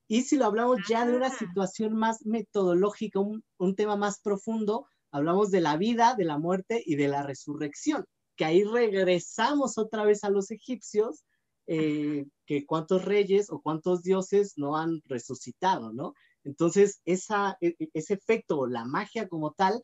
Y 0.06 0.22
si 0.22 0.36
lo 0.36 0.44
hablamos 0.44 0.78
ya 0.88 1.06
de 1.06 1.16
una 1.16 1.28
ah. 1.28 1.36
situación 1.36 1.94
más 1.94 2.24
metodológica, 2.24 3.18
un, 3.20 3.74
tema 3.74 3.96
más 3.96 4.20
profundo, 4.20 4.86
hablamos 5.10 5.50
de 5.50 5.60
la 5.60 5.76
vida, 5.76 6.14
de 6.16 6.24
la 6.24 6.38
muerte 6.38 6.82
y 6.84 6.96
de 6.96 7.08
la 7.08 7.22
resurrección, 7.22 8.04
que 8.36 8.44
ahí 8.44 8.62
regresamos 8.62 9.78
otra 9.78 10.04
vez 10.04 10.22
a 10.24 10.30
los 10.30 10.50
egipcios 10.50 11.24
eh, 11.72 12.26
que 12.46 12.66
cuántos 12.66 13.04
reyes 13.04 13.48
o 13.48 13.62
cuántos 13.62 14.02
dioses 14.02 14.54
no 14.56 14.76
han 14.76 15.00
resucitado, 15.04 15.92
¿no? 15.92 16.14
Entonces, 16.42 17.00
esa, 17.04 17.56
e, 17.60 17.76
e, 17.78 17.88
ese 17.94 18.14
efecto, 18.14 18.66
la 18.66 18.84
magia 18.84 19.28
como 19.28 19.52
tal, 19.52 19.80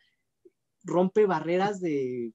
rompe 0.83 1.27
barreras 1.27 1.81
de 1.81 2.33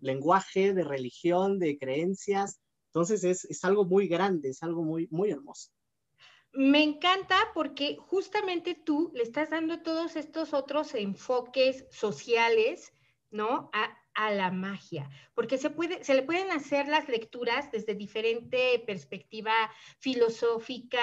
lenguaje, 0.00 0.74
de 0.74 0.82
religión, 0.82 1.60
de 1.60 1.78
creencias. 1.78 2.58
Entonces, 2.86 3.22
es, 3.22 3.44
es 3.44 3.64
algo 3.64 3.84
muy 3.84 4.08
grande, 4.08 4.48
es 4.48 4.60
algo 4.64 4.82
muy, 4.82 5.06
muy 5.12 5.30
hermoso. 5.30 5.70
Me 6.52 6.82
encanta 6.82 7.36
porque 7.54 7.96
justamente 7.96 8.74
tú 8.74 9.12
le 9.14 9.22
estás 9.22 9.50
dando 9.50 9.82
todos 9.82 10.16
estos 10.16 10.52
otros 10.52 10.96
enfoques 10.96 11.86
sociales, 11.92 12.92
¿no? 13.30 13.70
A 14.14 14.30
la 14.30 14.50
magia, 14.50 15.10
porque 15.34 15.58
se, 15.58 15.70
puede, 15.70 16.04
se 16.04 16.14
le 16.14 16.22
pueden 16.22 16.50
hacer 16.52 16.88
las 16.88 17.08
lecturas 17.08 17.70
desde 17.72 17.94
diferente 17.94 18.82
perspectiva 18.86 19.52
filosófica, 19.98 21.02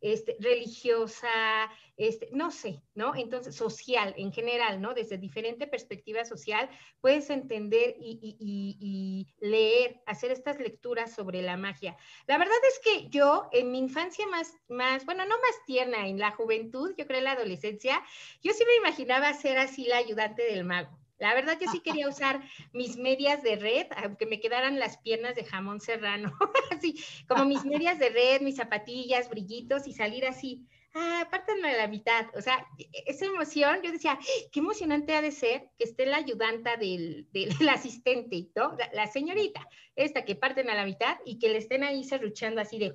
este, 0.00 0.36
religiosa, 0.40 1.70
este, 1.96 2.28
no 2.32 2.50
sé, 2.50 2.82
¿no? 2.94 3.14
Entonces, 3.14 3.54
social 3.54 4.14
en 4.16 4.32
general, 4.32 4.80
¿no? 4.80 4.94
Desde 4.94 5.16
diferente 5.16 5.66
perspectiva 5.66 6.24
social, 6.24 6.68
puedes 7.00 7.30
entender 7.30 7.94
y, 7.98 8.36
y, 8.38 9.28
leer, 9.40 10.02
hacer 10.06 10.30
estas 10.32 10.58
lecturas 10.58 11.14
sobre 11.14 11.40
la 11.40 11.56
magia. 11.56 11.96
La 12.26 12.38
verdad 12.38 12.56
es 12.68 12.80
que 12.80 13.08
yo, 13.08 13.48
en 13.52 13.70
mi 13.70 13.78
infancia 13.78 14.26
más, 14.26 14.56
más, 14.68 15.06
bueno, 15.06 15.24
no 15.24 15.36
más 15.36 15.64
tierna, 15.66 16.06
en 16.06 16.18
la 16.18 16.32
juventud, 16.32 16.94
yo 16.98 17.06
creo 17.06 17.18
en 17.18 17.24
la 17.24 17.32
adolescencia, 17.32 18.02
yo 18.42 18.52
sí 18.52 18.64
me 18.66 18.76
imaginaba 18.76 19.32
ser 19.34 19.58
así 19.58 19.86
la 19.86 19.98
ayudante 19.98 20.42
del 20.42 20.64
mago. 20.64 21.01
La 21.22 21.34
verdad 21.34 21.56
yo 21.60 21.70
sí 21.70 21.78
quería 21.78 22.08
usar 22.08 22.42
mis 22.72 22.96
medias 22.96 23.44
de 23.44 23.54
red, 23.54 23.86
aunque 24.02 24.26
me 24.26 24.40
quedaran 24.40 24.80
las 24.80 24.98
piernas 24.98 25.36
de 25.36 25.44
jamón 25.44 25.80
serrano, 25.80 26.32
así 26.72 26.96
como 27.28 27.44
mis 27.44 27.64
medias 27.64 28.00
de 28.00 28.10
red, 28.10 28.40
mis 28.40 28.56
zapatillas, 28.56 29.30
brillitos 29.30 29.86
y 29.86 29.92
salir 29.92 30.26
así, 30.26 30.66
ah, 30.94 31.28
pártanme 31.30 31.70
a 31.70 31.76
la 31.76 31.86
mitad. 31.86 32.26
O 32.34 32.40
sea, 32.40 32.66
e, 32.76 32.88
e, 32.92 33.04
esa 33.06 33.26
emoción, 33.26 33.82
yo 33.84 33.92
decía, 33.92 34.18
qué 34.50 34.58
emocionante 34.58 35.14
ha 35.14 35.22
de 35.22 35.30
ser 35.30 35.70
que 35.78 35.84
esté 35.84 36.06
la 36.06 36.16
ayudanta 36.16 36.76
del, 36.76 37.28
del, 37.30 37.50
asistente, 37.70 38.48
¿no? 38.56 38.76
La, 38.92 39.06
señorita, 39.06 39.68
esta 39.94 40.24
que 40.24 40.34
parten 40.34 40.70
a 40.70 40.74
la 40.74 40.84
mitad 40.84 41.18
y 41.24 41.38
que 41.38 41.50
le 41.50 41.58
estén 41.58 41.84
ahí 41.84 42.02
serruchando 42.02 42.60
así 42.60 42.80
de, 42.80 42.92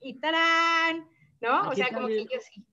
y 0.00 0.14
tarán, 0.14 1.06
¿no? 1.42 1.68
o 1.68 1.74
sea, 1.74 1.88
como 1.92 2.06
que 2.08 2.24
yo 2.24 2.40
sí. 2.40 2.64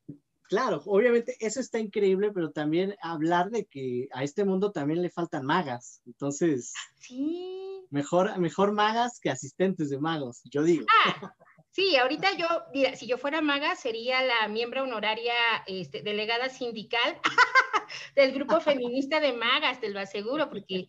Claro, 0.47 0.81
obviamente 0.86 1.36
eso 1.39 1.60
está 1.60 1.79
increíble, 1.79 2.31
pero 2.31 2.51
también 2.51 2.95
hablar 3.01 3.49
de 3.49 3.65
que 3.65 4.08
a 4.12 4.23
este 4.23 4.45
mundo 4.45 4.71
también 4.71 5.01
le 5.01 5.10
faltan 5.10 5.45
magas. 5.45 6.01
Entonces, 6.05 6.73
sí. 6.99 7.86
mejor, 7.89 8.38
mejor 8.38 8.71
magas 8.71 9.19
que 9.19 9.29
asistentes 9.29 9.89
de 9.89 9.99
magos, 9.99 10.41
yo 10.45 10.63
digo. 10.63 10.86
Ah, 11.05 11.36
Sí, 11.75 11.97
ahorita 11.97 12.29
yo, 12.38 12.47
mira, 12.73 12.95
si 12.95 13.05
yo 13.05 13.17
fuera 13.17 13.41
maga, 13.41 13.75
sería 13.75 14.21
la 14.21 14.47
miembro 14.47 14.84
honoraria, 14.84 15.34
este, 15.67 16.01
delegada 16.03 16.47
sindical 16.47 17.19
del 18.15 18.31
grupo 18.31 18.62
feminista 18.62 19.19
de 19.19 19.34
magas, 19.34 19.81
te 19.81 19.89
lo 19.89 19.99
aseguro, 19.99 20.47
porque 20.47 20.88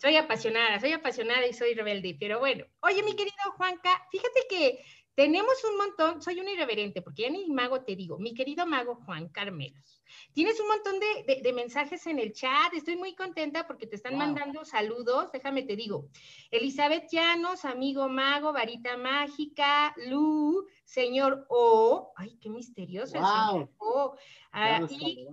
soy 0.00 0.16
apasionada, 0.16 0.80
soy 0.80 0.92
apasionada 0.92 1.46
y 1.46 1.52
soy 1.52 1.74
rebelde. 1.74 2.16
Pero 2.18 2.38
bueno, 2.38 2.64
oye, 2.80 3.02
mi 3.02 3.14
querido 3.14 3.36
Juanca, 3.58 3.90
fíjate 4.10 4.46
que 4.48 4.82
tenemos 5.14 5.62
un 5.64 5.76
montón, 5.76 6.22
soy 6.22 6.40
un 6.40 6.48
irreverente, 6.48 7.00
porque 7.00 7.22
ya 7.22 7.30
ni 7.30 7.46
mago 7.46 7.82
te 7.82 7.94
digo, 7.94 8.18
mi 8.18 8.34
querido 8.34 8.66
mago 8.66 8.96
Juan 8.96 9.28
Carmelos. 9.28 10.02
Tienes 10.32 10.58
un 10.60 10.68
montón 10.68 10.94
de, 10.98 11.52
mensajes 11.52 12.06
en 12.06 12.18
el 12.18 12.32
chat, 12.32 12.72
estoy 12.74 12.96
muy 12.96 13.14
contenta 13.14 13.66
porque 13.66 13.86
te 13.86 13.96
están 13.96 14.16
mandando 14.16 14.64
saludos, 14.64 15.30
déjame 15.32 15.62
te 15.62 15.76
digo. 15.76 16.08
Elizabeth 16.50 17.08
Llanos, 17.10 17.64
amigo 17.64 18.08
mago, 18.08 18.52
varita 18.52 18.96
mágica, 18.96 19.94
Lu, 20.06 20.66
señor 20.84 21.46
O, 21.48 22.12
ay, 22.16 22.36
qué 22.40 22.50
misterioso 22.50 23.16
el 23.16 23.24
señor 23.24 23.70
O, 23.78 24.16
ah, 24.52 24.80
y 24.88 25.28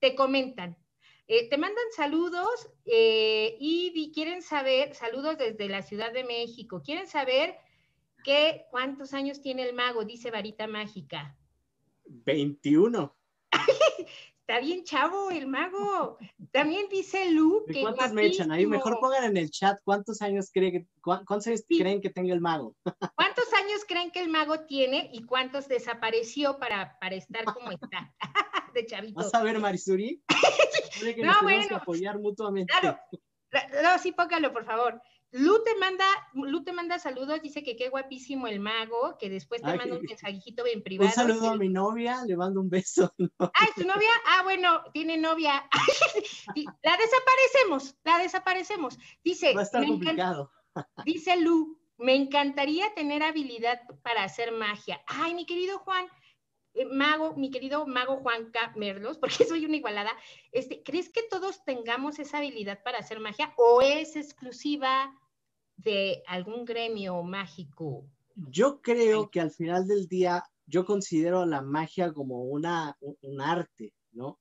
te 0.00 0.16
comentan, 0.16 0.76
eh, 1.28 1.48
te 1.48 1.56
mandan 1.56 1.84
saludos 1.94 2.68
eh, 2.84 3.56
y 3.60 4.10
quieren 4.12 4.42
saber, 4.42 4.94
saludos 4.96 5.38
desde 5.38 5.68
la 5.68 5.82
Ciudad 5.82 6.12
de 6.12 6.24
México, 6.24 6.82
quieren 6.84 7.06
saber 7.06 7.56
¿Qué, 8.24 8.66
¿Cuántos 8.70 9.14
años 9.14 9.40
tiene 9.40 9.68
el 9.68 9.74
mago? 9.74 10.04
Dice 10.04 10.30
Varita 10.30 10.66
Mágica. 10.66 11.36
21. 12.04 13.16
Está 14.50 14.58
bien 14.58 14.82
chavo 14.82 15.30
el 15.30 15.46
mago. 15.46 16.18
También 16.50 16.88
dice 16.88 17.30
Lu 17.30 17.64
que. 17.66 17.82
¿Cuántos 17.82 18.12
me 18.12 18.26
echan 18.26 18.50
ahí? 18.50 18.66
Mejor 18.66 18.98
pongan 18.98 19.22
en 19.22 19.36
el 19.36 19.48
chat 19.50 19.78
cuántos 19.84 20.20
años, 20.22 20.50
creen 20.52 22.00
que 22.00 22.10
tenga 22.10 22.34
el 22.34 22.40
mago. 22.40 22.74
¿Cuántos 23.14 23.52
años 23.54 23.84
creen 23.86 24.10
que 24.10 24.20
el 24.20 24.28
mago 24.28 24.60
tiene 24.66 25.08
y 25.12 25.22
cuántos 25.24 25.68
desapareció 25.68 26.58
para, 26.58 26.98
para 26.98 27.14
estar 27.14 27.44
como 27.44 27.70
está? 27.70 28.12
de 28.74 28.86
chavito. 28.86 29.20
¿Vas 29.20 29.32
a 29.32 29.42
ver, 29.44 29.60
Marisuri? 29.60 30.20
no, 31.22 31.34
bueno. 31.42 31.68
Que 31.68 31.74
apoyar 31.74 32.18
mutuamente. 32.18 32.72
Claro. 32.80 32.98
No, 33.82 33.98
sí, 33.98 34.12
póngalo, 34.12 34.52
por 34.52 34.64
favor. 34.64 35.00
Lu 35.32 35.62
te 35.62 35.76
manda, 35.76 36.04
Lu 36.34 36.64
te 36.64 36.72
manda 36.72 36.98
saludos, 36.98 37.40
dice 37.40 37.62
que 37.62 37.76
qué 37.76 37.88
guapísimo 37.88 38.48
el 38.48 38.58
mago, 38.58 39.16
que 39.18 39.30
después 39.30 39.62
te 39.62 39.76
manda 39.76 39.96
un 39.96 40.02
mensajito 40.02 40.64
bien 40.64 40.82
privado. 40.82 41.08
Un 41.08 41.14
saludo 41.14 41.50
a 41.50 41.56
mi 41.56 41.68
novia, 41.68 42.24
le 42.26 42.36
mando 42.36 42.60
un 42.60 42.68
beso. 42.68 43.14
Ay, 43.54 43.68
¿tu 43.76 43.84
novia? 43.86 44.10
Ah, 44.26 44.42
bueno, 44.42 44.82
tiene 44.92 45.16
novia. 45.16 45.68
la 46.82 46.96
desaparecemos, 46.96 47.96
la 48.04 48.18
desaparecemos. 48.18 48.98
Dice. 49.22 49.54
Va 49.54 49.60
a 49.60 49.64
estar 49.64 49.86
complicado. 49.86 50.50
Dice 51.04 51.36
Lu, 51.36 51.78
me 51.96 52.16
encantaría 52.16 52.92
tener 52.94 53.22
habilidad 53.22 53.80
para 54.02 54.24
hacer 54.24 54.52
magia. 54.52 55.00
Ay, 55.06 55.34
mi 55.34 55.46
querido 55.46 55.78
Juan, 55.80 56.06
mago, 56.90 57.34
mi 57.36 57.50
querido 57.50 57.86
mago 57.86 58.16
Juanca 58.18 58.72
Merlos, 58.76 59.18
porque 59.20 59.44
soy 59.44 59.64
una 59.64 59.76
igualada, 59.76 60.12
este, 60.52 60.82
¿crees 60.82 61.10
que 61.10 61.22
todos 61.30 61.64
tengamos 61.64 62.18
esa 62.18 62.38
habilidad 62.38 62.82
para 62.82 62.98
hacer 62.98 63.20
magia 63.20 63.52
o 63.56 63.82
es 63.82 64.16
exclusiva 64.16 65.14
de 65.76 66.22
algún 66.26 66.64
gremio 66.64 67.22
mágico? 67.22 68.06
Yo 68.34 68.80
creo 68.80 69.30
que 69.30 69.40
al 69.40 69.50
final 69.50 69.86
del 69.86 70.08
día, 70.08 70.44
yo 70.66 70.84
considero 70.84 71.44
la 71.46 71.62
magia 71.62 72.12
como 72.12 72.44
una, 72.44 72.96
un 73.00 73.40
arte, 73.40 73.92
¿no? 74.12 74.38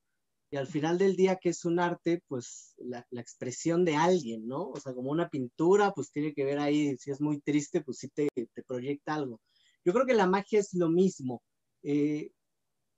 Y 0.51 0.57
al 0.57 0.65
final 0.65 0.97
del 0.97 1.15
día, 1.15 1.35
que 1.35 1.49
es 1.49 1.63
un 1.63 1.79
arte, 1.79 2.23
pues 2.27 2.73
la, 2.77 3.05
expresión 3.11 3.85
de 3.85 3.95
alguien, 3.95 4.47
¿no? 4.47 4.69
O 4.69 4.79
sea, 4.79 4.93
como 4.95 5.11
una 5.11 5.29
pintura, 5.29 5.91
pues 5.93 6.11
tiene 6.11 6.33
que 6.33 6.43
ver 6.43 6.57
ahí, 6.57 6.97
si 6.97 7.11
es 7.11 7.21
muy 7.21 7.39
triste, 7.39 7.81
pues 7.81 7.99
sí 7.99 8.07
te, 8.09 8.27
te 8.33 8.63
proyecta 8.63 9.13
algo. 9.13 9.39
Yo 9.85 9.93
creo 9.93 10.07
que 10.07 10.15
la 10.15 10.25
magia 10.25 10.59
es 10.59 10.73
lo 10.73 10.89
mismo. 10.89 11.43
Eh, 11.83 12.31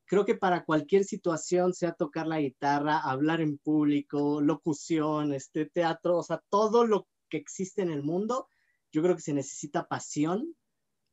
creo 0.06 0.26
que 0.26 0.36
para 0.36 0.66
cualquier 0.66 1.04
situación, 1.04 1.74
sea 1.74 1.94
tocar 1.94 2.28
la 2.28 2.42
guitarra, 2.42 3.00
hablar 3.00 3.42
en 3.42 3.58
público, 3.58 4.42
locución, 4.42 5.34
este 5.34 5.66
teatro, 5.68 6.18
o 6.18 6.24
sea, 6.24 6.42
todo 6.50 6.86
lo 6.86 7.08
que 7.30 7.38
existe 7.38 7.82
en 7.82 7.92
el 7.92 8.04
mundo, 8.04 8.48
yo 8.92 9.02
creo 9.02 9.16
que 9.16 9.22
se 9.22 9.34
necesita 9.34 9.88
pasión 9.88 10.56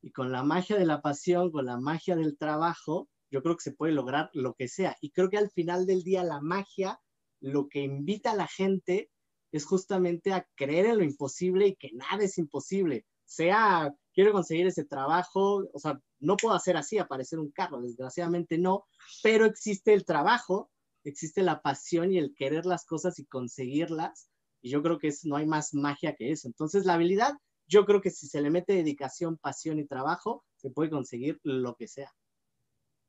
y 0.01 0.11
con 0.11 0.31
la 0.31 0.43
magia 0.43 0.77
de 0.77 0.85
la 0.85 1.01
pasión, 1.01 1.51
con 1.51 1.65
la 1.65 1.77
magia 1.77 2.15
del 2.15 2.37
trabajo, 2.37 3.09
yo 3.31 3.41
creo 3.43 3.55
que 3.55 3.63
se 3.63 3.73
puede 3.73 3.93
lograr 3.93 4.29
lo 4.33 4.53
que 4.53 4.67
sea. 4.67 4.95
Y 5.01 5.11
creo 5.11 5.29
que 5.29 5.37
al 5.37 5.51
final 5.51 5.85
del 5.85 6.03
día 6.03 6.23
la 6.23 6.41
magia 6.41 6.99
lo 7.41 7.67
que 7.69 7.81
invita 7.81 8.31
a 8.31 8.35
la 8.35 8.47
gente 8.47 9.09
es 9.51 9.65
justamente 9.65 10.33
a 10.33 10.45
creer 10.55 10.87
en 10.87 10.97
lo 10.97 11.03
imposible 11.03 11.67
y 11.67 11.75
que 11.75 11.91
nada 11.93 12.23
es 12.23 12.37
imposible. 12.37 13.05
Sea, 13.29 13.93
quiero 14.11 14.31
conseguir 14.31 14.65
ese 14.65 14.85
trabajo, 14.85 15.69
o 15.71 15.79
sea, 15.79 16.01
no 16.19 16.35
puedo 16.35 16.55
hacer 16.55 16.75
así, 16.77 16.97
aparecer 16.97 17.37
un 17.37 17.51
carro, 17.51 17.79
desgraciadamente 17.79 18.57
no, 18.57 18.87
pero 19.21 19.45
existe 19.45 19.93
el 19.93 20.03
trabajo, 20.03 20.71
existe 21.03 21.43
la 21.43 21.61
pasión 21.61 22.11
y 22.11 22.17
el 22.17 22.33
querer 22.33 22.65
las 22.65 22.87
cosas 22.87 23.19
y 23.19 23.25
conseguirlas, 23.25 24.31
y 24.63 24.71
yo 24.71 24.81
creo 24.81 24.97
que 24.97 25.09
es, 25.09 25.25
no 25.25 25.35
hay 25.35 25.45
más 25.45 25.75
magia 25.75 26.15
que 26.15 26.31
eso. 26.31 26.47
Entonces, 26.47 26.85
la 26.85 26.95
habilidad, 26.95 27.33
yo 27.67 27.85
creo 27.85 28.01
que 28.01 28.09
si 28.09 28.25
se 28.25 28.41
le 28.41 28.49
mete 28.49 28.73
dedicación, 28.73 29.37
pasión 29.37 29.77
y 29.77 29.85
trabajo, 29.85 30.43
se 30.55 30.71
puede 30.71 30.89
conseguir 30.89 31.39
lo 31.43 31.75
que 31.75 31.87
sea. 31.87 32.11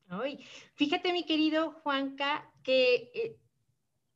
Ay, 0.09 0.45
fíjate, 0.75 1.15
mi 1.15 1.25
querido 1.25 1.73
Juanca, 1.83 2.53
que 2.63 3.11
eh, 3.15 3.39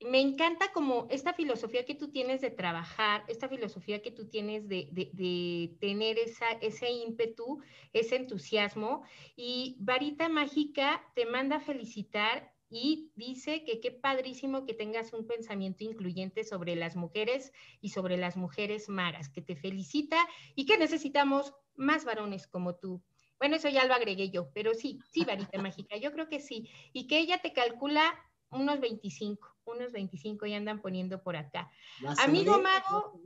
me 0.05 0.21
encanta 0.21 0.71
como 0.73 1.07
esta 1.11 1.33
filosofía 1.33 1.87
que 1.87 1.95
tú 1.95 2.11
tienes 2.11 2.43
de 2.43 2.51
trabajar, 2.51 3.25
esta 3.27 3.49
filosofía 3.49 4.03
que 4.03 4.11
tú 4.11 4.29
tienes 4.29 4.69
de, 4.69 5.77
tener 5.81 6.19
esa, 6.19 6.51
ese 6.61 6.91
ímpetu, 6.91 7.63
ese 7.95 8.17
entusiasmo. 8.17 9.03
Y 9.35 9.77
Varita 9.81 10.29
Mágica 10.29 11.03
te 11.15 11.25
manda 11.25 11.57
a 11.57 11.61
felicitar 11.61 12.53
y 12.69 13.13
dice 13.15 13.65
que 13.65 13.81
qué 13.81 13.93
padrísimo 13.93 14.67
que 14.67 14.75
tengas 14.75 15.15
un 15.15 15.27
pensamiento 15.27 15.85
incluyente 15.85 16.45
sobre 16.45 16.77
las 16.77 16.97
mujeres 16.97 17.53
y 17.81 17.89
sobre 17.91 18.19
las 18.19 18.37
mujeres 18.37 18.91
magas, 18.91 19.31
que 19.31 19.41
te 19.41 19.57
felicita 19.57 20.19
y 20.55 20.67
que 20.67 20.77
necesitamos 20.77 21.55
más 21.77 22.05
varones 22.05 22.47
como 22.47 22.75
tú. 22.75 23.03
Bueno, 23.39 23.57
eso 23.57 23.71
ya 23.71 23.87
lo 23.87 23.95
agregué 23.95 24.31
yo, 24.31 24.51
pero 24.53 24.75
sí, 24.75 24.99
sí, 25.11 25.25
Varita 25.25 25.59
Mágica, 25.63 25.97
yo 25.97 26.13
creo 26.13 26.29
que 26.29 26.41
sí. 26.41 26.69
Y 26.93 27.07
que 27.07 27.19
ella 27.21 27.39
te 27.39 27.55
calcula 27.55 28.15
unos 28.51 28.81
25 28.81 29.54
unos 29.67 29.93
25 29.93 30.47
ya 30.47 30.57
andan 30.57 30.81
poniendo 30.81 31.23
por 31.23 31.37
acá. 31.37 31.71
Amigo 32.19 32.61
Mago, 32.61 33.21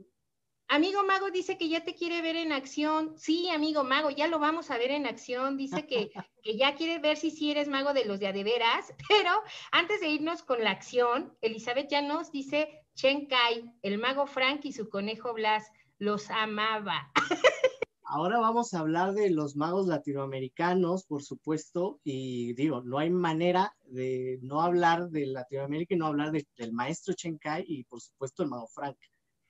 amigo 0.67 1.03
Mago 1.03 1.31
dice 1.31 1.57
que 1.57 1.69
ya 1.69 1.83
te 1.83 1.95
quiere 1.95 2.21
ver 2.21 2.35
en 2.35 2.51
acción. 2.51 3.17
Sí, 3.17 3.49
amigo 3.49 3.83
Mago, 3.83 4.09
ya 4.09 4.27
lo 4.27 4.39
vamos 4.39 4.71
a 4.71 4.77
ver 4.77 4.91
en 4.91 5.05
acción. 5.05 5.57
Dice 5.57 5.85
que, 5.85 6.11
que 6.43 6.57
ya 6.57 6.75
quiere 6.75 6.99
ver 6.99 7.17
si 7.17 7.31
sí 7.31 7.51
eres 7.51 7.67
mago 7.67 7.93
de 7.93 8.05
los 8.05 8.19
de 8.19 8.27
adeveras. 8.27 8.93
Pero 9.09 9.31
antes 9.71 9.99
de 10.01 10.09
irnos 10.09 10.43
con 10.43 10.63
la 10.63 10.71
acción, 10.71 11.35
Elizabeth 11.41 11.89
ya 11.89 12.01
nos 12.01 12.31
dice 12.31 12.85
Chen 12.95 13.27
Kai, 13.27 13.71
el 13.81 13.97
mago 13.97 14.27
Frank 14.27 14.61
y 14.65 14.73
su 14.73 14.89
conejo 14.89 15.33
Blas, 15.33 15.71
los 15.97 16.29
amaba. 16.29 17.11
Ahora 18.11 18.39
vamos 18.39 18.73
a 18.73 18.79
hablar 18.79 19.13
de 19.13 19.29
los 19.29 19.55
magos 19.55 19.85
latinoamericanos, 19.85 21.05
por 21.05 21.21
supuesto, 21.21 21.99
y 22.03 22.53
digo, 22.53 22.81
no 22.81 22.97
hay 22.97 23.11
manera 23.11 23.75
de 23.85 24.39
no 24.41 24.63
hablar 24.63 25.11
de 25.11 25.27
Latinoamérica 25.27 25.93
y 25.93 25.97
no 25.99 26.07
hablar 26.07 26.31
del 26.31 26.73
maestro 26.73 27.13
Chenkai 27.13 27.65
y 27.67 27.83
por 27.83 28.01
supuesto 28.01 28.41
el 28.41 28.49
mago 28.49 28.65
Frank. 28.65 28.97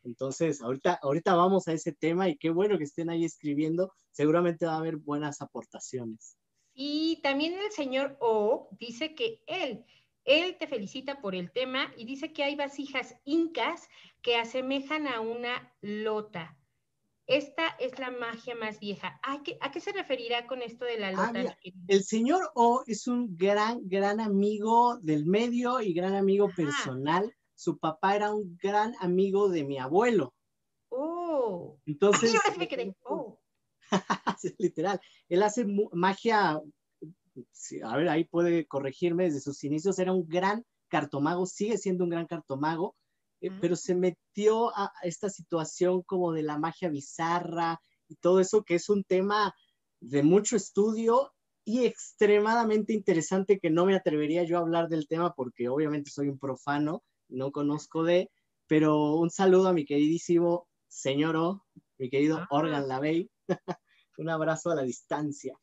Entonces, 0.04 0.62
ahorita, 0.62 1.00
ahorita 1.02 1.36
vamos 1.36 1.70
a 1.70 1.72
ese 1.72 1.94
tema 1.94 2.28
y 2.28 2.36
qué 2.36 2.50
bueno 2.50 2.78
que 2.78 2.84
estén 2.84 3.10
ahí 3.10 3.24
escribiendo, 3.24 3.94
seguramente 4.12 4.66
va 4.66 4.74
a 4.74 4.80
haber 4.80 4.98
buenas 4.98 5.40
aportaciones. 5.40 6.36
Y 6.74 7.22
también 7.24 7.54
el 7.54 7.72
señor 7.72 8.18
O 8.20 8.68
dice 8.78 9.16
que 9.16 9.42
él, 9.48 9.86
él 10.26 10.58
te 10.60 10.68
felicita 10.68 11.22
por 11.22 11.34
el 11.34 11.50
tema 11.54 11.94
y 11.96 12.04
dice 12.04 12.34
que 12.34 12.44
hay 12.44 12.58
vasijas 12.58 13.16
incas 13.24 13.88
que 14.22 14.36
asemejan 14.36 15.08
a 15.08 15.22
una 15.22 15.74
lota 15.80 16.59
esta 17.30 17.68
es 17.80 17.98
la 18.00 18.10
magia 18.10 18.56
más 18.56 18.80
vieja. 18.80 19.20
¿A 19.24 19.44
qué, 19.44 19.58
¿A 19.62 19.72
qué, 19.72 19.80
se 19.80 19.92
referirá 19.92 20.48
con 20.48 20.62
esto 20.62 20.84
de 20.84 20.98
la 20.98 21.10
ah, 21.10 21.32
lota? 21.32 21.58
el 21.88 22.04
señor 22.04 22.52
O 22.56 22.84
es 22.88 23.08
un 23.08 23.38
gran, 23.38 23.88
gran 23.88 24.20
amigo 24.20 24.98
del 24.98 25.26
medio 25.26 25.80
y 25.80 25.94
gran 25.94 26.16
amigo 26.16 26.50
personal. 26.56 27.34
Su 27.54 27.78
papá 27.78 28.16
era 28.16 28.34
un 28.34 28.58
gran 28.62 28.96
amigo 29.00 29.50
de 29.50 29.64
mi 29.64 29.78
abuelo. 29.78 30.34
Oh. 30.90 31.80
Entonces. 31.86 32.34
me 32.58 32.68
quedé. 32.68 32.96
Oh. 33.04 33.40
literal. 34.60 35.00
Él 35.30 35.42
hace 35.44 35.66
magia 35.94 36.62
a 37.84 37.98
ver, 37.98 38.10
ahí 38.10 38.24
puede 38.24 38.66
corregirme, 38.66 39.26
desde 39.26 39.40
sus 39.40 39.64
inicios 39.64 40.00
era 40.00 40.14
un 40.14 40.28
gran 40.28 40.66
cartomago, 40.90 41.46
sigue 41.46 41.78
siendo 41.78 42.04
un 42.04 42.10
gran 42.10 42.26
cartomago, 42.26 42.96
eh, 43.42 43.52
pero 43.62 43.76
se 43.76 43.96
metió 43.96 44.76
a 44.78 44.92
esta 45.04 45.30
situación 45.30 46.02
como 46.04 46.34
de 46.34 46.44
la 46.44 46.58
magia 46.58 46.90
bizarra 46.90 47.80
y 48.08 48.16
todo 48.16 48.40
eso, 48.40 48.64
que 48.64 48.76
es 48.76 48.90
un 48.90 49.04
tema 49.04 49.54
de 50.02 50.24
mucho 50.24 50.56
estudio 50.56 51.34
y 51.64 51.86
extremadamente 51.86 52.94
interesante 52.94 53.60
que 53.60 53.70
no 53.70 53.86
me 53.86 53.96
atrevería 53.96 54.44
yo 54.44 54.58
a 54.58 54.62
hablar 54.62 54.90
del 54.90 55.08
tema 55.08 55.34
porque 55.36 55.70
obviamente 55.70 56.10
soy 56.10 56.30
un 56.30 56.40
profano, 56.40 57.04
no 57.28 57.52
conozco 57.52 58.04
de, 58.04 58.32
pero 58.68 59.16
un 59.16 59.30
saludo 59.30 59.70
a 59.70 59.74
mi 59.74 59.86
queridísimo 59.86 60.68
señor 60.88 61.36
O, 61.36 61.66
mi 61.98 62.10
querido 62.10 62.38
ah. 62.38 62.48
Organ 62.50 62.88
Lavey, 62.88 63.30
un 64.18 64.30
abrazo 64.30 64.72
a 64.72 64.76
la 64.76 64.84
distancia. 64.84 65.60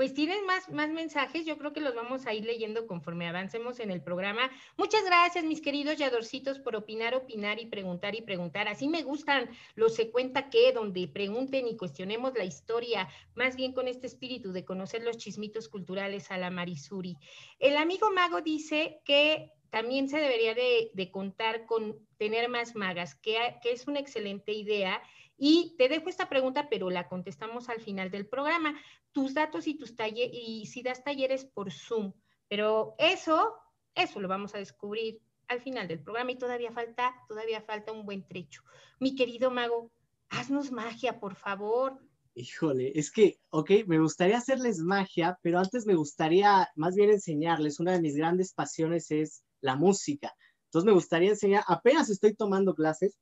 Pues 0.00 0.14
tienen 0.14 0.46
más, 0.46 0.70
más 0.70 0.88
mensajes, 0.88 1.44
yo 1.44 1.58
creo 1.58 1.74
que 1.74 1.82
los 1.82 1.94
vamos 1.94 2.26
a 2.26 2.32
ir 2.32 2.46
leyendo 2.46 2.86
conforme 2.86 3.28
avancemos 3.28 3.80
en 3.80 3.90
el 3.90 4.02
programa. 4.02 4.50
Muchas 4.78 5.04
gracias, 5.04 5.44
mis 5.44 5.60
queridos 5.60 5.98
yadorcitos, 5.98 6.58
por 6.58 6.74
opinar, 6.74 7.14
opinar 7.14 7.60
y 7.60 7.66
preguntar 7.66 8.14
y 8.14 8.22
preguntar. 8.22 8.66
Así 8.66 8.88
me 8.88 9.02
gustan 9.02 9.50
los 9.74 9.94
se 9.94 10.10
cuenta 10.10 10.48
que, 10.48 10.72
donde 10.72 11.06
pregunten 11.06 11.68
y 11.68 11.76
cuestionemos 11.76 12.32
la 12.32 12.44
historia, 12.44 13.10
más 13.34 13.56
bien 13.56 13.74
con 13.74 13.88
este 13.88 14.06
espíritu 14.06 14.52
de 14.52 14.64
conocer 14.64 15.02
los 15.02 15.18
chismitos 15.18 15.68
culturales 15.68 16.30
a 16.30 16.38
la 16.38 16.48
Marisuri. 16.48 17.18
El 17.58 17.76
amigo 17.76 18.10
Mago 18.10 18.40
dice 18.40 19.02
que 19.04 19.52
también 19.68 20.08
se 20.08 20.16
debería 20.16 20.54
de, 20.54 21.10
contar 21.12 21.66
con 21.66 21.98
tener 22.16 22.48
más 22.48 22.74
magas, 22.74 23.16
que, 23.16 23.36
que 23.62 23.72
es 23.72 23.86
una 23.86 24.00
excelente 24.00 24.52
idea 24.52 25.02
y 25.42 25.74
te 25.78 25.88
dejo 25.88 26.10
esta 26.10 26.28
pregunta, 26.28 26.68
pero 26.68 26.90
la 26.90 27.08
contestamos 27.08 27.70
al 27.70 27.80
final 27.80 28.10
del 28.10 28.28
programa. 28.28 28.78
Tus 29.10 29.32
datos 29.32 29.66
y 29.66 29.74
tus 29.74 29.96
talleres, 29.96 30.30
y 30.34 30.66
si 30.66 30.82
das 30.82 31.02
talleres 31.02 31.46
por 31.46 31.72
Zoom, 31.72 32.12
pero 32.46 32.94
eso, 32.98 33.54
eso 33.94 34.20
lo 34.20 34.28
vamos 34.28 34.54
a 34.54 34.58
descubrir 34.58 35.22
al 35.48 35.62
final 35.62 35.88
del 35.88 36.02
programa 36.02 36.32
y 36.32 36.36
todavía 36.38 36.72
falta, 36.72 37.14
todavía 37.26 37.62
falta 37.62 37.90
un 37.90 38.04
buen 38.04 38.28
trecho. 38.28 38.62
Mi 39.00 39.16
querido 39.16 39.50
mago, 39.50 39.90
haznos 40.28 40.70
magia, 40.70 41.18
por 41.18 41.34
favor. 41.34 41.98
Híjole, 42.34 42.92
es 42.94 43.10
que, 43.10 43.40
ok, 43.48 43.70
me 43.86 43.98
gustaría 43.98 44.36
hacerles 44.36 44.80
magia, 44.80 45.38
pero 45.42 45.58
antes 45.58 45.86
me 45.86 45.94
gustaría 45.94 46.68
más 46.76 46.94
bien 46.94 47.10
enseñarles. 47.10 47.80
Una 47.80 47.92
de 47.92 48.02
mis 48.02 48.14
grandes 48.14 48.52
pasiones 48.52 49.10
es 49.10 49.42
la 49.62 49.74
música. 49.74 50.34
Entonces 50.66 50.86
me 50.86 50.92
gustaría 50.92 51.30
enseñar, 51.30 51.64
apenas 51.66 52.10
estoy 52.10 52.34
tomando 52.34 52.74
clases, 52.74 53.18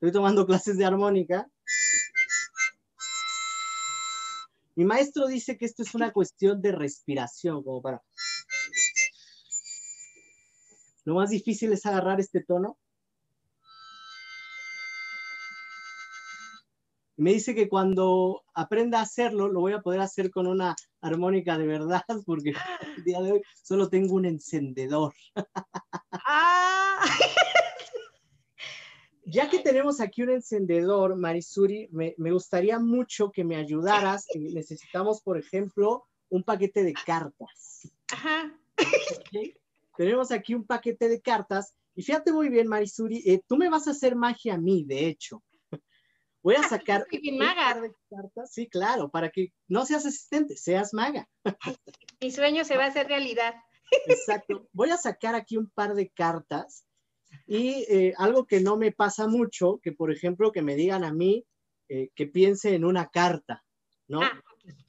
estoy 0.00 0.12
tomando 0.12 0.46
clases 0.46 0.78
de 0.78 0.84
armónica. 0.84 1.48
Mi 4.76 4.84
maestro 4.84 5.26
dice 5.26 5.58
que 5.58 5.64
esto 5.64 5.82
es 5.82 5.94
una 5.94 6.12
cuestión 6.12 6.62
de 6.62 6.70
respiración, 6.70 7.64
como 7.64 7.82
para... 7.82 8.00
Lo 11.04 11.14
más 11.14 11.30
difícil 11.30 11.72
es 11.72 11.84
agarrar 11.84 12.20
este 12.20 12.44
tono. 12.44 12.78
Me 17.16 17.32
dice 17.32 17.56
que 17.56 17.68
cuando 17.68 18.44
aprenda 18.54 19.00
a 19.00 19.02
hacerlo, 19.02 19.48
lo 19.48 19.58
voy 19.58 19.72
a 19.72 19.80
poder 19.80 20.00
hacer 20.00 20.30
con 20.30 20.46
una 20.46 20.76
armónica 21.00 21.58
de 21.58 21.66
verdad, 21.66 22.04
porque 22.26 22.52
el 22.96 23.02
día 23.02 23.20
de 23.20 23.32
hoy 23.32 23.42
solo 23.60 23.88
tengo 23.88 24.14
un 24.14 24.26
encendedor. 24.26 25.12
Ah. 26.12 27.04
Ya 29.30 29.50
que 29.50 29.58
tenemos 29.58 30.00
aquí 30.00 30.22
un 30.22 30.30
encendedor, 30.30 31.14
Marisuri, 31.14 31.86
me, 31.92 32.14
gustaría 32.16 32.78
mucho 32.78 33.30
que 33.30 33.44
me 33.44 33.56
ayudaras. 33.56 34.26
Necesitamos, 34.34 35.20
por 35.20 35.36
ejemplo, 35.36 36.06
un 36.30 36.42
paquete 36.42 36.82
de 36.82 36.94
cartas. 36.94 37.92
Ajá. 38.10 38.58
Tenemos 39.98 40.32
aquí 40.32 40.54
un 40.54 40.64
paquete 40.64 41.10
de 41.10 41.20
cartas. 41.20 41.74
Y 41.94 42.02
fíjate 42.02 42.32
muy 42.32 42.48
bien, 42.48 42.68
Marisuri, 42.68 43.22
eh, 43.26 43.42
tú 43.46 43.58
me 43.58 43.68
vas 43.68 43.86
a 43.86 43.90
hacer 43.90 44.16
magia 44.16 44.54
a 44.54 44.58
mí, 44.58 44.84
de 44.84 45.08
hecho. 45.08 45.42
Voy 46.42 46.54
a 46.54 46.60
ah, 46.60 46.68
sacar 46.68 47.04
un 47.12 47.38
par 47.38 47.82
de 47.82 47.92
cartas. 48.08 48.50
Sí, 48.50 48.66
claro, 48.66 49.10
para 49.10 49.28
que 49.28 49.52
no 49.66 49.84
seas 49.84 50.06
asistente, 50.06 50.56
seas 50.56 50.94
maga. 50.94 51.28
Mi 52.22 52.30
sueño 52.30 52.64
se 52.64 52.78
va 52.78 52.84
a 52.84 52.88
hacer 52.88 53.08
realidad. 53.08 53.56
Exacto. 54.06 54.66
Voy 54.72 54.88
a 54.88 54.96
sacar 54.96 55.34
aquí 55.34 55.58
un 55.58 55.68
par 55.68 55.94
de 55.94 56.08
cartas 56.08 56.87
y 57.46 57.86
eh, 57.88 58.14
algo 58.18 58.46
que 58.46 58.60
no 58.60 58.76
me 58.76 58.92
pasa 58.92 59.26
mucho, 59.26 59.80
que 59.82 59.92
por 59.92 60.12
ejemplo 60.12 60.52
que 60.52 60.62
me 60.62 60.76
digan 60.76 61.04
a 61.04 61.12
mí 61.12 61.46
eh, 61.88 62.10
que 62.14 62.26
piense 62.26 62.74
en 62.74 62.84
una 62.84 63.08
carta, 63.08 63.64
¿no? 64.06 64.22
Ah, 64.22 64.42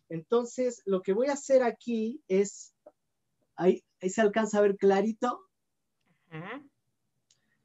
Entonces, 0.10 0.82
lo 0.86 1.02
que 1.02 1.13
voy 1.13 1.28
a 1.28 1.34
hacer 1.34 1.63
aquí 1.63 2.21
es, 2.28 2.75
ahí, 3.56 3.84
se 4.02 4.21
alcanza 4.21 4.58
a 4.58 4.62
ver 4.62 4.75
clarito. 4.75 5.47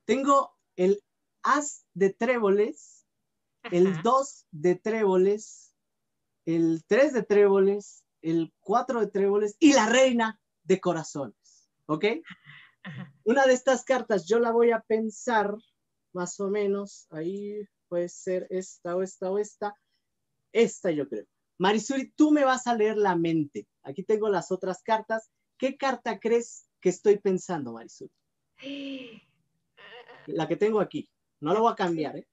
Tengo 0.05 0.55
el 0.77 1.03
as 1.43 1.85
de 1.95 2.11
tréboles, 2.11 3.07
el 3.71 4.01
dos 4.03 4.47
de 4.51 4.77
tréboles, 4.77 5.75
el 6.47 6.85
tres 6.87 7.13
de 7.13 7.23
tréboles, 7.23 8.05
el 8.23 8.53
cuatro 8.61 9.01
de 9.01 9.09
tréboles 9.09 9.57
y 9.59 9.73
la 9.73 9.87
reina 9.87 10.41
de 10.63 10.81
corazones, 10.81 11.69
¿ok? 11.87 12.05
Una 13.25 13.47
de 13.47 13.55
estas 13.55 13.85
cartas 13.85 14.27
yo 14.27 14.39
la 14.39 14.53
voy 14.53 14.71
a 14.71 14.81
pensar 14.81 15.55
más 16.13 16.39
o 16.41 16.49
menos, 16.49 17.07
ahí 17.11 17.67
puede 17.89 18.09
ser 18.09 18.47
esta 18.51 18.97
o 18.97 19.03
esta 19.03 19.31
o 19.31 19.39
esta, 19.39 19.75
esta 20.53 20.91
yo 20.91 21.09
creo. 21.09 21.25
Marisuri, 21.59 22.13
tú 22.13 22.31
me 22.31 22.45
vas 22.45 22.67
a 22.67 22.75
leer 22.75 22.97
la 22.97 23.17
mente. 23.17 23.69
Aquí 23.83 24.03
tengo 24.03 24.29
las 24.29 24.51
otras 24.51 24.83
cartas. 24.83 25.31
¿Qué 25.59 25.77
carta 25.77 26.19
crees 26.19 26.69
que 26.81 26.89
estoy 26.89 27.19
pensando, 27.19 27.73
Marisuri? 27.73 28.11
La 30.27 30.49
que 30.49 30.57
tengo 30.57 30.81
aquí. 30.81 31.09
No 31.41 31.53
la 31.53 31.61
voy 31.61 31.71
a 31.71 31.77
cambiar, 31.77 32.17
¿eh? 32.17 32.27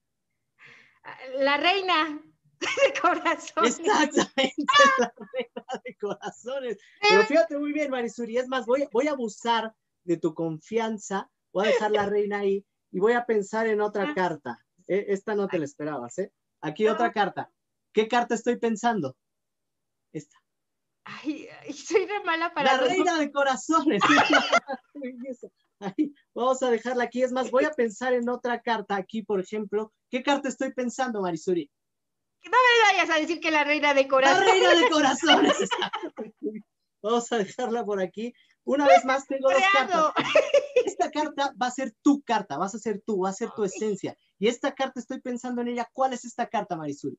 La 1.40 1.58
reina 1.58 2.22
de 2.62 3.02
corazones. 3.02 3.80
Exactamente, 3.80 4.66
la 5.00 5.14
reina 5.34 5.82
de 5.84 5.98
corazones. 5.98 6.78
Pero 7.02 7.24
fíjate 7.24 7.58
muy 7.58 7.74
bien, 7.74 7.92
Marisuri. 7.92 8.38
Es 8.38 8.48
más, 8.48 8.66
voy, 8.66 8.88
voy 8.94 9.08
a 9.08 9.12
abusar 9.12 9.76
de 10.04 10.18
tu 10.18 10.34
confianza, 10.34 11.30
voy 11.54 11.66
a 11.66 11.70
dejar 11.70 11.92
la 11.92 12.06
reina 12.06 12.40
ahí 12.40 12.66
y 12.92 13.00
voy 13.00 13.14
a 13.14 13.26
pensar 13.26 13.68
en 13.68 13.82
otra 13.82 14.10
ah. 14.10 14.14
carta. 14.14 14.66
E, 14.88 15.06
esta 15.10 15.36
no 15.36 15.48
te 15.48 15.60
la 15.60 15.66
esperabas, 15.66 16.18
¿eh? 16.20 16.32
Aquí 16.62 16.88
otra 16.88 17.12
carta. 17.12 17.52
¿Qué 17.94 18.08
carta 18.08 18.36
estoy 18.36 18.58
pensando? 18.58 19.16
Esta. 20.14 20.38
Ay, 21.04 21.48
soy 21.74 22.06
re 22.06 22.24
mala 22.24 22.54
para. 22.54 22.78
La 22.78 22.84
reina 22.84 23.18
de 23.18 23.32
corazones. 23.32 24.02
vamos 26.36 26.62
a 26.62 26.70
dejarla 26.70 27.06
aquí. 27.06 27.24
Es 27.24 27.32
más, 27.32 27.50
voy 27.50 27.66
a 27.66 27.72
pensar 27.72 28.14
en 28.14 28.30
otra 28.30 28.62
carta 28.62 28.96
aquí, 28.96 29.24
por 29.24 29.40
ejemplo. 29.40 29.92
¿Qué 30.10 30.22
carta 30.22 30.50
estoy 30.50 30.74
pensando, 30.74 31.22
Marisuri? 31.22 31.70
No 32.44 32.52
me 32.52 32.92
vayas 32.92 33.10
a 33.16 33.20
decir 33.20 33.40
que 33.40 33.52
la 33.52 33.64
reina 33.64 33.94
de 33.94 34.08
corazones. 34.08 34.48
La 34.48 34.54
reina 34.54 34.76
de 34.76 34.90
corazones. 34.90 35.70
vamos 37.02 37.32
a 37.32 37.38
dejarla 37.38 37.86
por 37.86 38.02
aquí. 38.02 38.34
Una 38.64 38.88
vez 38.88 39.04
más 39.06 39.26
tengo 39.28 39.50
dos 39.50 39.62
cartas. 39.74 40.14
Esta 40.86 41.12
carta 41.12 41.54
va 41.62 41.68
a 41.68 41.72
ser 41.72 41.94
tu 42.02 42.22
carta, 42.22 42.58
vas 42.58 42.76
a 42.76 42.80
ser 42.80 43.02
tú, 43.06 43.22
va 43.22 43.30
a 43.30 43.34
ser 43.34 43.52
tu 43.52 43.64
esencia. 43.64 44.16
Y 44.40 44.48
esta 44.48 44.74
carta 44.74 45.00
estoy 45.00 45.20
pensando 45.20 45.62
en 45.62 45.70
ella. 45.70 45.90
¿Cuál 45.94 46.14
es 46.14 46.26
esta 46.26 46.48
carta, 46.48 46.76
Marisol? 46.76 47.18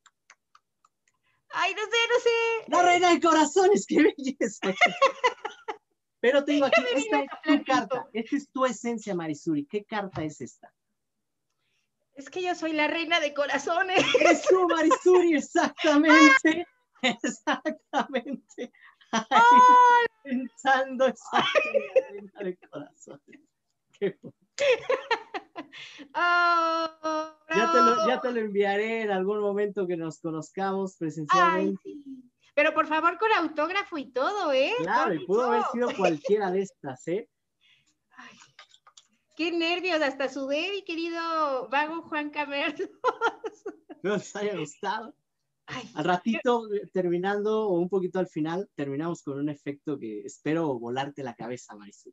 Ay, 1.54 1.74
no 1.74 1.82
sé, 1.82 1.98
no 2.08 2.20
sé. 2.20 2.70
La 2.70 2.82
reina 2.82 3.10
de 3.10 3.20
corazones, 3.20 3.86
qué 3.86 4.02
belleza. 4.02 4.60
Pero 6.20 6.44
tengo 6.44 6.64
aquí, 6.66 6.82
esta 6.94 7.20
es 7.20 7.28
tu 7.44 7.64
carta, 7.64 8.08
esta 8.12 8.36
es 8.36 8.48
tu 8.50 8.64
esencia, 8.64 9.14
Marisuri. 9.14 9.66
¿Qué 9.66 9.84
carta 9.84 10.22
es 10.22 10.40
esta? 10.40 10.72
Es 12.14 12.30
que 12.30 12.42
yo 12.42 12.54
soy 12.54 12.72
la 12.72 12.86
reina 12.88 13.20
de 13.20 13.34
corazones. 13.34 14.04
Es 14.20 14.42
tú, 14.42 14.68
Marisuri, 14.68 15.36
exactamente. 15.36 16.66
Exactamente. 17.02 18.72
Ay, 19.12 20.06
pensando 20.24 21.06
esa 21.06 21.44
de 22.42 22.56
corazones. 22.68 23.40
Qué 23.98 24.18
oh, 26.14 27.36
ya, 27.54 27.72
te 27.72 27.78
lo, 27.78 28.08
ya, 28.08 28.20
te 28.20 28.32
lo, 28.32 28.40
enviaré 28.40 29.02
en 29.02 29.10
algún 29.10 29.40
momento 29.40 29.86
que 29.86 29.96
nos 29.96 30.20
conozcamos 30.20 30.96
presencialmente. 30.96 31.80
Pero 32.54 32.74
por 32.74 32.86
favor 32.86 33.18
con 33.18 33.32
autógrafo 33.32 33.98
y 33.98 34.12
todo, 34.12 34.52
¿eh? 34.52 34.72
Claro, 34.78 35.14
y 35.14 35.24
pudo 35.24 35.44
haber 35.44 35.62
sido 35.72 35.88
cualquiera 35.96 36.50
de 36.50 36.62
estas, 36.62 37.08
¿eh? 37.08 37.28
Ay, 38.16 38.38
qué 39.36 39.52
nervios, 39.52 40.02
hasta 40.02 40.28
sudé, 40.28 40.70
mi 40.72 40.84
querido 40.84 41.68
vago 41.68 42.02
Juan 42.02 42.30
Camerlos. 42.30 42.90
No 44.02 44.16
les 44.16 44.36
haya 44.36 44.56
gustado 44.56 45.14
al 45.94 46.04
ratito, 46.04 46.72
eh, 46.72 46.88
terminando, 46.92 47.68
o 47.68 47.78
un 47.78 47.88
poquito 47.88 48.18
al 48.18 48.28
final, 48.28 48.68
terminamos 48.74 49.22
con 49.22 49.38
un 49.38 49.48
efecto 49.48 49.98
que 49.98 50.20
espero 50.20 50.78
volarte 50.78 51.22
la 51.22 51.34
cabeza, 51.34 51.74
Marisol. 51.76 52.12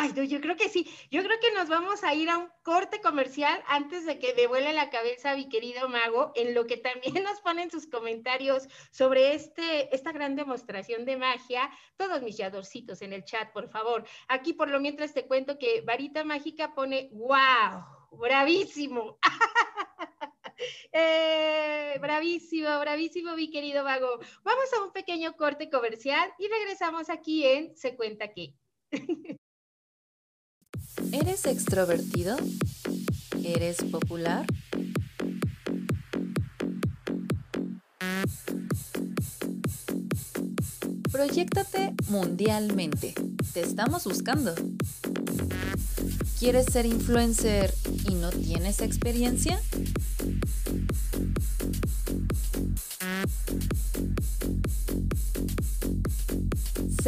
Ay, 0.00 0.12
no, 0.14 0.22
yo 0.22 0.40
creo 0.40 0.56
que 0.56 0.68
sí. 0.68 0.88
Yo 1.10 1.24
creo 1.24 1.40
que 1.40 1.50
nos 1.52 1.68
vamos 1.68 2.04
a 2.04 2.14
ir 2.14 2.30
a 2.30 2.38
un 2.38 2.48
corte 2.62 3.00
comercial 3.00 3.60
antes 3.66 4.06
de 4.06 4.20
que 4.20 4.32
me 4.32 4.46
vuele 4.46 4.72
la 4.72 4.90
cabeza 4.90 5.34
mi 5.34 5.48
querido 5.48 5.88
mago, 5.88 6.30
en 6.36 6.54
lo 6.54 6.68
que 6.68 6.76
también 6.76 7.14
nos 7.24 7.40
ponen 7.40 7.68
sus 7.68 7.88
comentarios 7.88 8.68
sobre 8.92 9.34
este, 9.34 9.92
esta 9.92 10.12
gran 10.12 10.36
demostración 10.36 11.04
de 11.04 11.16
magia. 11.16 11.68
Todos 11.96 12.22
mis 12.22 12.36
yadorcitos 12.36 13.02
en 13.02 13.12
el 13.12 13.24
chat, 13.24 13.52
por 13.52 13.68
favor. 13.70 14.04
Aquí 14.28 14.52
por 14.52 14.70
lo 14.70 14.78
mientras 14.78 15.14
te 15.14 15.26
cuento 15.26 15.58
que 15.58 15.80
Varita 15.80 16.22
Mágica 16.22 16.74
pone, 16.74 17.10
wow, 17.12 17.82
bravísimo. 18.12 19.18
Eh, 20.92 21.98
bravísimo, 22.00 22.78
bravísimo, 22.80 23.34
mi 23.36 23.50
querido 23.50 23.84
mago. 23.84 24.18
Vamos 24.42 24.72
a 24.76 24.84
un 24.84 24.92
pequeño 24.92 25.36
corte 25.36 25.70
comercial 25.70 26.30
y 26.38 26.48
regresamos 26.48 27.10
aquí 27.10 27.44
en 27.44 27.76
Se 27.76 27.96
cuenta 27.96 28.28
que. 28.28 28.54
¿Eres 31.12 31.46
extrovertido? 31.46 32.36
¿Eres 33.44 33.82
popular? 33.84 34.46
Proyéctate 41.12 41.94
mundialmente. 42.08 43.14
Te 43.52 43.60
estamos 43.60 44.04
buscando. 44.04 44.54
¿Quieres 46.38 46.66
ser 46.66 46.86
influencer 46.86 47.72
y 48.08 48.14
no 48.14 48.30
tienes 48.30 48.80
experiencia? 48.80 49.60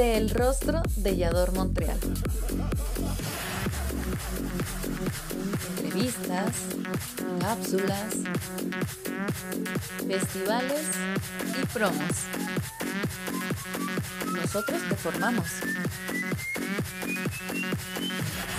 El 0.00 0.30
rostro 0.30 0.80
de 0.96 1.14
Yador 1.14 1.52
Montreal. 1.52 1.98
Entrevistas, 5.76 6.54
cápsulas, 7.38 8.14
festivales 10.06 10.86
y 11.60 11.66
promos. 11.66 12.12
Nosotros 14.34 14.80
te 14.88 14.94
formamos. 14.96 15.46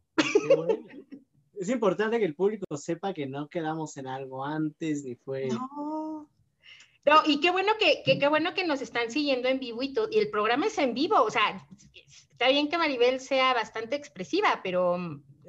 es 1.59 1.69
importante 1.69 2.19
que 2.19 2.25
el 2.25 2.35
público 2.35 2.77
sepa 2.77 3.13
que 3.13 3.25
no 3.25 3.47
quedamos 3.47 3.97
en 3.97 4.07
algo 4.07 4.45
antes 4.45 5.03
ni 5.03 5.15
fue. 5.15 5.47
No. 5.47 6.29
No, 7.05 7.21
y 7.25 7.41
qué 7.41 7.51
bueno 7.51 7.73
que, 7.77 8.01
qué 8.17 8.27
bueno 8.29 8.53
que 8.53 8.65
nos 8.65 8.81
están 8.81 9.11
siguiendo 9.11 9.49
en 9.49 9.59
vivo 9.59 9.83
y, 9.83 9.93
todo, 9.93 10.07
y 10.09 10.19
el 10.19 10.29
programa 10.29 10.67
es 10.67 10.77
en 10.77 10.93
vivo, 10.93 11.21
o 11.21 11.29
sea, 11.29 11.67
está 12.31 12.47
bien 12.47 12.69
que 12.69 12.77
Maribel 12.77 13.19
sea 13.19 13.53
bastante 13.53 13.97
expresiva, 13.97 14.61
pero 14.63 14.97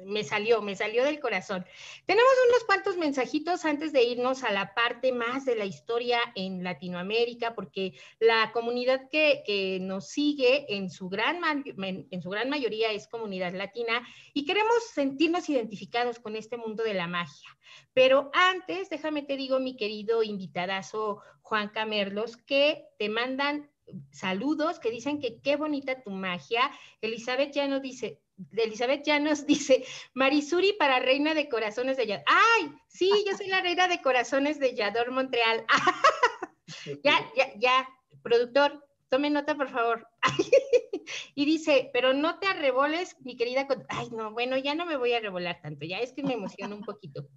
me 0.05 0.23
salió, 0.23 0.61
me 0.61 0.75
salió 0.75 1.03
del 1.03 1.19
corazón. 1.19 1.65
Tenemos 2.05 2.31
unos 2.49 2.63
cuantos 2.65 2.97
mensajitos 2.97 3.65
antes 3.65 3.93
de 3.93 4.03
irnos 4.03 4.43
a 4.43 4.51
la 4.51 4.73
parte 4.73 5.11
más 5.11 5.45
de 5.45 5.55
la 5.55 5.65
historia 5.65 6.19
en 6.35 6.63
Latinoamérica, 6.63 7.55
porque 7.55 7.93
la 8.19 8.51
comunidad 8.51 9.09
que, 9.09 9.43
nos 9.81 10.09
sigue 10.09 10.65
en 10.75 10.89
su, 10.89 11.09
gran, 11.09 11.41
en 11.65 12.21
su 12.21 12.29
gran 12.29 12.49
mayoría 12.49 12.91
es 12.91 13.07
comunidad 13.07 13.53
latina 13.53 14.05
y 14.33 14.45
queremos 14.45 14.75
sentirnos 14.93 15.49
identificados 15.49 16.19
con 16.19 16.35
este 16.35 16.57
mundo 16.57 16.83
de 16.83 16.93
la 16.93 17.07
magia. 17.07 17.49
Pero 17.93 18.29
antes, 18.33 18.89
déjame 18.89 19.23
te 19.23 19.37
digo, 19.37 19.59
mi 19.59 19.75
querido 19.75 20.23
invitadazo 20.23 21.21
Juan 21.41 21.69
Camerlos, 21.69 22.37
que 22.37 22.85
te 22.97 23.09
mandan 23.09 23.69
saludos, 24.11 24.79
que 24.79 24.91
dicen 24.91 25.19
que 25.19 25.39
qué 25.41 25.55
bonita 25.55 26.01
tu 26.01 26.09
magia. 26.09 26.71
Elizabeth 27.01 27.53
ya 27.53 27.67
nos 27.67 27.81
dice, 27.81 28.21
Elizabeth 28.55 29.03
ya 29.05 29.19
nos 29.19 29.45
dice, 29.47 29.85
Marisuri 30.13 30.73
para 30.73 30.99
reina 30.99 31.33
de 31.33 31.49
corazones 31.49 31.97
de 31.97 32.07
Yador. 32.07 32.25
¡Ay! 32.27 32.71
Sí, 32.87 33.09
yo 33.27 33.35
soy 33.37 33.47
la 33.47 33.61
reina 33.61 33.87
de 33.87 34.01
corazones 34.01 34.59
de 34.59 34.75
Yador 34.75 35.11
Montreal. 35.11 35.65
ya, 37.03 37.31
ya, 37.35 37.53
ya, 37.57 37.89
productor, 38.21 38.84
tome 39.09 39.29
nota, 39.29 39.55
por 39.55 39.69
favor. 39.69 40.07
y 41.35 41.45
dice, 41.45 41.89
pero 41.93 42.13
no 42.13 42.39
te 42.39 42.47
arreboles, 42.47 43.15
mi 43.21 43.35
querida. 43.37 43.67
Ay, 43.89 44.09
no, 44.11 44.31
bueno, 44.31 44.57
ya 44.57 44.75
no 44.75 44.85
me 44.85 44.97
voy 44.97 45.13
a 45.13 45.17
arrebolar 45.17 45.61
tanto, 45.61 45.85
ya 45.85 45.99
es 45.99 46.13
que 46.13 46.23
me 46.23 46.33
emociono 46.33 46.75
un 46.75 46.83
poquito. 46.83 47.27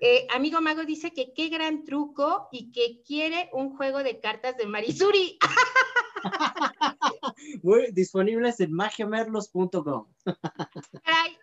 Eh, 0.00 0.26
amigo 0.34 0.60
Mago 0.60 0.84
dice 0.84 1.12
que 1.12 1.32
qué 1.34 1.48
gran 1.48 1.84
truco 1.84 2.48
y 2.52 2.72
que 2.72 3.02
quiere 3.02 3.50
un 3.52 3.76
juego 3.76 4.02
de 4.02 4.20
cartas 4.20 4.56
de 4.56 4.66
Marisuri. 4.66 5.38
Muy 7.62 7.90
disponibles 7.92 8.60
en 8.60 8.72
magiamerlos.com. 8.72 10.06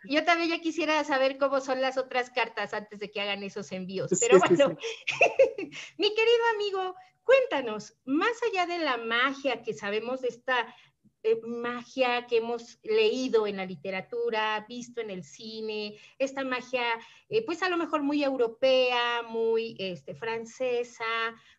yo 0.09 0.25
también 0.25 0.49
ya 0.49 0.59
quisiera 0.59 1.03
saber 1.03 1.37
cómo 1.37 1.59
son 1.61 1.81
las 1.81 1.97
otras 1.97 2.29
cartas 2.29 2.73
antes 2.73 2.99
de 2.99 3.11
que 3.11 3.21
hagan 3.21 3.43
esos 3.43 3.71
envíos. 3.71 4.11
Pero 4.19 4.39
bueno, 4.39 4.77
mi 5.97 6.13
querido 6.13 6.43
amigo, 6.55 6.95
cuéntanos, 7.29 7.95
más 8.05 8.41
allá 8.49 8.65
de 8.65 8.83
la 8.83 8.97
magia 8.97 9.61
que 9.61 9.73
sabemos 9.73 10.21
de 10.21 10.29
esta 10.29 10.73
eh, 11.21 11.39
magia 11.45 12.25
que 12.25 12.37
hemos 12.37 12.79
leído 12.81 13.45
en 13.45 13.57
la 13.57 13.67
literatura, 13.67 14.65
visto 14.67 14.99
en 14.99 15.11
el 15.11 15.23
cine, 15.23 15.99
esta 16.17 16.43
magia, 16.43 16.81
eh, 17.29 17.45
pues 17.45 17.61
a 17.61 17.69
lo 17.69 17.77
mejor 17.77 18.01
muy 18.01 18.23
europea, 18.23 19.21
muy 19.21 19.75
este, 19.77 20.15
francesa, 20.15 21.05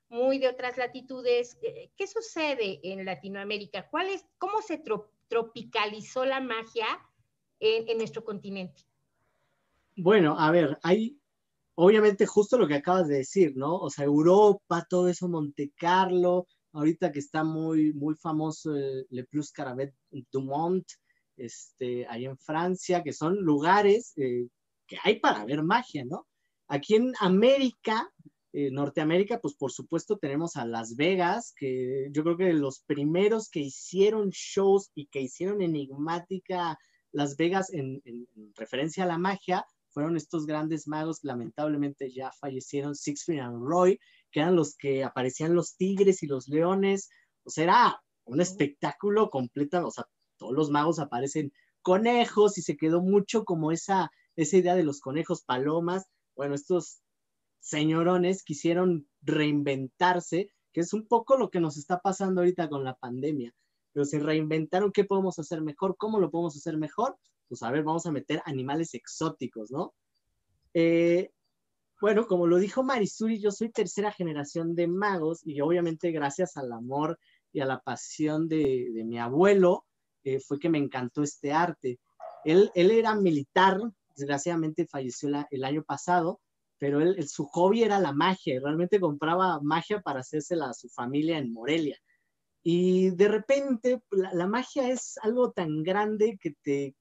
muy 0.08 0.38
de 0.38 0.48
otras 0.48 0.76
latitudes. 0.76 1.56
Eh, 1.62 1.92
¿Qué 1.96 2.08
sucede 2.08 2.80
en 2.82 3.04
Latinoamérica? 3.04 3.88
¿Cuál 3.88 4.08
es, 4.08 4.26
¿Cómo 4.38 4.62
se 4.62 4.82
tropicalizó 5.28 6.24
la 6.24 6.40
magia 6.40 6.86
en, 7.60 7.88
en, 7.88 7.98
nuestro 7.98 8.24
continente? 8.24 8.82
Bueno, 9.94 10.36
a 10.36 10.50
ver, 10.50 10.80
hay 10.82 11.19
obviamente 11.80 12.26
justo 12.26 12.58
lo 12.58 12.68
que 12.68 12.74
acabas 12.74 13.08
de 13.08 13.16
decir, 13.18 13.54
¿no? 13.56 13.76
O 13.76 13.88
sea, 13.88 14.04
Europa, 14.04 14.86
todo 14.88 15.08
eso, 15.08 15.28
Monte 15.28 15.72
Carlo, 15.74 16.46
ahorita 16.72 17.10
que 17.10 17.20
está 17.20 17.42
muy, 17.42 17.94
muy 17.94 18.14
famoso 18.14 18.74
el 18.76 19.06
Le 19.08 19.24
Plus 19.24 19.50
Caravet 19.50 19.94
Dumont, 20.30 20.86
este, 21.36 22.06
ahí 22.06 22.26
en 22.26 22.36
Francia, 22.36 23.02
que 23.02 23.14
son 23.14 23.36
lugares 23.36 24.12
eh, 24.16 24.48
que 24.86 24.98
hay 25.02 25.20
para 25.20 25.44
ver 25.46 25.62
magia, 25.62 26.04
¿no? 26.04 26.26
Aquí 26.68 26.96
en 26.96 27.14
América, 27.18 28.12
eh, 28.52 28.70
Norteamérica, 28.70 29.40
pues 29.40 29.54
por 29.54 29.72
supuesto 29.72 30.18
tenemos 30.18 30.56
a 30.56 30.66
Las 30.66 30.96
Vegas, 30.96 31.54
que 31.56 32.08
yo 32.12 32.22
creo 32.22 32.36
que 32.36 32.52
los 32.52 32.80
primeros 32.80 33.48
que 33.48 33.60
hicieron 33.60 34.28
shows 34.30 34.90
y 34.94 35.06
que 35.06 35.22
hicieron 35.22 35.62
enigmática 35.62 36.78
Las 37.10 37.36
Vegas 37.36 37.72
en, 37.72 38.02
referencia 38.54 39.04
a 39.04 39.06
la 39.06 39.18
magia 39.18 39.64
fueron 39.91 40.16
estos 40.16 40.47
grandes 40.47 40.86
magos 40.86 41.20
que 41.20 41.28
lamentablemente 41.28 42.12
ya 42.12 42.32
fallecieron, 42.32 42.95
Sixfield 42.95 43.41
and 43.41 43.62
Roy, 43.62 43.99
que 44.30 44.41
eran 44.41 44.57
los 44.57 44.76
que 44.76 45.05
aparecían 45.05 45.55
los 45.55 45.76
tigres 45.76 46.22
y 46.22 46.26
los 46.26 46.49
leones. 46.49 47.09
O 47.45 47.51
sea, 47.51 47.64
era 47.64 48.03
un 48.24 48.41
espectáculo 48.41 49.30
completo, 49.30 49.86
o 49.86 49.91
sea, 49.91 50.05
todos 50.38 50.55
los 50.55 50.70
magos 50.70 50.99
aparecen 50.99 51.53
conejos 51.82 52.59
y 52.59 52.62
se 52.62 52.76
quedó 52.76 53.01
mucho 53.01 53.45
como 53.45 53.72
esa, 53.72 54.11
esa 54.36 54.57
idea 54.57 54.74
de 54.74 54.84
los 54.84 55.01
conejos 55.01 55.43
palomas. 55.43 56.07
Bueno, 56.36 56.55
estos 56.55 57.01
señorones 57.61 58.43
quisieron 58.43 59.09
reinventarse, 59.22 60.51
que 60.72 60.80
es 60.80 60.93
un 60.93 61.07
poco 61.07 61.36
lo 61.36 61.51
que 61.51 61.61
nos 61.61 61.76
está 61.76 62.01
pasando 62.01 62.41
ahorita 62.41 62.68
con 62.68 62.84
la 62.84 62.95
pandemia. 62.95 63.53
Pero 63.93 64.05
se 64.05 64.20
reinventaron 64.20 64.93
qué 64.93 65.05
podemos 65.05 65.38
hacer 65.38 65.62
mejor, 65.62 65.97
cómo 65.97 66.20
lo 66.20 66.30
podemos 66.30 66.57
hacer 66.57 66.78
mejor. 66.78 67.16
Pues 67.51 67.64
a 67.64 67.70
ver, 67.72 67.82
vamos 67.82 68.07
a 68.07 68.12
meter 68.12 68.40
animales 68.44 68.94
exóticos, 68.94 69.72
¿no? 69.72 69.92
Eh, 70.72 71.32
bueno, 72.01 72.28
como 72.28 72.46
lo 72.46 72.59
dijo 72.59 72.84
Marisuri, 72.84 73.40
yo 73.40 73.51
soy 73.51 73.70
tercera 73.70 74.12
generación 74.12 74.76
de 74.76 74.86
magos 74.86 75.40
y 75.44 75.61
obviamente 75.61 76.12
gracias 76.12 76.57
al 76.57 76.70
amor 76.70 77.18
y 77.53 77.59
a 77.59 77.66
la 77.66 77.80
pasión 77.80 78.46
de, 78.46 79.03
mi 79.05 79.18
abuelo 79.18 79.84
eh, 80.22 80.38
fue 80.38 80.61
que 80.61 80.68
me 80.68 80.78
encantó 80.78 81.24
este 81.24 81.53
arte. 81.53 81.98
Él, 82.44 82.70
él 82.76 82.92
era 82.92 83.16
militar, 83.16 83.80
desgraciadamente 84.14 84.86
falleció 84.86 85.28
el 85.51 85.64
año 85.64 85.82
pasado, 85.82 86.40
pero 86.78 87.01
él, 87.01 87.28
su 87.28 87.46
hobby 87.46 87.82
era 87.82 87.98
la 87.98 88.12
magia 88.12 88.55
y 88.55 88.59
realmente 88.61 89.01
compraba 89.01 89.61
magia 89.61 90.01
para 90.03 90.20
hacérsela 90.20 90.70
a 90.70 90.74
su 90.74 90.88
familia 90.88 91.38
en 91.38 91.53
Morelia. 91.53 91.98
Y 92.62 93.11
de 93.11 93.26
repente 93.26 94.01
la, 94.12 94.46
magia 94.46 94.88
es 94.88 95.18
algo 95.22 95.51
tan 95.51 95.82
grande 95.82 96.38
que 96.40 96.53
te, 96.62 96.94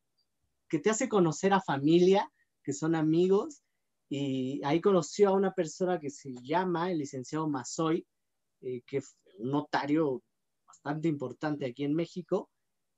que 0.69 0.79
te 0.79 0.89
hace 0.89 1.09
conocer 1.09 1.53
a 1.53 1.61
familia, 1.61 2.31
que 2.63 2.73
son 2.73 2.95
amigos, 2.95 3.61
y 4.09 4.61
ahí 4.63 4.81
conoció 4.81 5.29
a 5.29 5.33
una 5.33 5.53
persona 5.53 5.99
que 5.99 6.09
se 6.09 6.33
llama 6.41 6.91
el 6.91 6.99
licenciado 6.99 7.47
Mazoy, 7.47 8.05
eh, 8.61 8.81
que 8.85 8.97
es 8.97 9.15
un 9.37 9.51
notario 9.51 10.23
bastante 10.67 11.07
importante 11.07 11.65
aquí 11.65 11.83
en 11.83 11.93
México, 11.93 12.49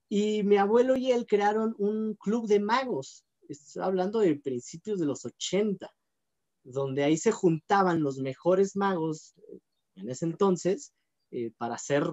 y 0.09 0.43
mi 0.43 0.57
abuelo 0.57 0.95
y 0.97 1.11
él 1.11 1.25
crearon 1.25 1.73
un 1.77 2.15
club 2.15 2.47
de 2.47 2.59
magos, 2.59 3.25
estoy 3.47 3.83
hablando 3.83 4.19
de 4.19 4.35
principios 4.35 4.99
de 4.99 5.05
los 5.05 5.25
80, 5.25 5.89
donde 6.63 7.03
ahí 7.03 7.17
se 7.17 7.31
juntaban 7.31 8.03
los 8.03 8.17
mejores 8.17 8.75
magos 8.75 9.33
eh, 9.37 9.59
en 9.95 10.09
ese 10.09 10.25
entonces 10.25 10.93
eh, 11.31 11.51
para 11.57 11.75
hacer, 11.75 12.03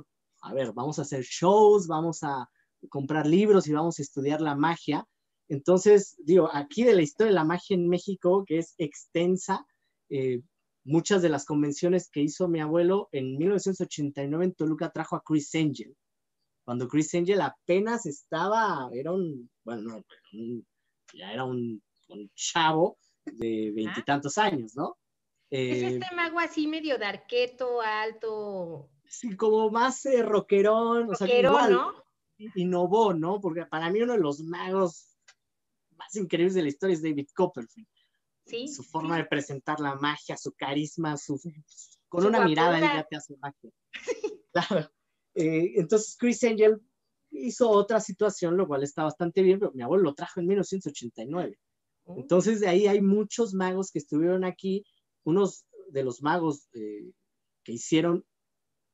a 0.43 0.55
ver, 0.55 0.73
vamos 0.73 0.99
a 0.99 1.03
hacer 1.03 1.23
shows, 1.23 1.87
vamos 1.87 2.23
a 2.23 2.49
comprar 2.89 3.27
libros 3.27 3.67
y 3.67 3.73
vamos 3.73 3.99
a 3.99 4.03
estudiar 4.03 4.41
la 4.41 4.55
magia. 4.55 5.07
Entonces, 5.49 6.17
digo, 6.19 6.49
aquí 6.53 6.85
de 6.85 6.95
la 6.95 7.03
historia 7.03 7.31
de 7.31 7.35
la 7.35 7.45
magia 7.45 7.75
en 7.75 7.89
México, 7.89 8.45
que 8.47 8.59
es 8.59 8.75
extensa, 8.79 9.67
eh, 10.11 10.43
muchas 10.85 11.23
de 11.23 11.29
las 11.29 11.45
convenciones 11.45 12.11
que 12.11 12.21
hizo 12.21 12.49
mi 12.49 12.61
abuelo 12.61 13.09
en 13.13 13.37
1989 13.37 14.45
en 14.45 14.55
Toluca 14.55 14.91
trajo 14.91 15.17
a 15.17 15.23
Chris 15.25 15.55
Angel. 15.55 15.97
Cuando 16.65 16.87
Chris 16.87 17.15
Angel 17.15 17.41
apenas 17.41 18.05
estaba, 18.05 18.91
era 18.93 19.13
un, 19.13 19.51
bueno, 19.65 20.05
ya 21.15 21.33
era 21.33 21.45
un, 21.45 21.83
un 22.09 22.31
chavo, 22.35 22.99
de 23.33 23.73
veintitantos 23.75 24.39
años, 24.39 24.75
¿no? 24.75 24.97
es 25.51 25.83
eh, 25.83 25.87
este 25.95 26.15
mago 26.15 26.39
así 26.39 26.67
medio 26.67 26.99
de 26.99 27.07
arqueto, 27.07 27.81
alto. 27.81 28.91
Sí, 29.07 29.35
como 29.37 29.71
más 29.71 30.05
eh, 30.07 30.23
rockerón, 30.23 31.11
o 31.11 31.15
sea, 31.15 31.27
igual, 31.27 31.73
¿no? 31.73 31.93
Innovó, 32.55 33.15
¿no? 33.15 33.41
Porque 33.41 33.65
para 33.65 33.91
mí 33.91 34.03
uno 34.03 34.13
de 34.13 34.21
los 34.21 34.41
magos 34.41 35.08
más 35.99 36.15
increíbles 36.17 36.55
de 36.55 36.63
la 36.63 36.69
historia 36.69 36.95
es 36.95 37.03
David 37.03 37.29
Copperfield. 37.35 37.89
Sí. 38.47 38.69
Su 38.69 38.83
forma 38.83 39.19
de 39.19 39.27
presentar 39.27 39.79
la 39.81 39.95
magia, 39.97 40.37
su 40.37 40.53
carisma, 40.53 41.17
su, 41.17 41.39
con 42.09 42.25
una 42.25 42.45
mirada 42.45 42.79
él 42.79 42.85
ya 42.85 43.05
te 43.05 43.17
hace 43.17 43.37
magia. 43.37 43.71
claro. 44.53 44.91
Eh, 45.35 45.73
entonces 45.77 46.17
Chris 46.19 46.43
Angel 46.45 46.81
hizo 47.31 47.69
otra 47.69 48.01
situación, 48.01 48.57
lo 48.57 48.67
cual 48.67 48.83
está 48.83 49.05
bastante 49.05 49.43
bien, 49.43 49.59
pero 49.59 49.73
mi 49.73 49.83
abuelo 49.83 50.05
lo 50.05 50.15
trajo 50.15 50.41
en 50.41 50.47
1989. 50.47 51.59
Entonces, 52.17 52.61
de 52.61 52.69
ahí 52.69 52.87
hay 52.87 53.03
muchos 53.03 53.53
magos 53.53 53.91
que 53.93 53.99
estuvieron 53.99 54.45
aquí. 54.45 54.85
Unos 55.25 55.67
de 55.91 56.03
los 56.05 56.23
magos 56.23 56.69
eh, 56.73 57.13
que 57.65 57.73
hicieron 57.73 58.25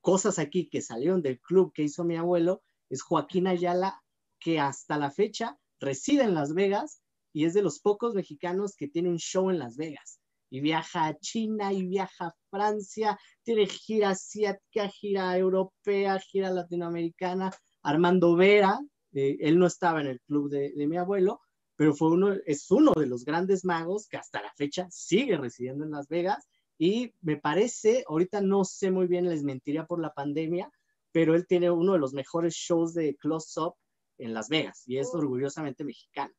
cosas 0.00 0.38
aquí, 0.38 0.68
que 0.68 0.82
salieron 0.82 1.22
del 1.22 1.40
club 1.40 1.72
que 1.72 1.84
hizo 1.84 2.04
mi 2.04 2.16
abuelo, 2.16 2.62
es 2.90 3.02
Joaquín 3.02 3.46
Ayala, 3.46 4.02
que 4.40 4.58
hasta 4.58 4.98
la 4.98 5.10
fecha 5.10 5.58
reside 5.80 6.24
en 6.24 6.34
Las 6.34 6.54
Vegas 6.54 7.00
y 7.32 7.44
es 7.44 7.54
de 7.54 7.62
los 7.62 7.80
pocos 7.80 8.14
mexicanos 8.14 8.76
que 8.76 8.88
tiene 8.88 9.08
un 9.08 9.18
show 9.18 9.50
en 9.50 9.58
Las 9.58 9.76
Vegas. 9.76 10.20
Y 10.50 10.60
viaja 10.60 11.06
a 11.06 11.18
China 11.18 11.72
y 11.72 11.86
viaja 11.86 12.26
a 12.26 12.34
Francia, 12.50 13.18
tiene 13.42 13.66
gira 13.66 14.10
asiática, 14.10 14.88
gira 14.88 15.36
europea, 15.36 16.18
gira 16.20 16.50
latinoamericana. 16.50 17.50
Armando 17.82 18.36
Vera, 18.36 18.78
eh, 19.12 19.36
él 19.40 19.58
no 19.58 19.66
estaba 19.66 20.00
en 20.00 20.06
el 20.06 20.20
club 20.20 20.48
de 20.50 20.86
mi 20.86 20.96
abuelo, 20.96 21.40
pero 21.76 21.94
fue 21.94 22.10
uno, 22.10 22.32
es 22.46 22.70
uno 22.70 22.92
de 22.96 23.06
los 23.06 23.24
grandes 23.24 23.64
magos 23.64 24.06
que 24.08 24.16
hasta 24.16 24.42
la 24.42 24.52
fecha 24.54 24.86
sigue 24.90 25.36
residiendo 25.36 25.84
en 25.84 25.90
Las 25.90 26.08
Vegas 26.08 26.48
y 26.78 27.12
me 27.20 27.36
parece, 27.36 28.04
ahorita 28.08 28.40
no 28.40 28.64
sé 28.64 28.90
muy 28.90 29.06
bien, 29.06 29.28
les 29.28 29.42
mentiría 29.42 29.86
por 29.86 30.00
la 30.00 30.12
pandemia, 30.12 30.70
pero 31.12 31.34
él 31.34 31.46
tiene 31.46 31.70
uno 31.70 31.92
de 31.92 31.98
los 31.98 32.12
mejores 32.12 32.54
shows 32.54 32.94
de 32.94 33.16
close-up 33.16 33.74
en 34.18 34.34
Las 34.34 34.48
Vegas 34.48 34.82
y 34.86 34.98
es 34.98 35.08
oh. 35.12 35.18
orgullosamente 35.18 35.84
mexicano. 35.84 36.34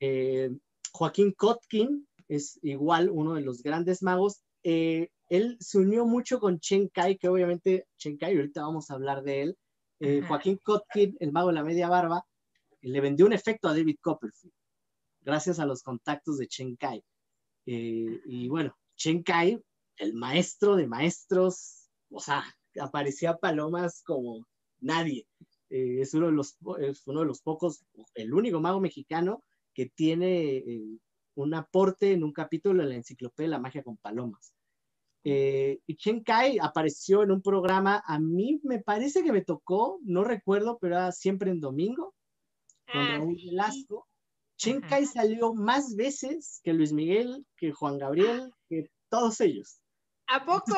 Eh, 0.00 0.50
Joaquín 0.92 1.32
Kotkin 1.32 2.06
es 2.28 2.58
igual 2.62 3.10
uno 3.10 3.34
de 3.34 3.42
los 3.42 3.62
grandes 3.62 4.02
magos. 4.02 4.42
Eh, 4.62 5.10
él 5.28 5.56
se 5.60 5.78
unió 5.78 6.04
mucho 6.04 6.40
con 6.40 6.60
Chen 6.60 6.88
Kai, 6.88 7.16
que 7.16 7.28
obviamente 7.28 7.86
Chen 7.96 8.18
Kai, 8.18 8.36
ahorita 8.36 8.62
vamos 8.62 8.90
a 8.90 8.94
hablar 8.94 9.22
de 9.22 9.42
él. 9.42 9.58
Eh, 10.00 10.20
Joaquín 10.26 10.58
Kotkin, 10.62 11.16
el 11.20 11.32
mago 11.32 11.48
de 11.48 11.54
la 11.54 11.64
media 11.64 11.88
barba, 11.88 12.26
le 12.80 13.00
vendió 13.00 13.26
un 13.26 13.32
efecto 13.32 13.68
a 13.68 13.74
David 13.74 13.96
Copperfield, 14.00 14.52
gracias 15.20 15.58
a 15.60 15.66
los 15.66 15.82
contactos 15.82 16.38
de 16.38 16.48
Chen 16.48 16.76
Kai. 16.76 17.02
Eh, 17.66 18.20
y 18.26 18.48
bueno, 18.48 18.76
Chen 18.96 19.22
Kai, 19.22 19.62
el 19.96 20.14
maestro 20.14 20.76
de 20.76 20.88
maestros, 20.88 21.88
o 22.10 22.20
sea, 22.20 22.44
aparecía 22.80 23.36
palomas 23.36 24.02
como 24.02 24.46
nadie. 24.80 25.26
Eh, 25.72 26.02
es, 26.02 26.12
uno 26.12 26.26
de 26.26 26.32
los, 26.32 26.58
es 26.80 27.06
uno 27.06 27.20
de 27.20 27.26
los 27.26 27.40
pocos, 27.40 27.84
el 28.14 28.34
único 28.34 28.60
mago 28.60 28.78
mexicano 28.78 29.42
que 29.72 29.86
tiene 29.86 30.58
eh, 30.58 30.98
un 31.34 31.54
aporte 31.54 32.12
en 32.12 32.24
un 32.24 32.32
capítulo 32.32 32.82
de 32.82 32.90
la 32.90 32.94
enciclopedia 32.96 33.48
de 33.48 33.52
la 33.52 33.58
magia 33.58 33.82
con 33.82 33.96
palomas. 33.96 34.52
y 35.24 35.96
Chen 35.96 36.22
Kai 36.22 36.58
apareció 36.60 37.22
en 37.22 37.30
un 37.30 37.40
programa, 37.40 38.02
a 38.06 38.18
mí 38.18 38.60
me 38.64 38.80
parece 38.80 39.24
que 39.24 39.32
me 39.32 39.40
tocó, 39.40 39.98
no 40.02 40.24
recuerdo, 40.24 40.78
pero 40.78 40.96
era 40.96 41.12
siempre 41.12 41.50
en 41.50 41.60
domingo, 41.60 42.14
con 42.92 43.00
ah, 43.00 43.18
Raúl 43.18 43.36
Velasco. 43.36 44.06
Chenkai 44.56 45.06
salió 45.06 45.54
más 45.54 45.96
veces 45.96 46.60
que 46.62 46.72
Luis 46.72 46.92
Miguel, 46.92 47.44
que 47.56 47.72
Juan 47.72 47.98
Gabriel, 47.98 48.52
que 48.68 48.90
todos 49.08 49.40
ellos. 49.40 49.80
¿A 50.28 50.44
poco? 50.44 50.74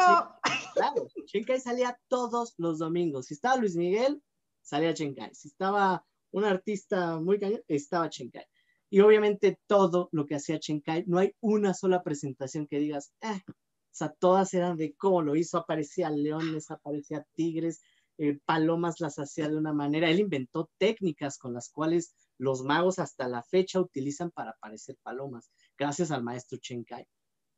claro, 0.75 1.07
Chenkai 1.27 1.61
salía 1.61 1.99
todos 2.09 2.55
los 2.57 2.79
domingos. 2.79 3.27
Si 3.27 3.35
estaba 3.35 3.57
Luis 3.57 3.77
Miguel, 3.77 4.23
salía 4.65 4.95
Chenkai. 4.95 5.35
Si 5.35 5.49
estaba 5.49 6.05
un 6.33 6.45
artista 6.45 7.21
muy 7.21 7.39
cañón, 7.39 7.63
estaba 7.69 8.11
Chenkai. 8.11 8.47
Y 8.91 9.01
obviamente 9.01 9.61
todo 9.67 10.09
lo 10.13 10.27
que 10.27 10.35
hacía 10.35 10.59
Chenkai, 10.59 11.05
no 11.07 11.19
hay 11.19 11.35
una 11.41 11.75
sola 11.75 12.03
presentación 12.03 12.67
que 12.67 12.79
digas, 12.79 13.13
eh, 13.21 13.41
o 13.49 13.97
sea, 13.97 14.13
todas 14.19 14.53
eran 14.55 14.77
de 14.77 14.95
cómo 14.97 15.23
lo 15.23 15.37
hizo, 15.37 15.59
aparecía 15.59 16.11
leones, 16.11 16.71
aparecía 16.71 17.25
tigres, 17.35 17.81
eh, 18.19 18.39
palomas 18.45 19.01
las 19.01 19.19
hacía 19.19 19.49
de 19.49 19.57
una 19.57 19.73
manera. 19.73 20.11
Él 20.11 20.21
inventó 20.21 20.71
técnicas 20.79 21.39
con 21.39 21.55
las 21.55 21.71
cuales 21.71 22.15
los 22.39 22.63
magos 22.63 22.99
hasta 22.99 23.29
la 23.29 23.43
fecha 23.43 23.81
utilizan 23.81 24.31
para 24.31 24.57
parecer 24.61 24.97
palomas, 25.03 25.51
gracias 25.79 26.11
al 26.11 26.25
maestro 26.25 26.59
Chen 26.59 26.85
Kai. 26.85 27.07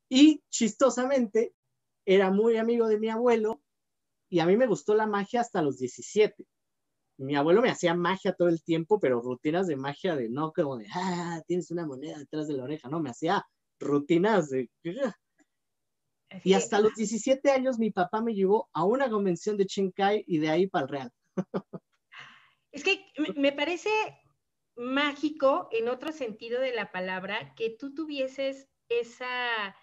Y 0.09 0.43
chistosamente, 0.49 1.53
era 2.07 2.31
muy 2.31 2.55
amigo 2.55 2.87
de 2.87 2.99
mi 2.99 3.09
abuelo 3.09 3.61
y 4.29 4.39
a 4.39 4.45
mí 4.45 4.55
me 4.55 4.65
gustó 4.65 4.95
la 4.95 5.07
magia 5.07 5.41
hasta 5.41 5.61
los 5.61 5.77
17. 5.77 6.47
Mi 7.17 7.35
abuelo 7.35 7.61
me 7.61 7.69
hacía 7.69 7.93
magia 7.95 8.33
todo 8.33 8.47
el 8.47 8.63
tiempo, 8.63 8.99
pero 8.99 9.21
rutinas 9.21 9.67
de 9.67 9.75
magia 9.75 10.15
de 10.15 10.29
no 10.29 10.51
como 10.53 10.77
de, 10.77 10.85
ah, 10.93 11.41
tienes 11.47 11.71
una 11.71 11.85
moneda 11.85 12.17
detrás 12.19 12.47
de 12.47 12.53
la 12.53 12.63
oreja, 12.63 12.89
no, 12.89 12.99
me 12.99 13.09
hacía 13.09 13.43
rutinas 13.79 14.49
de, 14.49 14.69
y 16.43 16.53
hasta 16.53 16.79
los 16.79 16.95
17 16.95 17.51
años 17.51 17.79
mi 17.79 17.91
papá 17.91 18.21
me 18.21 18.33
llevó 18.33 18.69
a 18.73 18.83
una 18.83 19.09
convención 19.09 19.57
de 19.57 19.65
Chinkai 19.65 20.25
y 20.27 20.39
de 20.39 20.49
ahí 20.49 20.67
para 20.67 20.83
el 20.83 20.89
Real. 20.89 21.11
Es 22.71 22.83
que 22.83 23.05
me 23.35 23.53
parece 23.53 23.89
mágico 24.75 25.69
en 25.71 25.87
otro 25.87 26.11
sentido 26.11 26.59
de 26.61 26.73
la 26.73 26.91
palabra 26.91 27.55
que 27.55 27.71
tú 27.71 27.93
tuvieses 27.93 28.67
esa 28.89 29.75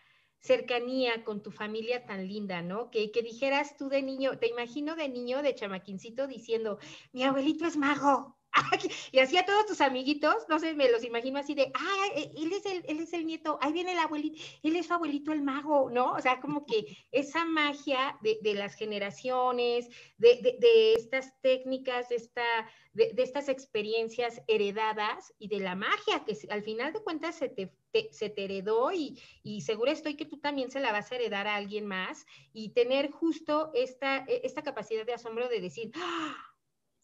cercanía 0.45 1.25
con 1.25 1.43
tu 1.43 1.51
familia 1.51 2.05
tan 2.05 2.29
linda, 2.29 2.61
¿no? 2.61 2.91
Que, 2.91 3.11
que 3.11 3.23
dijeras 3.23 3.77
tú 3.79 3.89
de 3.89 4.03
niño, 4.03 4.39
te 4.39 4.49
imagino 4.49 4.95
de 4.95 5.09
niño, 5.09 5.43
de 5.43 5.55
chamaquincito, 5.55 6.27
diciendo, 6.27 6.79
mi 7.13 7.25
abuelito 7.25 7.65
es 7.67 7.79
mago, 7.79 8.37
y 9.13 9.19
así 9.19 9.39
a 9.39 9.47
todos 9.47 9.65
tus 9.65 9.81
amiguitos, 9.81 10.47
no 10.51 10.59
sé, 10.59 10.75
me 10.75 10.91
los 10.91 11.03
imagino 11.03 11.39
así 11.39 11.55
de, 11.55 11.73
ah, 11.75 12.07
él 12.15 12.53
es 12.53 12.67
el, 12.67 12.85
él 12.87 13.01
es 13.01 13.13
el 13.15 13.27
nieto, 13.27 13.59
ahí 13.63 13.73
viene 13.73 13.93
el 13.93 13.99
abuelito, 13.99 14.39
él 14.63 14.77
es 14.77 14.87
su 14.87 14.93
abuelito 14.93 15.33
el 15.33 15.41
mago, 15.41 15.89
¿no? 15.91 16.13
O 16.13 16.21
sea, 16.21 16.41
como 16.41 16.67
que 16.67 16.85
esa 17.11 17.47
magia 17.47 18.19
de, 18.23 18.39
de 18.43 18.55
las 18.55 18.75
generaciones, 18.75 19.89
de, 20.19 20.41
de, 20.43 20.57
de, 20.61 20.93
estas 20.93 21.33
técnicas, 21.41 22.11
de, 22.11 22.17
esta, 22.17 22.45
de, 22.93 23.15
estas 23.17 23.49
experiencias 23.49 24.43
heredadas 24.47 25.33
y 25.39 25.49
de 25.49 25.61
la 25.61 25.75
magia 25.75 26.25
que 26.27 26.37
al 26.51 26.63
final 26.63 26.93
de 26.93 27.03
cuentas 27.03 27.37
se 27.37 27.49
te, 27.49 27.73
se 28.11 28.31
te 28.31 28.45
heredó 28.45 28.93
y, 28.93 29.21
y 29.43 29.63
seguro 29.63 29.91
estoy 29.91 30.17
que 30.17 30.27
tú 30.27 30.39
también 30.39 30.71
se 30.71 30.81
la 30.81 30.93
vas 30.93 31.11
a 31.11 31.15
heredar 31.15 31.47
a 31.47 31.57
alguien 31.57 31.87
más 31.87 32.27
y 32.53 32.71
tener 32.71 33.11
justo 33.11 33.71
esta, 33.75 34.19
esta 34.29 34.63
capacidad 34.63 35.07
de 35.07 35.15
asombro 35.15 35.49
de 35.49 35.61
decir, 35.61 35.93
¡Ah! 35.97 36.37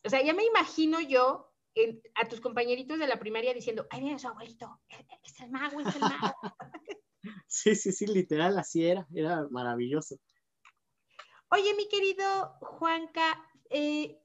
O 0.04 0.08
sea, 0.08 0.22
ya 0.22 0.32
me 0.32 0.44
imagino 0.44 1.00
yo 1.00 1.52
en, 1.74 2.02
a 2.14 2.28
tus 2.28 2.40
compañeritos 2.40 2.98
de 2.98 3.06
la 3.06 3.18
primaria 3.18 3.54
diciendo, 3.54 3.86
ay, 3.90 4.00
mira 4.02 4.18
su 4.18 4.28
abuelito, 4.28 4.80
es 5.22 5.40
el 5.40 5.50
mago, 5.50 5.80
es 5.80 5.94
el 5.94 6.00
mago. 6.00 6.34
Sí, 7.46 7.74
sí, 7.74 7.92
sí, 7.92 8.06
literal, 8.06 8.58
así 8.58 8.86
era, 8.86 9.06
era 9.14 9.46
maravilloso. 9.50 10.16
Oye, 11.50 11.74
mi 11.74 11.86
querido 11.86 12.54
Juanca, 12.62 13.46
eh, 13.68 14.22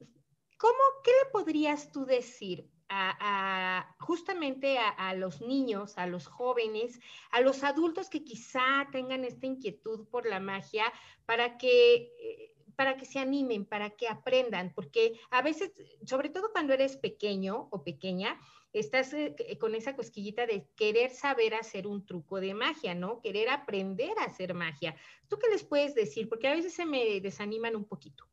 ¿cómo, 0.58 0.80
qué 1.04 1.12
le 1.12 1.30
podrías 1.32 1.92
tú 1.92 2.06
decir 2.06 2.72
a, 2.88 3.18
a, 3.20 3.95
justamente 4.06 4.78
a, 4.78 5.14
los 5.16 5.42
niños, 5.42 5.98
a 5.98 6.06
los 6.08 6.28
jóvenes, 6.28 7.00
a 7.32 7.42
los 7.42 7.64
adultos 7.64 8.10
que 8.10 8.24
quizá 8.24 8.88
tengan 8.92 9.26
esta 9.26 9.48
inquietud 9.48 10.08
por 10.08 10.26
la 10.26 10.40
magia 10.40 10.86
para 11.26 11.58
que 11.58 12.14
eh, 12.20 12.52
para 12.76 12.98
que 12.98 13.06
se 13.06 13.20
animen, 13.20 13.66
para 13.66 13.92
que 13.92 14.10
aprendan, 14.10 14.74
porque 14.76 15.18
a 15.30 15.42
veces, 15.42 15.72
sobre 16.06 16.28
todo 16.28 16.52
cuando 16.52 16.74
eres 16.74 16.98
pequeño 16.98 17.70
o 17.72 17.84
pequeña, 17.84 18.38
estás 18.74 19.14
eh, 19.14 19.34
con 19.60 19.76
esa 19.76 19.96
cosquillita 19.96 20.46
de 20.46 20.68
querer 20.76 21.12
saber 21.12 21.54
hacer 21.54 21.88
un 21.88 22.06
truco 22.06 22.42
de 22.42 22.54
magia, 22.54 22.94
¿no? 22.94 23.22
Querer 23.22 23.50
aprender 23.50 24.12
a 24.20 24.26
hacer 24.26 24.54
magia. 24.54 24.96
¿Tú 25.30 25.38
qué 25.40 25.50
les 25.50 25.64
puedes 25.64 25.96
decir? 25.96 26.28
Porque 26.28 26.50
a 26.50 26.56
veces 26.56 26.74
se 26.74 26.86
me 26.86 27.22
desaniman 27.22 27.76
un 27.76 27.86
poquito. 27.86 28.26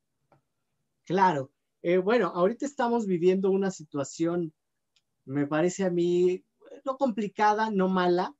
Claro. 1.05 1.53
Eh, 1.83 1.99
bueno, 1.99 2.29
ahorita 2.35 2.65
estamos 2.67 3.07
viviendo 3.07 3.51
una 3.51 3.71
situación, 3.71 4.53
me 5.25 5.47
parece 5.47 5.85
a 5.85 5.91
mí, 5.91 6.45
no 6.85 6.97
complicada, 6.97 7.71
no 7.71 7.89
mala, 7.89 8.35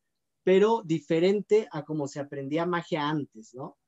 pero 0.45 0.83
diferente 0.85 1.69
a 1.71 1.85
como 1.85 2.09
se 2.09 2.21
aprendía 2.21 2.67
magia 2.67 3.09
antes, 3.09 3.55
¿no? 3.55 3.79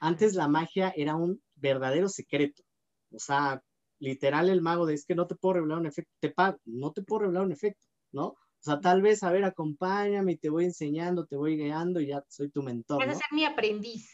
Antes 0.00 0.34
la 0.34 0.48
magia 0.48 0.92
era 0.96 1.16
un 1.16 1.42
verdadero 1.54 2.08
secreto. 2.08 2.62
O 3.10 3.18
sea, 3.18 3.62
literal 3.98 4.48
el 4.48 4.60
mago 4.60 4.86
de 4.86 4.94
es 4.94 5.04
que 5.04 5.14
no 5.14 5.26
te 5.26 5.34
puedo 5.34 5.54
revelar 5.54 5.78
un 5.78 5.86
efecto, 5.86 6.12
te 6.20 6.30
pago, 6.30 6.58
no 6.64 6.92
te 6.92 7.02
puedo 7.02 7.22
revelar 7.22 7.44
un 7.44 7.52
efecto, 7.52 7.86
¿no? 8.12 8.26
O 8.26 8.60
sea, 8.60 8.80
tal 8.80 9.02
vez, 9.02 9.22
a 9.22 9.30
ver, 9.30 9.44
acompáñame 9.44 10.32
y 10.32 10.36
te 10.36 10.50
voy 10.50 10.64
enseñando, 10.64 11.26
te 11.26 11.36
voy 11.36 11.56
guiando 11.56 12.00
y 12.00 12.08
ya 12.08 12.24
soy 12.28 12.50
tu 12.50 12.62
mentor. 12.62 12.98
Vas 12.98 13.16
a 13.16 13.18
ser 13.18 13.32
mi 13.32 13.44
aprendiz. 13.44 14.10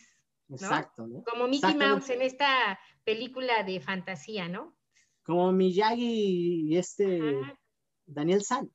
¿no? 0.49 0.57
Exacto, 0.57 1.07
¿no? 1.07 1.25
Como 1.25 1.49
Mickey 1.49 1.75
Mouse 1.75 2.11
en 2.11 2.21
esta 2.21 2.79
película 3.05 3.63
de 3.63 3.81
fantasía, 3.81 4.49
¿no? 4.49 4.77
Como 5.23 5.51
Miyagi 5.53 6.69
y 6.69 6.77
este 6.77 7.21
Ajá. 7.23 7.59
Daniel 8.07 8.43
San. 8.43 8.71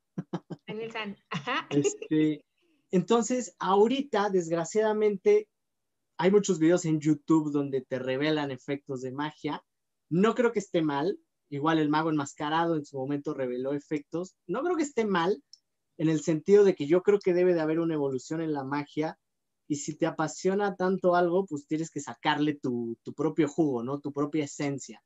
Daniel 0.67 0.91
San. 0.91 1.17
Ajá. 1.29 1.67
Este, 1.69 2.43
entonces, 2.91 3.55
ahorita, 3.59 4.29
desgraciadamente, 4.29 5.47
hay 6.17 6.31
muchos 6.31 6.59
videos 6.59 6.85
en 6.85 6.99
YouTube 6.99 7.51
donde 7.51 7.81
te 7.81 7.99
revelan 7.99 8.51
efectos 8.51 9.01
de 9.01 9.11
magia. 9.11 9.63
No 10.09 10.35
creo 10.35 10.51
que 10.51 10.59
esté 10.59 10.81
mal. 10.81 11.17
Igual 11.49 11.79
el 11.79 11.89
mago 11.89 12.09
enmascarado 12.09 12.75
en 12.75 12.85
su 12.85 12.97
momento 12.97 13.33
reveló 13.33 13.73
efectos. 13.73 14.35
No 14.45 14.61
creo 14.61 14.75
que 14.75 14.83
esté 14.83 15.05
mal 15.05 15.41
en 15.97 16.09
el 16.09 16.21
sentido 16.21 16.63
de 16.63 16.75
que 16.75 16.87
yo 16.87 17.01
creo 17.01 17.19
que 17.19 17.33
debe 17.33 17.53
de 17.53 17.61
haber 17.61 17.79
una 17.79 17.95
evolución 17.95 18.41
en 18.41 18.53
la 18.53 18.63
magia 18.63 19.17
y 19.67 19.77
si 19.77 19.97
te 19.97 20.07
apasiona 20.07 20.75
tanto 20.75 21.15
algo, 21.15 21.45
pues 21.45 21.67
tienes 21.67 21.91
que 21.91 21.99
sacarle 21.99 22.55
tu, 22.55 22.97
tu 23.03 23.13
propio 23.13 23.47
jugo, 23.47 23.83
¿no? 23.83 23.99
Tu 23.99 24.11
propia 24.11 24.45
esencia. 24.45 25.01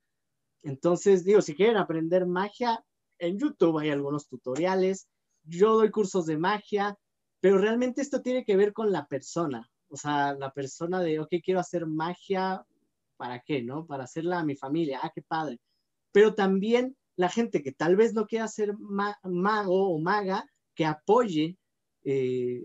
Entonces, 0.64 1.26
digo, 1.26 1.42
si 1.42 1.54
quieren 1.54 1.78
aprender 1.78 2.26
magia, 2.26 2.84
en 3.28 3.40
YouTube 3.40 3.80
hay 3.80 3.90
algunos 3.90 4.28
tutoriales. 4.28 5.08
Yo 5.44 5.76
doy 5.76 5.92
cursos 5.92 6.26
de 6.26 6.38
magia, 6.38 6.98
pero 7.40 7.58
realmente 7.58 8.02
esto 8.02 8.22
tiene 8.22 8.46
que 8.46 8.56
ver 8.56 8.74
con 8.74 8.92
la 8.92 9.08
persona 9.08 9.70
o 9.94 9.96
sea, 9.96 10.34
la 10.34 10.52
persona 10.52 11.02
de, 11.02 11.20
ok, 11.20 11.30
quiero 11.44 11.60
hacer 11.60 11.86
magia, 11.86 12.66
¿para 13.16 13.42
qué, 13.42 13.62
no? 13.62 13.86
Para 13.86 14.06
hacerla 14.06 14.40
a 14.40 14.44
mi 14.44 14.56
familia, 14.56 15.00
ah, 15.04 15.12
qué 15.14 15.22
padre. 15.22 15.60
Pero 16.12 16.34
también 16.34 16.98
la 17.16 17.30
gente 17.30 17.62
que 17.62 17.74
tal 17.74 17.96
vez 17.96 18.16
no 18.16 18.26
quiera 18.26 18.48
ser 18.48 18.76
ma 18.80 19.16
mago 19.22 19.94
o 19.94 20.00
maga, 20.00 20.46
que 20.74 20.88
apoye 20.88 21.60
eh, 22.06 22.64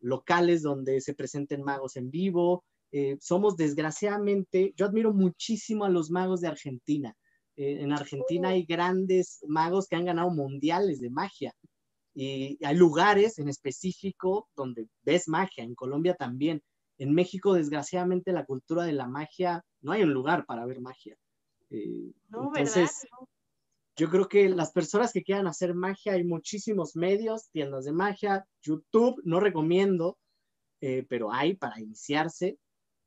locales 0.00 0.62
donde 0.62 1.02
se 1.02 1.12
presenten 1.12 1.62
magos 1.62 1.96
en 1.96 2.10
vivo. 2.10 2.64
Eh, 2.92 3.18
somos 3.20 3.58
desgraciadamente, 3.58 4.72
yo 4.74 4.86
admiro 4.86 5.12
muchísimo 5.12 5.84
a 5.84 5.90
los 5.90 6.10
magos 6.10 6.40
de 6.40 6.48
Argentina. 6.48 7.14
Eh, 7.58 7.82
en 7.82 7.92
Argentina 7.92 8.50
hay 8.50 8.64
grandes 8.64 9.44
magos 9.46 9.88
que 9.88 9.96
han 9.96 10.04
ganado 10.04 10.30
mundiales 10.30 11.00
de 11.00 11.10
magia. 11.10 11.52
Y 12.14 12.58
hay 12.64 12.76
lugares 12.76 13.38
en 13.38 13.48
específico 13.48 14.48
donde 14.56 14.88
ves 15.02 15.28
magia, 15.28 15.64
en 15.64 15.74
Colombia 15.74 16.14
también. 16.14 16.62
En 16.96 17.12
México, 17.12 17.52
desgraciadamente, 17.52 18.32
la 18.32 18.46
cultura 18.46 18.84
de 18.84 18.92
la 18.92 19.06
magia, 19.06 19.62
no 19.82 19.92
hay 19.92 20.02
un 20.02 20.12
lugar 20.12 20.46
para 20.46 20.64
ver 20.64 20.80
magia. 20.80 21.16
Eh, 21.70 22.12
no, 22.28 22.50
entonces, 22.54 23.06
¿verdad? 23.10 23.28
yo 23.96 24.08
creo 24.08 24.28
que 24.28 24.48
las 24.48 24.70
personas 24.70 25.12
que 25.12 25.24
quieran 25.24 25.48
hacer 25.48 25.74
magia, 25.74 26.12
hay 26.12 26.22
muchísimos 26.22 26.94
medios, 26.94 27.50
tiendas 27.50 27.84
de 27.84 27.92
magia, 27.92 28.46
YouTube, 28.62 29.20
no 29.24 29.40
recomiendo, 29.40 30.16
eh, 30.80 31.04
pero 31.08 31.32
hay 31.32 31.56
para 31.56 31.80
iniciarse. 31.80 32.58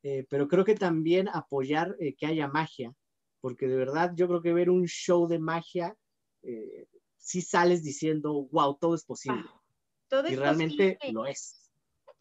Eh, 0.04 0.26
pero 0.30 0.48
creo 0.48 0.66
que 0.66 0.76
también 0.76 1.30
apoyar 1.30 1.96
eh, 2.00 2.16
que 2.16 2.26
haya 2.26 2.48
magia, 2.48 2.94
porque 3.42 3.68
de 3.68 3.76
verdad 3.76 4.14
yo 4.16 4.28
creo 4.28 4.42
que 4.42 4.54
ver 4.54 4.70
un 4.70 4.88
show 4.88 5.28
de 5.28 5.40
magia 5.40 5.96
eh, 6.44 6.88
sí 7.18 7.42
sales 7.42 7.84
diciendo, 7.84 8.48
wow, 8.52 8.78
todo 8.80 8.96
es 8.96 9.04
posible. 9.04 9.44
Ah, 9.46 9.62
todo 10.08 10.28
y 10.28 10.34
es 10.34 10.40
realmente 10.40 10.94
posible. 10.96 11.14
lo 11.14 11.26
es. 11.26 11.70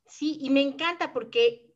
Sí, 0.07 0.39
y 0.41 0.51
me 0.51 0.61
encanta 0.61 1.13
porque 1.13 1.71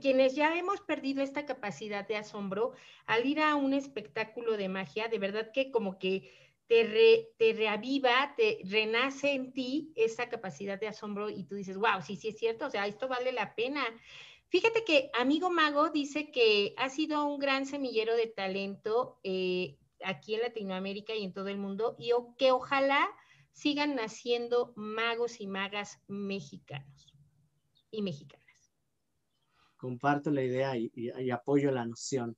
quienes 0.00 0.34
ya 0.34 0.56
hemos 0.56 0.80
perdido 0.80 1.22
esta 1.22 1.44
capacidad 1.44 2.06
de 2.06 2.16
asombro, 2.16 2.72
al 3.06 3.26
ir 3.26 3.40
a 3.40 3.56
un 3.56 3.74
espectáculo 3.74 4.56
de 4.56 4.68
magia, 4.68 5.08
de 5.08 5.18
verdad 5.18 5.50
que 5.52 5.70
como 5.70 5.98
que 5.98 6.30
te, 6.66 6.84
re, 6.84 7.28
te 7.38 7.52
reaviva, 7.54 8.34
te 8.36 8.60
renace 8.64 9.32
en 9.32 9.52
ti 9.52 9.92
esa 9.96 10.28
capacidad 10.28 10.78
de 10.78 10.88
asombro 10.88 11.30
y 11.30 11.44
tú 11.44 11.54
dices, 11.54 11.76
wow, 11.76 12.02
sí, 12.04 12.16
sí 12.16 12.28
es 12.28 12.38
cierto, 12.38 12.66
o 12.66 12.70
sea, 12.70 12.86
esto 12.86 13.08
vale 13.08 13.32
la 13.32 13.54
pena. 13.54 13.84
Fíjate 14.50 14.84
que 14.84 15.10
Amigo 15.12 15.50
Mago 15.50 15.90
dice 15.90 16.30
que 16.30 16.74
ha 16.78 16.88
sido 16.88 17.26
un 17.26 17.38
gran 17.38 17.66
semillero 17.66 18.16
de 18.16 18.28
talento 18.28 19.20
eh, 19.22 19.78
aquí 20.02 20.34
en 20.34 20.40
Latinoamérica 20.40 21.14
y 21.14 21.24
en 21.24 21.32
todo 21.32 21.48
el 21.48 21.58
mundo, 21.58 21.96
y 21.98 22.12
que 22.38 22.52
ojalá 22.52 23.08
sigan 23.52 23.94
naciendo 23.94 24.72
magos 24.76 25.40
y 25.40 25.46
magas 25.46 26.00
mexicanos 26.06 27.14
y 27.90 28.02
mexicanas. 28.02 28.72
Comparto 29.76 30.30
la 30.30 30.42
idea 30.42 30.76
y, 30.76 30.90
y, 30.94 31.10
y 31.20 31.30
apoyo 31.30 31.70
la 31.70 31.84
noción. 31.84 32.36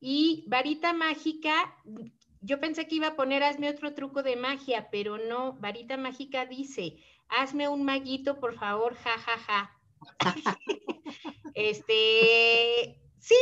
Y 0.00 0.44
varita 0.48 0.94
mágica, 0.94 1.76
yo 2.40 2.58
pensé 2.60 2.88
que 2.88 2.94
iba 2.94 3.08
a 3.08 3.16
poner 3.16 3.42
hazme 3.42 3.68
otro 3.68 3.92
truco 3.92 4.22
de 4.22 4.36
magia, 4.36 4.88
pero 4.90 5.18
no, 5.18 5.52
varita 5.60 5.98
mágica 5.98 6.46
dice, 6.46 6.96
hazme 7.28 7.68
un 7.68 7.84
maguito, 7.84 8.40
por 8.40 8.54
favor, 8.54 8.94
ja, 8.94 9.18
ja, 9.18 9.36
ja. 9.36 9.79
este, 11.54 13.00
sí, 13.18 13.34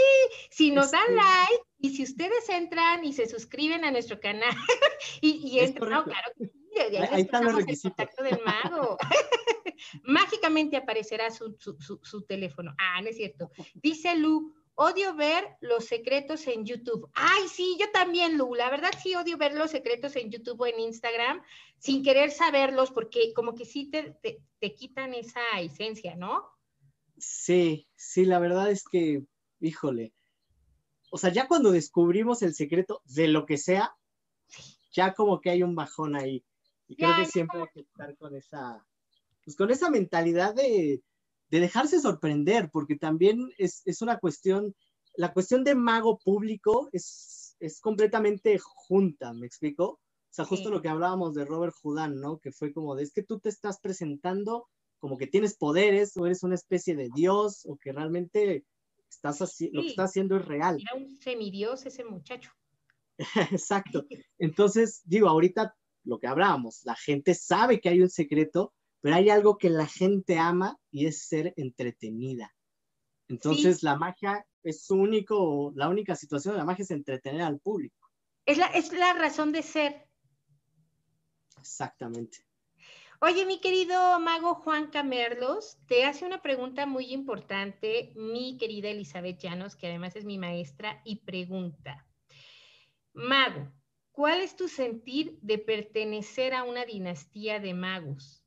si 0.51 0.71
nos 0.71 0.91
dan 0.91 1.15
like 1.15 1.63
y 1.81 1.97
si 1.97 2.03
ustedes 2.05 2.49
entran 2.49 3.05
y 3.05 3.13
se 3.13 3.27
suscriben 3.27 3.85
a 3.85 3.91
nuestro 3.91 4.21
canal 4.21 4.51
y, 5.21 5.49
y 5.49 5.61
entran, 5.61 5.91
no, 5.91 6.05
claro, 6.05 6.33
ahí, 6.81 6.97
ahí 6.97 7.23
están 7.23 7.45
los 7.45 7.55
requisitos. 7.55 7.99
El 7.99 8.07
contacto 8.07 8.23
del 8.23 8.41
mago. 8.45 8.97
Mágicamente 10.05 10.77
aparecerá 10.77 11.31
su, 11.31 11.57
su, 11.59 11.77
su, 11.81 12.01
su, 12.03 12.23
teléfono. 12.23 12.75
Ah, 12.79 13.01
no 13.01 13.09
es 13.09 13.17
cierto. 13.17 13.51
Dice 13.75 14.17
Lu, 14.17 14.55
odio 14.81 15.13
ver 15.17 15.45
los 15.61 15.87
secretos 15.87 16.47
en 16.47 16.65
YouTube. 16.65 17.11
Ay, 17.13 17.49
sí, 17.49 17.77
yo 17.81 17.91
también, 17.93 18.39
Lu. 18.39 18.55
La 18.55 18.71
verdad 18.71 18.91
sí 19.03 19.13
odio 19.17 19.37
ver 19.37 19.53
los 19.55 19.73
secretos 19.73 20.15
en 20.15 20.31
YouTube 20.31 20.61
o 20.61 20.67
en 20.67 20.79
Instagram 20.79 21.43
sin 21.79 22.05
querer 22.05 22.31
saberlos 22.31 22.93
porque 22.93 23.33
como 23.35 23.57
que 23.57 23.65
sí 23.65 23.91
te, 23.91 24.13
te, 24.23 24.41
te 24.61 24.75
quitan 24.75 25.15
esa 25.15 25.41
esencia, 25.59 26.15
¿no? 26.15 26.45
Sí, 27.17 27.89
sí, 27.97 28.25
la 28.25 28.39
verdad 28.39 28.71
es 28.71 28.85
que, 28.85 29.25
híjole, 29.59 30.13
o 31.11 31.19
sea, 31.19 31.33
ya 31.33 31.49
cuando 31.49 31.73
descubrimos 31.73 32.43
el 32.43 32.55
secreto 32.55 33.03
de 33.05 33.27
lo 33.27 33.47
que 33.47 33.59
sea, 33.59 33.97
ya 34.93 35.13
como 35.13 35.41
que 35.41 35.51
hay 35.51 35.65
un 35.65 35.75
bajón 35.75 36.15
ahí. 36.15 36.45
Y 36.87 36.95
creo 36.95 37.17
que 37.17 37.27
siempre 37.27 37.61
hay 37.61 37.69
que 37.75 37.81
estar 37.81 38.17
con 38.17 38.37
esa, 38.37 38.87
pues 39.45 39.57
con 39.57 39.73
esa 39.73 39.91
mentalidad 39.91 40.55
de, 40.55 41.03
de 41.51 41.61
dejarse 41.61 42.01
sorprender, 42.01 42.71
porque 42.71 42.97
también 42.97 43.51
es, 43.59 43.83
es, 43.85 44.03
una 44.03 44.19
cuestión, 44.19 44.75
la 45.15 45.33
cuestión 45.33 45.65
de 45.65 45.75
mago 45.75 46.19
público 46.19 46.89
es, 46.93 47.57
es 47.61 47.81
completamente 47.81 48.59
junta, 48.59 49.33
¿me 49.33 49.47
explico? 49.47 49.85
O 49.85 50.01
sea, 50.31 50.45
justo 50.45 50.71
lo 50.71 50.83
que 50.83 50.89
hablábamos 50.89 51.35
de 51.35 51.45
Robert 51.45 51.75
Houdin, 51.83 52.21
¿no? 52.21 52.39
Que 52.39 52.53
fue 52.53 52.73
como 52.73 52.95
de, 52.95 53.03
es 53.03 53.13
que 53.13 53.23
tú 53.23 53.41
te 53.41 53.49
estás 53.49 53.81
presentando 53.81 54.69
como 54.99 55.17
que 55.17 55.27
tienes 55.27 55.57
poderes 55.57 56.17
o 56.17 56.27
eres 56.27 56.43
una 56.43 56.55
especie 56.55 56.95
de 56.97 57.09
dios 57.15 57.63
o 57.67 57.77
que 57.77 57.93
realmente 57.93 58.65
estás 59.09 59.41
así, 59.41 59.71
lo 59.73 59.83
que 59.83 59.89
estás 59.89 60.11
haciendo 60.11 60.37
es 60.37 60.45
real. 60.45 60.79
Era 60.81 60.95
un 60.95 61.09
semidios 61.19 61.87
ese 61.87 62.05
muchacho. 62.05 62.51
Exacto. 63.53 64.05
Entonces, 64.39 65.03
digo, 65.05 65.29
ahorita 65.29 65.75
lo 66.05 66.19
que 66.19 66.27
hablábamos, 66.27 66.85
la 66.85 66.95
gente 66.95 67.35
sabe 67.35 67.81
que 67.81 67.89
hay 67.89 68.01
un 68.01 68.11
secreto, 68.11 68.75
pero 69.01 69.17
hay 69.17 69.31
algo 69.31 69.59
que 69.59 69.71
la 69.71 69.87
gente 69.87 70.39
ama 70.39 70.79
y 70.91 71.07
es 71.07 71.27
ser 71.27 71.55
entretenida. 71.57 72.55
Entonces, 73.29 73.83
la 73.83 73.97
magia 73.97 74.47
es 74.63 74.85
su 74.85 74.95
único, 74.95 75.73
la 75.77 75.89
única 75.89 76.17
situación 76.17 76.55
de 76.55 76.59
la 76.59 76.65
magia 76.65 76.83
es 76.83 76.91
entretener 76.91 77.43
al 77.43 77.61
público. 77.61 78.11
Es 78.47 78.57
la, 78.57 78.67
es 78.67 78.93
la 78.93 79.13
razón 79.13 79.53
de 79.53 79.63
ser. 79.63 80.09
Exactamente. 81.59 82.39
Oye, 83.21 83.45
mi 83.45 83.61
querido 83.61 84.21
mago 84.21 84.55
Juan 84.55 84.91
Camerlos, 84.91 85.77
te 85.87 86.05
hace 86.05 86.25
una 86.25 86.41
pregunta 86.41 86.87
muy 86.87 87.13
importante 87.13 88.13
mi 88.15 88.57
querida 88.59 88.91
Elizabeth 88.91 89.41
Llanos, 89.41 89.75
que 89.75 89.89
además 89.89 90.15
es 90.15 90.25
mi 90.25 90.39
maestra, 90.39 91.03
y 91.05 91.17
pregunta, 91.17 92.07
Mago, 93.13 93.73
¿cuál 94.13 94.41
es 94.41 94.55
tu 94.55 94.69
sentir 94.69 95.37
de 95.43 95.59
pertenecer 95.59 96.55
a 96.55 96.63
una 96.63 96.85
dinastía 96.85 97.59
de 97.59 97.75
magos? 97.75 98.38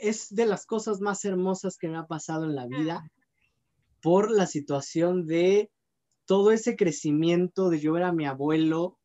Es 0.00 0.34
de 0.34 0.46
las 0.46 0.66
cosas 0.66 1.00
más 1.00 1.24
hermosas 1.24 1.76
que 1.76 1.88
me 1.88 1.98
ha 1.98 2.06
pasado 2.06 2.44
en 2.44 2.54
la 2.54 2.66
vida 2.66 3.10
por 4.02 4.30
la 4.30 4.46
situación 4.46 5.26
de 5.26 5.70
todo 6.24 6.52
ese 6.52 6.76
crecimiento 6.76 7.70
de 7.70 7.80
yo 7.80 7.92
ver 7.92 8.04
a 8.04 8.12
mi 8.12 8.26
abuelo 8.26 8.98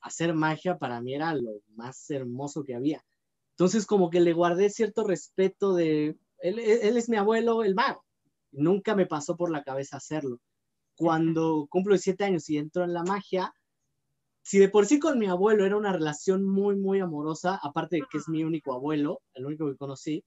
hacer 0.00 0.34
magia 0.34 0.78
para 0.78 1.00
mí 1.00 1.14
era 1.14 1.34
lo 1.34 1.60
más 1.74 2.10
hermoso 2.10 2.62
que 2.62 2.74
había. 2.74 3.04
Entonces 3.50 3.86
como 3.86 4.10
que 4.10 4.20
le 4.20 4.32
guardé 4.32 4.70
cierto 4.70 5.02
respeto 5.04 5.74
de, 5.74 6.16
él, 6.38 6.58
es 6.58 7.08
mi 7.08 7.16
abuelo, 7.16 7.64
el 7.64 7.74
mago. 7.74 8.04
Nunca 8.52 8.94
me 8.94 9.06
pasó 9.06 9.36
por 9.36 9.50
la 9.50 9.64
cabeza 9.64 9.96
hacerlo. 9.96 10.38
Cuando 10.96 11.66
cumplo 11.68 11.96
siete 11.98 12.24
años 12.24 12.48
y 12.48 12.58
entro 12.58 12.84
en 12.84 12.92
la 12.92 13.02
magia, 13.02 13.52
si 14.42 14.58
de 14.58 14.68
por 14.68 14.86
sí 14.86 15.00
con 15.00 15.18
mi 15.18 15.26
abuelo 15.26 15.66
era 15.66 15.76
una 15.76 15.92
relación 15.92 16.44
muy, 16.44 16.76
muy 16.76 17.00
amorosa, 17.00 17.58
aparte 17.62 17.96
de 17.96 18.02
que 18.10 18.18
es 18.18 18.28
mi 18.28 18.44
único 18.44 18.72
abuelo, 18.72 19.20
el 19.34 19.46
único 19.46 19.66
que 19.66 19.76
conocí, 19.76 20.24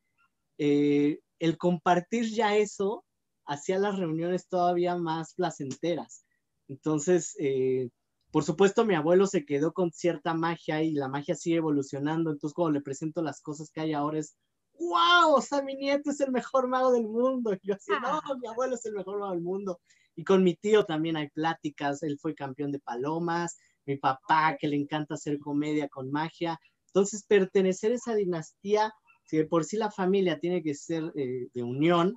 eh, 0.59 1.19
el 1.39 1.57
compartir 1.57 2.25
ya 2.25 2.55
eso 2.55 3.05
hacía 3.45 3.79
las 3.79 3.97
reuniones 3.97 4.47
todavía 4.47 4.95
más 4.95 5.33
placenteras. 5.33 6.25
Entonces, 6.67 7.35
eh, 7.39 7.89
por 8.31 8.43
supuesto, 8.43 8.85
mi 8.85 8.93
abuelo 8.93 9.25
se 9.25 9.45
quedó 9.45 9.73
con 9.73 9.91
cierta 9.91 10.33
magia 10.35 10.83
y 10.83 10.91
la 10.91 11.07
magia 11.07 11.33
sigue 11.33 11.55
evolucionando. 11.55 12.29
Entonces, 12.29 12.53
cuando 12.53 12.77
le 12.77 12.83
presento 12.83 13.23
las 13.23 13.41
cosas 13.41 13.71
que 13.71 13.81
hay 13.81 13.93
ahora 13.93 14.19
es, 14.19 14.35
wow, 14.77 15.33
o 15.33 15.41
sea, 15.41 15.63
mi 15.63 15.75
nieto 15.75 16.11
es 16.11 16.19
el 16.19 16.31
mejor 16.31 16.67
mago 16.67 16.91
del 16.91 17.07
mundo. 17.07 17.53
Y 17.53 17.59
yo 17.63 17.73
así, 17.73 17.91
no, 17.91 18.07
ah. 18.07 18.21
mi 18.39 18.47
abuelo 18.47 18.75
es 18.75 18.85
el 18.85 18.93
mejor 18.93 19.19
mago 19.19 19.31
del 19.31 19.41
mundo. 19.41 19.79
Y 20.15 20.23
con 20.25 20.43
mi 20.43 20.55
tío 20.55 20.83
también 20.83 21.15
hay 21.15 21.29
pláticas. 21.29 22.03
Él 22.03 22.19
fue 22.21 22.35
campeón 22.35 22.71
de 22.71 22.79
palomas. 22.79 23.57
Mi 23.85 23.97
papá, 23.97 24.57
que 24.59 24.67
le 24.67 24.75
encanta 24.75 25.15
hacer 25.15 25.39
comedia 25.39 25.87
con 25.87 26.11
magia. 26.11 26.59
Entonces, 26.87 27.25
pertenecer 27.25 27.93
a 27.93 27.95
esa 27.95 28.13
dinastía, 28.13 28.93
si 29.29 29.37
de 29.37 29.45
por 29.45 29.63
sí 29.63 29.77
la 29.77 29.91
familia 29.91 30.39
tiene 30.39 30.63
que 30.63 30.73
ser 30.73 31.11
eh, 31.15 31.49
de 31.53 31.63
unión, 31.63 32.15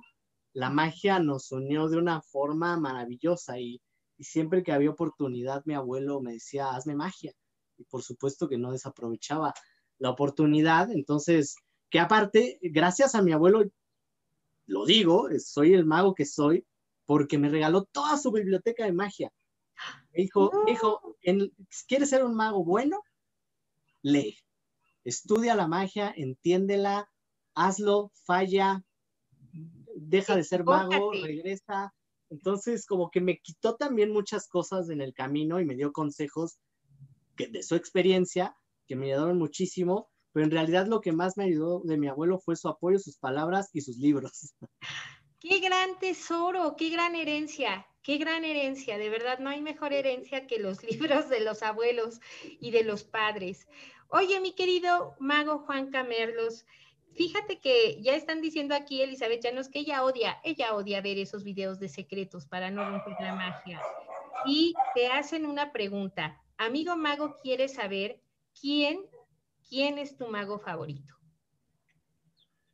la 0.53 0.71
magia 0.71 1.19
nos 1.19 1.51
unió 1.51 1.87
de 1.89 1.97
una 1.97 2.21
forma 2.21 2.75
maravillosa 2.79 3.59
y 3.59 3.81
y 4.17 4.23
siempre 4.23 4.63
que 4.63 4.71
había 4.71 4.91
oportunidad 4.91 5.63
mi 5.65 5.73
abuelo 5.73 6.21
me 6.21 6.33
decía, 6.33 6.71
hazme 6.71 6.95
magia. 6.95 7.33
Y 7.77 7.83
por 7.85 8.03
supuesto 8.03 8.47
que 8.47 8.57
no 8.57 8.71
desaprovechaba 8.71 9.53
la 9.97 10.11
oportunidad. 10.11 10.91
Entonces, 10.91 11.55
que 11.89 11.99
aparte, 11.99 12.59
gracias 12.61 13.15
a 13.15 13.21
mi 13.21 13.31
abuelo, 13.31 13.63
lo 14.65 14.85
digo, 14.85 15.27
soy 15.39 15.73
el 15.73 15.85
mago 15.85 16.13
que 16.13 16.25
soy, 16.25 16.65
porque 17.05 17.37
me 17.37 17.49
regaló 17.49 17.83
toda 17.85 18.17
su 18.17 18.31
biblioteca 18.31 18.85
de 18.85 18.93
magia. 18.93 19.31
Me 20.11 20.23
dijo, 20.23 20.51
hijo, 20.67 21.17
¿quieres 21.87 22.09
ser 22.09 22.23
un 22.23 22.35
mago 22.35 22.63
bueno? 22.63 23.01
Lee, 24.03 24.37
estudia 25.03 25.55
la 25.55 25.67
magia, 25.67 26.13
entiéndela, 26.15 27.09
hazlo, 27.55 28.11
falla, 28.25 28.83
deja 29.95 30.35
de 30.35 30.43
ser 30.43 30.63
mago, 30.63 31.11
regresa, 31.11 31.93
entonces, 32.33 32.87
como 32.87 33.11
que 33.11 33.21
me 33.21 33.37
quitó 33.37 33.75
también 33.75 34.11
muchas 34.11 34.47
cosas 34.47 34.89
en 34.89 35.01
el 35.01 35.13
camino 35.13 35.59
y 35.59 35.65
me 35.65 35.75
dio 35.75 35.91
consejos 35.91 36.57
que, 37.37 37.47
de 37.47 37.61
su 37.61 37.75
experiencia 37.75 38.55
que 38.87 38.95
me 38.95 39.05
ayudaron 39.05 39.37
muchísimo, 39.37 40.09
pero 40.31 40.45
en 40.45 40.51
realidad 40.51 40.87
lo 40.87 40.99
que 40.99 41.11
más 41.11 41.37
me 41.37 41.43
ayudó 41.43 41.81
de 41.83 41.95
mi 41.95 42.07
abuelo 42.07 42.39
fue 42.39 42.55
su 42.55 42.69
apoyo, 42.69 42.97
sus 42.97 43.19
palabras 43.19 43.69
y 43.71 43.81
sus 43.81 43.97
libros. 43.97 44.55
Qué 45.39 45.59
gran 45.59 45.99
tesoro, 45.99 46.75
qué 46.75 46.89
gran 46.89 47.15
herencia, 47.15 47.85
qué 48.01 48.17
gran 48.17 48.45
herencia. 48.45 48.97
De 48.97 49.09
verdad, 49.09 49.37
no 49.37 49.51
hay 49.51 49.61
mejor 49.61 49.93
herencia 49.93 50.47
que 50.47 50.57
los 50.57 50.81
libros 50.89 51.29
de 51.29 51.41
los 51.41 51.61
abuelos 51.61 52.19
y 52.59 52.71
de 52.71 52.83
los 52.83 53.03
padres. 53.03 53.67
Oye, 54.09 54.39
mi 54.39 54.53
querido 54.53 55.15
mago 55.19 55.59
Juan 55.59 55.89
Camerlos, 55.89 56.65
Fíjate 57.15 57.59
que 57.59 58.01
ya 58.01 58.15
están 58.15 58.41
diciendo 58.41 58.73
aquí 58.73 59.01
Elizabeth 59.01 59.43
Llanos 59.43 59.69
que 59.69 59.79
ella 59.79 60.03
odia, 60.03 60.39
ella 60.43 60.73
odia 60.73 61.01
ver 61.01 61.19
esos 61.19 61.43
videos 61.43 61.79
de 61.79 61.87
secretos 61.87 62.47
para 62.47 62.71
no 62.71 62.89
romper 62.89 63.15
la 63.19 63.35
magia. 63.35 63.79
Y 64.45 64.73
te 64.95 65.07
hacen 65.07 65.45
una 65.45 65.71
pregunta. 65.71 66.41
Amigo 66.57 66.95
mago 66.97 67.37
quiere 67.41 67.69
saber 67.69 68.19
quién, 68.59 69.05
quién 69.69 69.99
es 69.99 70.17
tu 70.17 70.27
mago 70.27 70.59
favorito. 70.59 71.13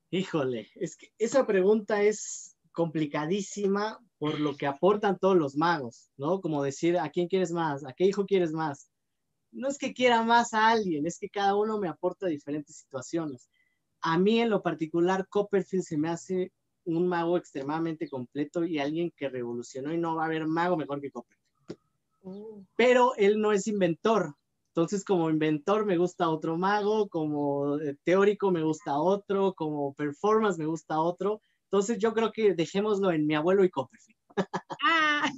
Híjole, 0.10 0.70
es 0.76 0.96
que 0.96 1.12
esa 1.18 1.46
pregunta 1.46 2.02
es 2.02 2.58
complicadísima 2.72 4.00
por 4.18 4.40
lo 4.40 4.56
que 4.56 4.68
aportan 4.68 5.20
todos 5.20 5.36
los 5.36 5.56
magos, 5.56 6.10
¿no? 6.18 6.40
Como 6.40 6.64
decir, 6.64 6.98
¿a 6.98 7.10
quién 7.10 7.28
quieres 7.28 7.52
más? 7.52 7.86
¿A 7.86 7.94
qué 7.94 8.06
hijo 8.06 8.26
quieres 8.26 8.54
más? 8.54 8.90
No 9.52 9.68
es 9.68 9.78
que 9.78 9.94
quiera 9.94 10.24
más 10.24 10.54
a 10.54 10.70
alguien, 10.70 11.06
es 11.06 11.18
que 11.18 11.30
cada 11.30 11.56
uno 11.56 11.80
me 11.80 11.88
aporta 11.88 12.28
diferentes 12.28 12.78
situaciones. 12.78 13.50
A 14.02 14.18
mí 14.18 14.40
en 14.40 14.50
lo 14.50 14.62
particular, 14.62 15.28
Copperfield 15.28 15.84
se 15.84 15.98
me 15.98 16.10
hace 16.10 16.52
un 16.86 17.08
mago 17.08 17.38
extremadamente 17.38 18.10
completo 18.10 18.64
y 18.64 18.80
alguien 18.80 19.12
que 19.16 19.30
revolucionó 19.30 19.94
y 19.94 19.98
no 19.98 20.16
va 20.16 20.24
a 20.24 20.26
haber 20.26 20.48
mago 20.48 20.78
mejor 20.78 21.02
que 21.02 21.12
Copperfield. 21.12 21.40
Oh. 22.24 22.64
Pero 22.76 23.14
él 23.16 23.40
no 23.40 23.52
es 23.52 23.68
inventor. 23.68 24.36
Entonces, 24.70 25.04
como 25.04 25.30
inventor 25.30 25.86
me 25.86 25.98
gusta 25.98 26.30
otro 26.30 26.58
mago, 26.58 27.10
como 27.10 27.80
eh, 27.80 27.98
teórico 28.04 28.52
me 28.52 28.64
gusta 28.64 28.98
otro, 29.00 29.54
como 29.54 29.94
performance 29.94 30.58
me 30.58 30.68
gusta 30.68 31.00
otro. 31.00 31.42
Entonces, 31.66 31.98
yo 31.98 32.14
creo 32.14 32.32
que 32.32 32.54
dejémoslo 32.54 33.12
en 33.12 33.26
mi 33.28 33.36
abuelo 33.36 33.64
y 33.64 33.70
Copperfield. 33.70 34.18
Ah, 34.82 35.30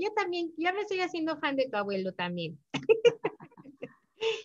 yo 0.00 0.12
también, 0.14 0.52
ya 0.56 0.72
me 0.72 0.82
estoy 0.82 1.00
haciendo 1.00 1.38
fan 1.38 1.56
de 1.56 1.68
tu 1.68 1.76
abuelo 1.76 2.12
también. 2.12 2.58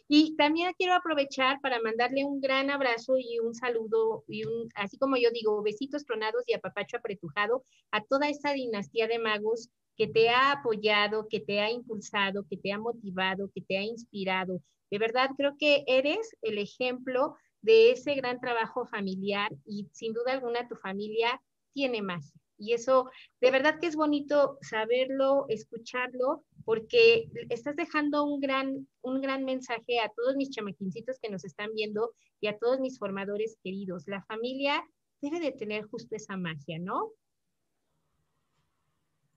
Y 0.08 0.36
también 0.38 0.74
quiero 0.78 0.94
aprovechar 0.94 1.60
para 1.62 1.82
mandarle 1.82 2.24
un 2.26 2.40
gran 2.40 2.70
abrazo 2.70 3.18
y 3.18 3.40
un 3.40 3.54
saludo 3.54 4.24
y 4.28 4.46
un, 4.46 4.70
así 4.76 4.98
como 4.98 5.18
yo 5.18 5.30
digo, 5.32 5.62
besitos 5.62 6.06
tronados 6.06 6.44
y 6.48 6.54
apapacho 6.54 6.98
apretujado 6.98 7.64
a 7.92 8.02
toda 8.02 8.30
esta 8.30 8.54
dinastía 8.54 9.08
de 9.08 9.20
magos 9.20 9.70
que 9.98 10.08
te 10.08 10.30
ha 10.30 10.52
apoyado, 10.52 11.28
que 11.30 11.40
te 11.40 11.60
ha 11.60 11.70
impulsado, 11.72 12.46
que 12.50 12.58
te 12.58 12.72
ha 12.72 12.78
motivado, 12.78 13.50
que 13.54 13.62
te 13.62 13.78
ha 13.78 13.84
inspirado. 13.84 14.62
De 14.92 15.00
verdad, 15.00 15.32
creo 15.38 15.56
que 15.58 15.84
eres 15.88 16.36
el 16.42 16.58
ejemplo 16.58 17.36
de 17.62 17.92
ese 17.92 18.14
gran 18.16 18.40
trabajo 18.40 18.86
familiar 18.86 19.52
y 19.66 19.90
sin 19.92 20.14
duda 20.14 20.34
alguna 20.34 20.68
tu 20.68 20.76
familia 20.76 21.42
tiene 21.74 22.02
más. 22.02 22.34
Y 22.58 22.74
eso, 22.74 23.10
de 23.42 23.52
verdad 23.52 23.80
que 23.80 23.88
es 23.88 23.96
bonito 23.96 24.58
saberlo, 24.62 25.46
escucharlo 25.50 26.44
porque 26.64 27.30
estás 27.50 27.76
dejando 27.76 28.24
un 28.24 28.40
gran, 28.40 28.88
un 29.02 29.22
gran 29.22 29.44
mensaje 29.44 30.00
a 30.00 30.12
todos 30.16 30.36
mis 30.36 30.50
chamaquincitos 30.50 31.20
que 31.22 31.30
nos 31.30 31.44
están 31.46 31.74
viendo 31.74 32.14
y 32.40 32.48
a 32.48 32.58
todos 32.58 32.80
mis 32.80 32.98
formadores 32.98 33.58
queridos. 33.64 34.04
La 34.08 34.24
familia 34.24 34.84
debe 35.22 35.40
de 35.40 35.52
tener 35.52 35.86
justo 35.86 36.16
esa 36.16 36.38
magia, 36.38 36.80
¿no? 36.80 37.12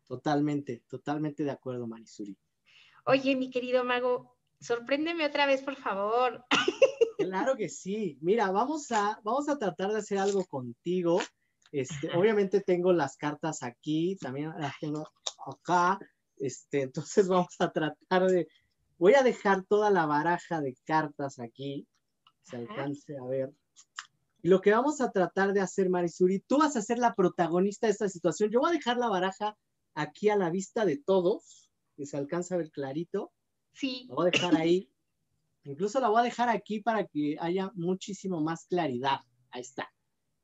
Totalmente, 0.07 0.83
totalmente 0.89 1.45
de 1.45 1.51
acuerdo, 1.51 1.87
Marisuri. 1.87 2.37
Oye, 3.05 3.37
mi 3.37 3.51
querido 3.51 3.85
mago, 3.85 4.39
sorpréndeme 4.61 5.27
otra 5.27 5.47
vez, 5.47 5.63
por 5.63 5.77
favor. 5.77 6.45
Claro 7.19 7.57
que 7.57 7.69
sí. 7.69 8.17
Mira, 8.21 8.51
vamos 8.51 8.93
a, 8.93 9.21
vamos 9.25 9.49
a 9.49 9.59
tratar 9.59 9.91
de 9.91 9.99
hacer 9.99 10.19
algo 10.19 10.45
contigo. 10.47 11.21
Este, 11.73 12.11
obviamente 12.17 12.61
tengo 12.61 12.93
las 12.93 13.17
cartas 13.17 13.63
aquí, 13.63 14.17
también 14.21 14.53
las 14.59 14.75
tengo 14.81 15.09
acá. 15.47 15.99
Este, 16.37 16.83
entonces 16.83 17.29
vamos 17.29 17.55
a 17.59 17.71
tratar 17.71 18.27
de, 18.27 18.49
Voy 18.99 19.15
a 19.15 19.23
dejar 19.23 19.65
toda 19.65 19.91
la 19.91 20.07
baraja 20.07 20.61
de 20.61 20.77
cartas 20.85 21.39
aquí, 21.39 21.87
se 22.43 22.57
alcance 22.57 23.17
a 23.17 23.25
ver. 23.25 23.53
Y 24.43 24.49
lo 24.49 24.61
que 24.61 24.73
vamos 24.73 25.01
a 25.01 25.13
tratar 25.13 25.53
de 25.53 25.61
hacer, 25.61 25.89
Marisuri, 25.89 26.41
tú 26.41 26.59
vas 26.59 26.75
a 26.75 26.83
ser 26.83 26.99
la 26.99 27.15
protagonista 27.15 27.87
de 27.87 27.93
esta 27.93 28.09
situación. 28.09 28.51
Yo 28.51 28.59
voy 28.59 28.71
a 28.71 28.75
dejar 28.75 28.97
la 28.97 29.09
baraja 29.09 29.57
aquí 29.95 30.31
a 30.31 30.37
la 30.37 30.51
vista 30.51 30.85
de 30.85 30.97
todos, 30.97 31.71
que 31.97 32.07
se 32.07 32.17
alcanza 32.17 32.57
a 32.57 32.59
ver 32.59 32.71
clarito. 32.73 33.33
Sí. 33.73 34.07
La 34.09 34.17
voy 34.17 34.29
a 34.29 34.31
dejar 34.31 34.57
ahí. 34.57 34.91
Incluso 35.63 36.01
la 36.01 36.09
voy 36.09 36.21
a 36.21 36.25
dejar 36.25 36.49
aquí 36.49 36.81
para 36.81 37.07
que 37.07 37.37
haya 37.39 37.71
muchísimo 37.75 38.41
más 38.41 38.67
claridad. 38.67 39.21
Ahí 39.51 39.61
está. 39.61 39.93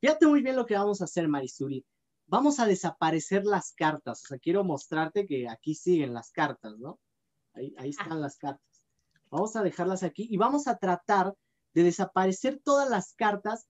Fíjate 0.05 0.27
muy 0.27 0.43
bien 0.43 0.55
lo 0.55 0.67
que 0.67 0.75
vamos 0.75 1.01
a 1.01 1.05
hacer, 1.05 1.27
Marisuri. 1.27 1.83
Vamos 2.27 2.59
a 2.59 2.67
desaparecer 2.67 3.43
las 3.43 3.73
cartas. 3.73 4.21
O 4.23 4.27
sea, 4.27 4.37
quiero 4.37 4.63
mostrarte 4.63 5.25
que 5.25 5.49
aquí 5.49 5.73
siguen 5.73 6.13
las 6.13 6.29
cartas, 6.31 6.77
¿no? 6.77 6.99
Ahí, 7.53 7.73
ahí 7.79 7.89
están 7.89 8.21
las 8.21 8.37
cartas. 8.37 8.83
Vamos 9.31 9.55
a 9.55 9.63
dejarlas 9.63 10.03
aquí 10.03 10.27
y 10.29 10.37
vamos 10.37 10.67
a 10.67 10.77
tratar 10.77 11.33
de 11.73 11.81
desaparecer 11.81 12.61
todas 12.63 12.87
las 12.87 13.15
cartas 13.15 13.67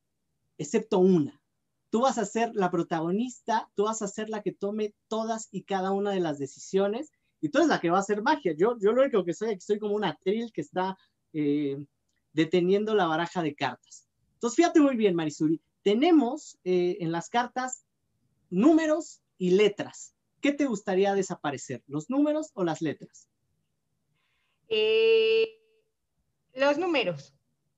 excepto 0.57 0.99
una. 0.99 1.41
Tú 1.89 2.01
vas 2.01 2.17
a 2.17 2.25
ser 2.25 2.53
la 2.53 2.69
protagonista, 2.69 3.69
tú 3.73 3.85
vas 3.85 4.01
a 4.01 4.09
ser 4.09 4.27
la 4.27 4.41
que 4.41 4.51
tome 4.51 4.93
todas 5.07 5.47
y 5.53 5.63
cada 5.63 5.91
una 5.91 6.11
de 6.11 6.19
las 6.19 6.37
decisiones 6.37 7.13
y 7.39 7.47
tú 7.47 7.59
eres 7.59 7.69
la 7.69 7.79
que 7.79 7.91
va 7.91 7.99
a 7.99 8.01
hacer 8.01 8.21
magia. 8.21 8.53
Yo, 8.57 8.77
yo 8.81 8.91
lo 8.91 9.03
único 9.03 9.23
que 9.23 9.33
soy 9.33 9.57
soy 9.61 9.79
como 9.79 9.95
una 9.95 10.09
atril 10.09 10.51
que 10.51 10.59
está 10.59 10.97
eh, 11.31 11.77
deteniendo 12.33 12.93
la 12.93 13.05
baraja 13.05 13.41
de 13.41 13.55
cartas. 13.55 14.09
Entonces, 14.33 14.57
fíjate 14.57 14.81
muy 14.81 14.97
bien, 14.97 15.15
Marisuri. 15.15 15.61
Tenemos 15.85 16.57
eh, 16.63 16.97
en 17.01 17.11
las 17.11 17.29
cartas 17.29 17.85
números 18.49 19.21
y 19.37 19.51
letras. 19.51 20.15
¿Qué 20.41 20.51
te 20.51 20.65
gustaría 20.65 21.13
desaparecer? 21.13 21.83
¿Los 21.85 22.09
números 22.09 22.49
o 22.55 22.63
las 22.63 22.81
letras? 22.81 23.29
Eh, 24.67 25.47
los 26.55 26.79
números. 26.79 27.35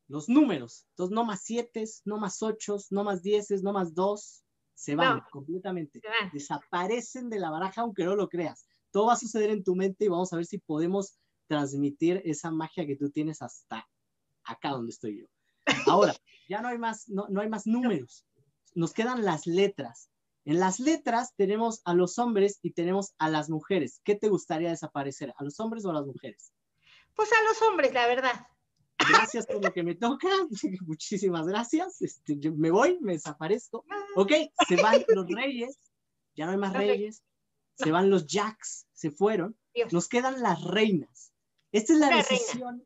Los 0.07 0.29
números. 0.29 0.85
Entonces, 0.91 1.13
no 1.13 1.25
más 1.25 1.41
siete, 1.43 1.83
no 2.05 2.17
más 2.17 2.41
ocho, 2.41 2.77
no 2.91 3.03
más 3.03 3.21
dieces, 3.23 3.61
no 3.61 3.73
más 3.73 3.93
dos. 3.93 4.45
Se 4.73 4.95
van 4.95 5.17
No. 5.17 5.25
completamente. 5.29 5.99
Se 5.99 6.07
van. 6.07 6.31
Desaparecen 6.31 7.29
de 7.29 7.39
la 7.39 7.49
baraja, 7.51 7.81
aunque 7.81 8.05
no 8.05 8.15
lo 8.15 8.29
creas. 8.29 8.65
Todo 8.91 9.07
va 9.07 9.13
a 9.13 9.17
suceder 9.17 9.49
en 9.49 9.65
tu 9.65 9.75
mente 9.75 10.05
y 10.05 10.07
vamos 10.07 10.31
a 10.31 10.37
ver 10.37 10.45
si 10.45 10.59
podemos 10.59 11.17
transmitir 11.47 12.21
esa 12.23 12.51
magia 12.51 12.87
que 12.87 12.95
tú 12.95 13.09
tienes 13.09 13.41
hasta 13.41 13.85
acá 14.45 14.69
donde 14.69 14.91
estoy 14.91 15.19
yo. 15.19 15.27
Ahora, 15.87 16.15
ya 16.47 16.61
no 16.61 16.69
hay 16.69 16.77
más, 16.77 17.07
no, 17.09 17.27
no 17.29 17.41
hay 17.41 17.49
más 17.49 17.67
números. 17.67 18.25
Nos 18.73 18.93
quedan 18.93 19.25
las 19.25 19.47
letras. 19.47 20.09
En 20.45 20.59
las 20.59 20.79
letras 20.79 21.33
tenemos 21.35 21.81
a 21.83 21.93
los 21.93 22.19
hombres 22.19 22.59
y 22.61 22.71
tenemos 22.71 23.13
a 23.17 23.29
las 23.29 23.49
mujeres. 23.49 23.99
¿Qué 24.03 24.15
te 24.15 24.29
gustaría 24.29 24.69
desaparecer? 24.69 25.33
¿A 25.37 25.43
los 25.43 25.59
hombres 25.59 25.83
o 25.83 25.89
a 25.89 25.93
las 25.93 26.05
mujeres? 26.05 26.53
Pues 27.13 27.29
a 27.33 27.43
los 27.43 27.61
hombres, 27.63 27.93
la 27.93 28.07
verdad. 28.07 28.47
Gracias 28.97 29.45
por 29.45 29.63
lo 29.63 29.73
que 29.73 29.83
me 29.83 29.95
toca. 29.95 30.29
Muchísimas 30.85 31.47
gracias. 31.47 32.01
Este, 32.01 32.37
yo 32.37 32.53
me 32.53 32.71
voy, 32.71 32.97
me 33.01 33.13
desaparezco. 33.13 33.83
Ok, 34.15 34.31
se 34.67 34.81
van 34.81 35.03
los 35.09 35.27
reyes. 35.27 35.77
Ya 36.35 36.45
no 36.45 36.51
hay 36.51 36.57
más 36.57 36.73
reyes. 36.73 37.23
Se 37.75 37.91
van 37.91 38.09
los 38.09 38.25
jacks. 38.25 38.87
Se 38.93 39.11
fueron. 39.11 39.57
Nos 39.91 40.07
quedan 40.07 40.41
las 40.41 40.63
reinas. 40.63 41.33
Esta 41.71 41.93
es 41.93 41.99
la 41.99 42.09
reina. 42.09 42.79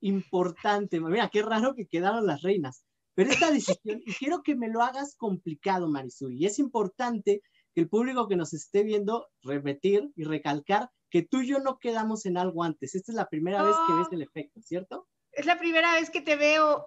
Importante. 0.00 1.00
Mira, 1.00 1.28
qué 1.28 1.42
raro 1.42 1.74
que 1.74 1.86
quedaron 1.86 2.26
las 2.26 2.42
reinas. 2.42 2.84
Pero 3.14 3.30
esta 3.30 3.50
decisión, 3.50 4.02
y 4.04 4.12
quiero 4.14 4.42
que 4.42 4.54
me 4.54 4.68
lo 4.68 4.82
hagas 4.82 5.16
complicado, 5.16 5.88
Marisuri. 5.88 6.36
Y 6.36 6.46
es 6.46 6.58
importante 6.58 7.42
que 7.74 7.80
el 7.80 7.88
público 7.88 8.28
que 8.28 8.36
nos 8.36 8.52
esté 8.52 8.82
viendo 8.82 9.28
repetir 9.42 10.10
y 10.16 10.24
recalcar 10.24 10.90
que 11.10 11.22
tú 11.22 11.40
y 11.40 11.46
yo 11.48 11.60
no 11.60 11.78
quedamos 11.78 12.26
en 12.26 12.36
algo 12.36 12.62
antes. 12.62 12.94
Esta 12.94 13.12
es 13.12 13.16
la 13.16 13.28
primera 13.28 13.62
vez 13.62 13.74
que 13.86 13.94
ves 13.94 14.08
Oh. 14.10 14.14
el 14.14 14.22
efecto, 14.22 14.60
¿cierto? 14.62 15.08
Es 15.32 15.46
la 15.46 15.58
primera 15.58 15.92
vez 15.94 16.10
que 16.10 16.22
te 16.22 16.36
veo. 16.36 16.84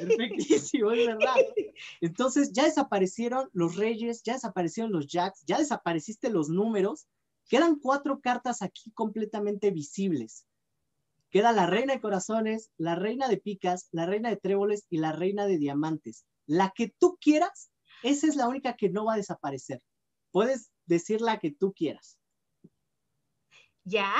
Perfectísimo, 0.00 0.92
es 0.92 1.06
verdad. 1.06 1.34
Entonces, 2.00 2.52
ya 2.52 2.64
desaparecieron 2.64 3.48
los 3.52 3.76
reyes, 3.76 4.22
ya 4.22 4.34
desaparecieron 4.34 4.92
los 4.92 5.06
jacks, 5.06 5.44
ya 5.46 5.58
desapareciste 5.58 6.30
los 6.30 6.48
números. 6.48 7.08
Quedan 7.48 7.80
cuatro 7.80 8.20
cartas 8.20 8.62
aquí 8.62 8.92
completamente 8.92 9.70
visibles. 9.72 10.46
Queda 11.32 11.52
la 11.52 11.66
reina 11.66 11.94
de 11.94 12.00
corazones, 12.02 12.70
la 12.76 12.94
reina 12.94 13.26
de 13.26 13.38
picas, 13.38 13.88
la 13.90 14.04
reina 14.04 14.28
de 14.28 14.36
tréboles 14.36 14.84
y 14.90 14.98
la 14.98 15.12
reina 15.12 15.46
de 15.46 15.56
diamantes. 15.56 16.26
La 16.44 16.74
que 16.76 16.94
tú 16.98 17.16
quieras, 17.18 17.72
esa 18.02 18.26
es 18.26 18.36
la 18.36 18.48
única 18.48 18.76
que 18.76 18.90
no 18.90 19.06
va 19.06 19.14
a 19.14 19.16
desaparecer. 19.16 19.80
Puedes 20.30 20.70
decir 20.84 21.22
la 21.22 21.38
que 21.38 21.50
tú 21.50 21.72
quieras. 21.72 22.18
¿Ya? 23.82 24.12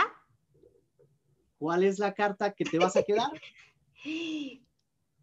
¿Cuál 1.59 1.85
es 1.85 1.99
la 1.99 2.15
carta 2.15 2.55
que 2.55 2.65
te 2.65 2.79
vas 2.79 2.97
a 2.97 3.03
quedar? 3.03 3.31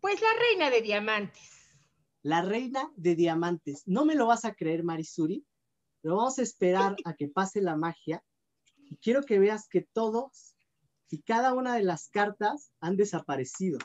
Pues 0.01 0.21
la 0.21 0.29
reina 0.39 0.69
de 0.69 0.81
diamantes. 0.81 1.73
La 2.21 2.41
reina 2.41 2.89
de 2.95 3.15
diamantes. 3.15 3.83
No 3.85 4.05
me 4.05 4.15
lo 4.15 4.27
vas 4.27 4.45
a 4.45 4.53
creer, 4.53 4.85
Marisuri, 4.85 5.45
pero 6.01 6.15
vamos 6.15 6.39
a 6.39 6.43
esperar 6.43 6.95
a 7.03 7.15
que 7.15 7.27
pase 7.27 7.59
la 7.59 7.75
magia. 7.75 8.23
Y 8.77 8.95
quiero 8.95 9.23
que 9.23 9.39
veas 9.39 9.67
que 9.67 9.81
todos 9.81 10.48
y 11.09 11.21
cada 11.21 11.53
una 11.53 11.75
de 11.75 11.83
las 11.83 12.09
cartas 12.09 12.71
han 12.79 12.95
desaparecido. 12.95 13.79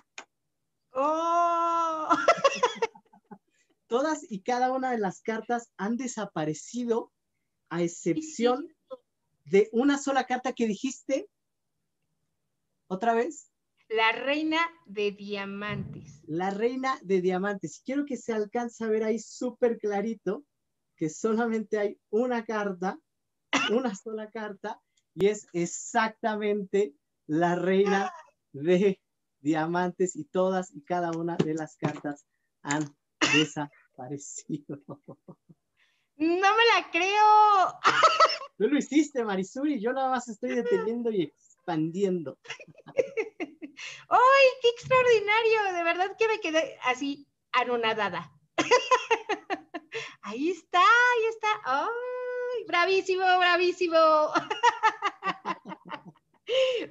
¡Oh! 0.93 2.09
Todas 3.87 4.31
y 4.31 4.43
cada 4.43 4.73
una 4.73 4.91
de 4.91 4.99
las 4.99 5.21
cartas 5.21 5.71
han 5.77 5.97
desaparecido, 5.97 7.13
a 7.71 7.83
excepción 7.83 8.69
de 9.45 9.69
una 9.73 9.99
sola 9.99 10.25
carta 10.25 10.53
que 10.53 10.67
dijiste. 10.67 11.29
¿Otra 12.87 13.15
vez? 13.15 13.51
La 13.89 14.13
reina 14.13 14.61
de 14.87 15.13
diamantes. 15.13 16.23
La 16.27 16.51
reina 16.51 16.99
de 17.03 17.21
diamantes. 17.21 17.83
Quiero 17.85 18.05
que 18.05 18.17
se 18.17 18.33
alcance 18.33 18.85
a 18.85 18.89
ver 18.89 19.05
ahí 19.05 19.19
súper 19.19 19.79
clarito 19.79 20.45
que 20.97 21.11
solamente 21.11 21.79
hay 21.79 21.99
una 22.11 22.45
carta, 22.45 22.99
una 23.71 23.95
sola 23.95 24.31
carta, 24.31 24.81
y 25.15 25.27
es 25.27 25.47
exactamente 25.53 26.95
la 27.27 27.55
reina 27.55 28.13
de 28.53 29.01
diamantes 29.41 30.17
y 30.17 30.25
todas 30.25 30.75
y 30.75 30.83
cada 30.83 31.11
una 31.13 31.37
de 31.37 31.55
las 31.55 31.77
cartas 31.77 32.27
han 32.63 32.97
desaparecido. 33.35 34.79
No 36.17 36.57
me 36.57 36.65
la 36.75 36.91
creo. 36.91 37.81
Tú 38.59 38.69
lo 38.69 38.79
hiciste, 38.79 39.25
Marisuri, 39.25 39.81
yo 39.81 39.93
nada 39.93 40.11
más 40.11 40.29
estoy 40.29 40.55
deteniendo 40.55 41.11
y 41.11 41.23
expandiendo. 41.23 42.39
¡Ay, 44.09 44.47
qué 44.63 44.69
extraordinario! 44.69 45.73
De 45.73 45.83
verdad 45.83 46.17
que 46.17 46.29
me 46.29 46.41
quedé 46.41 46.79
así 46.85 47.27
anonadada. 47.53 48.31
Ahí 50.23 50.51
está, 50.51 50.81
ahí 50.81 51.25
está. 51.29 51.49
¡Ay! 51.65 52.65
Bravísimo, 52.67 53.25
bravísimo. 53.39 53.97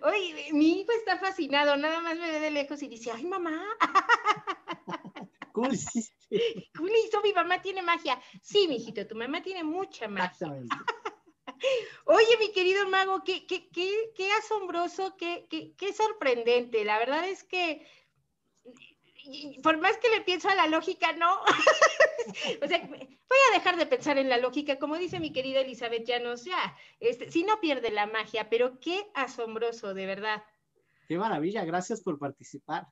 Oye, 0.03 0.49
mi 0.51 0.81
hijo 0.81 0.91
está 0.93 1.17
fascinado, 1.19 1.75
nada 1.77 2.01
más 2.01 2.17
me 2.17 2.31
ve 2.31 2.39
de 2.39 2.51
lejos 2.51 2.81
y 2.81 2.87
dice, 2.87 3.11
ay 3.11 3.25
mamá, 3.25 3.63
¿Cómo 5.53 5.71
hiciste? 5.71 6.13
¿cómo 6.75 6.89
le 6.89 6.99
hizo? 6.99 7.21
Mi 7.21 7.31
mamá 7.31 7.61
tiene 7.61 7.81
magia. 7.81 8.19
Sí, 8.41 8.67
mijito, 8.67 9.07
tu 9.07 9.15
mamá 9.15 9.41
tiene 9.41 9.63
mucha 9.63 10.07
magia. 10.07 10.25
Exactamente. 10.25 10.75
Oye, 12.05 12.37
mi 12.39 12.51
querido 12.51 12.89
mago, 12.89 13.23
qué, 13.23 13.45
qué, 13.45 13.69
qué, 13.69 14.11
qué 14.15 14.31
asombroso, 14.33 15.15
qué, 15.15 15.45
qué, 15.49 15.73
qué 15.77 15.93
sorprendente. 15.93 16.83
La 16.83 16.97
verdad 16.97 17.27
es 17.29 17.43
que, 17.43 17.85
por 19.61 19.77
más 19.77 19.95
que 19.97 20.09
le 20.09 20.21
pienso 20.21 20.49
a 20.49 20.55
la 20.55 20.67
lógica, 20.67 21.13
no. 21.13 21.41
o 22.61 22.67
sea, 22.67 22.89
voy 23.33 23.41
a 23.51 23.57
dejar 23.57 23.77
de 23.77 23.85
pensar 23.87 24.17
en 24.17 24.29
la 24.29 24.37
lógica, 24.37 24.77
como 24.77 24.97
dice 24.97 25.19
mi 25.19 25.33
querida 25.33 25.61
Elizabeth 25.61 26.05
Llanos, 26.05 26.45
ya, 26.45 26.77
este, 26.99 27.31
si 27.31 27.43
no 27.43 27.59
pierde 27.59 27.89
la 27.89 28.05
magia, 28.05 28.49
pero 28.49 28.79
qué 28.79 29.07
asombroso, 29.15 29.93
de 29.93 30.05
verdad. 30.05 30.43
Qué 31.07 31.17
maravilla, 31.17 31.65
gracias 31.65 32.01
por 32.01 32.19
participar. 32.19 32.87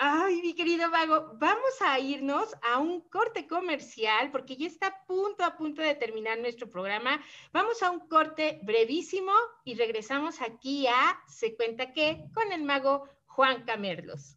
Ay, 0.00 0.40
mi 0.42 0.54
querido 0.54 0.90
mago, 0.90 1.32
vamos 1.34 1.80
a 1.80 1.98
irnos 1.98 2.54
a 2.70 2.78
un 2.78 3.00
corte 3.08 3.48
comercial 3.48 4.30
porque 4.30 4.56
ya 4.56 4.68
está 4.68 4.86
a 4.88 5.06
punto, 5.06 5.44
a 5.44 5.56
punto 5.56 5.82
de 5.82 5.96
terminar 5.96 6.38
nuestro 6.38 6.70
programa. 6.70 7.20
Vamos 7.52 7.82
a 7.82 7.90
un 7.90 8.08
corte 8.08 8.60
brevísimo 8.62 9.32
y 9.64 9.74
regresamos 9.74 10.40
aquí 10.40 10.86
a 10.86 11.20
Se 11.26 11.56
cuenta 11.56 11.92
que 11.92 12.24
con 12.32 12.52
el 12.52 12.62
mago 12.62 13.08
Juan 13.26 13.64
Camerlos. 13.64 14.36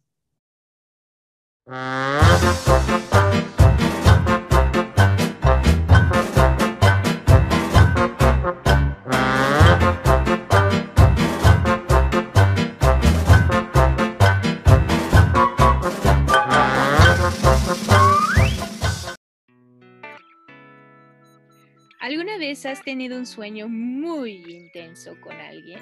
¿Alguna 22.62 22.74
vez 22.74 22.78
has 22.78 22.84
tenido 22.84 23.18
un 23.18 23.26
sueño 23.26 23.68
muy 23.68 24.44
intenso 24.48 25.20
con 25.20 25.32
alguien? 25.32 25.80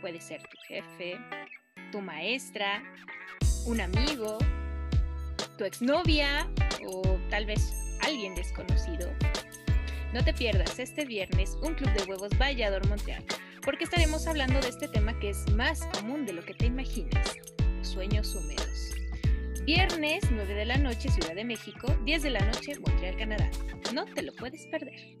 puede 0.00 0.18
ser 0.18 0.40
tu 0.40 0.56
jefe, 0.66 1.18
tu 1.92 2.00
maestra, 2.00 2.82
un 3.66 3.82
amigo, 3.82 4.38
tu 5.58 5.64
exnovia 5.64 6.48
o 6.86 7.02
tal 7.28 7.44
vez 7.44 7.74
alguien 8.00 8.34
desconocido. 8.34 9.12
No 10.14 10.24
te 10.24 10.32
pierdas 10.32 10.78
este 10.78 11.04
viernes 11.04 11.58
un 11.62 11.74
club 11.74 11.92
de 11.92 12.04
huevos 12.04 12.30
Vallador 12.38 12.88
Montreal, 12.88 13.22
porque 13.62 13.84
estaremos 13.84 14.26
hablando 14.26 14.58
de 14.58 14.70
este 14.70 14.88
tema 14.88 15.18
que 15.18 15.28
es 15.28 15.50
más 15.50 15.84
común 15.88 16.24
de 16.24 16.32
lo 16.32 16.42
que 16.42 16.54
te 16.54 16.64
imaginas, 16.64 17.36
los 17.76 17.88
sueños 17.88 18.34
húmedos. 18.34 18.94
Viernes 19.66 20.24
9 20.30 20.54
de 20.54 20.64
la 20.64 20.78
noche 20.78 21.10
Ciudad 21.10 21.34
de 21.34 21.44
México, 21.44 21.94
10 22.06 22.22
de 22.22 22.30
la 22.30 22.46
noche 22.46 22.78
Montreal, 22.78 23.18
Canadá. 23.18 23.50
No 23.92 24.06
te 24.06 24.22
lo 24.22 24.32
puedes 24.32 24.66
perder. 24.68 25.19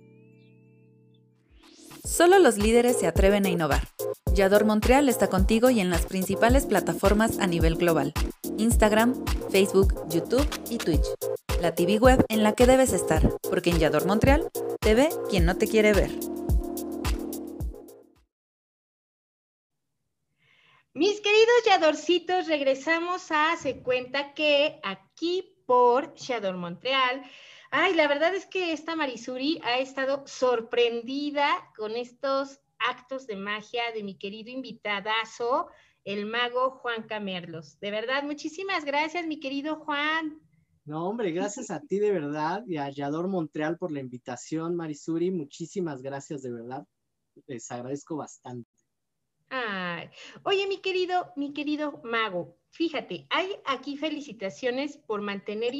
Solo 2.04 2.38
los 2.38 2.56
líderes 2.56 2.98
se 2.98 3.06
atreven 3.06 3.46
a 3.46 3.50
innovar. 3.50 3.88
Yador 4.32 4.64
Montreal 4.64 5.08
está 5.08 5.28
contigo 5.28 5.70
y 5.70 5.80
en 5.80 5.90
las 5.90 6.06
principales 6.06 6.66
plataformas 6.66 7.38
a 7.38 7.46
nivel 7.46 7.76
global. 7.76 8.12
Instagram, 8.58 9.24
Facebook, 9.50 10.08
YouTube 10.08 10.48
y 10.70 10.78
Twitch. 10.78 11.04
La 11.60 11.74
TV 11.74 11.98
web 11.98 12.24
en 12.28 12.42
la 12.42 12.54
que 12.54 12.66
debes 12.66 12.92
estar, 12.92 13.22
porque 13.42 13.70
en 13.70 13.78
Yador 13.78 14.06
Montreal 14.06 14.48
te 14.80 14.94
ve 14.94 15.10
quien 15.28 15.44
no 15.44 15.56
te 15.56 15.68
quiere 15.68 15.92
ver. 15.92 16.10
Mis 20.94 21.20
queridos 21.20 21.64
Yadorcitos, 21.66 22.46
regresamos 22.46 23.30
a 23.30 23.56
Se 23.56 23.82
Cuenta 23.82 24.34
que 24.34 24.80
aquí 24.82 25.54
por 25.66 26.14
Yador 26.14 26.56
Montreal 26.56 27.22
Ay, 27.72 27.94
la 27.94 28.08
verdad 28.08 28.34
es 28.34 28.46
que 28.46 28.72
esta 28.72 28.96
Marisuri 28.96 29.60
ha 29.62 29.78
estado 29.78 30.24
sorprendida 30.26 31.46
con 31.76 31.92
estos 31.92 32.60
actos 32.80 33.28
de 33.28 33.36
magia 33.36 33.82
de 33.94 34.02
mi 34.02 34.18
querido 34.18 34.50
invitadazo, 34.50 35.68
el 36.04 36.26
mago 36.26 36.72
Juan 36.72 37.04
Camerlos. 37.04 37.78
De 37.78 37.92
verdad, 37.92 38.24
muchísimas 38.24 38.84
gracias, 38.84 39.26
mi 39.26 39.38
querido 39.38 39.76
Juan. 39.76 40.40
No, 40.84 41.08
hombre, 41.08 41.30
gracias 41.30 41.70
a 41.70 41.80
ti 41.80 42.00
de 42.00 42.10
verdad 42.10 42.64
y 42.66 42.76
a 42.76 42.90
Yador 42.90 43.28
Montreal 43.28 43.78
por 43.78 43.92
la 43.92 44.00
invitación, 44.00 44.74
Marisuri. 44.74 45.30
Muchísimas 45.30 46.02
gracias 46.02 46.42
de 46.42 46.50
verdad. 46.50 46.84
Les 47.46 47.70
agradezco 47.70 48.16
bastante. 48.16 48.68
Ay, 49.50 50.10
oye, 50.42 50.66
mi 50.66 50.78
querido, 50.78 51.32
mi 51.36 51.52
querido 51.52 52.00
mago, 52.02 52.56
Fíjate, 52.72 53.26
hay 53.30 53.56
aquí 53.64 53.96
felicitaciones 53.96 54.96
por 54.96 55.22
mantener 55.22 55.74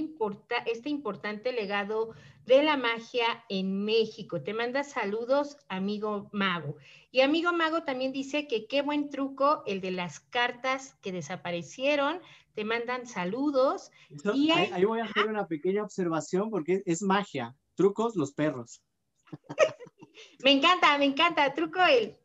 este 0.66 0.90
importante 0.90 1.52
legado 1.52 2.14
de 2.46 2.64
la 2.64 2.76
magia 2.76 3.44
en 3.48 3.84
México. 3.84 4.42
Te 4.42 4.52
manda 4.54 4.82
saludos, 4.82 5.56
amigo 5.68 6.28
mago. 6.32 6.76
Y 7.12 7.20
amigo 7.20 7.52
mago 7.52 7.84
también 7.84 8.12
dice 8.12 8.48
que 8.48 8.66
qué 8.66 8.82
buen 8.82 9.08
truco 9.08 9.62
el 9.66 9.80
de 9.80 9.92
las 9.92 10.18
cartas 10.18 10.96
que 11.00 11.12
desaparecieron. 11.12 12.20
Te 12.54 12.64
mandan 12.64 13.06
saludos. 13.06 13.92
ahí, 14.24 14.84
voy 14.84 14.98
a 14.98 15.04
hacer 15.04 15.28
una 15.28 15.46
pequeña 15.46 15.84
observación 15.84 16.50
porque 16.50 16.82
es 16.86 17.02
magia. 17.02 17.54
Trucos, 17.76 18.16
los 18.16 18.32
perros. 18.32 18.82
me 20.44 20.50
encanta, 20.50 20.98
me 20.98 21.04
encanta. 21.04 21.54
Truco 21.54 21.80
el, 21.84 22.16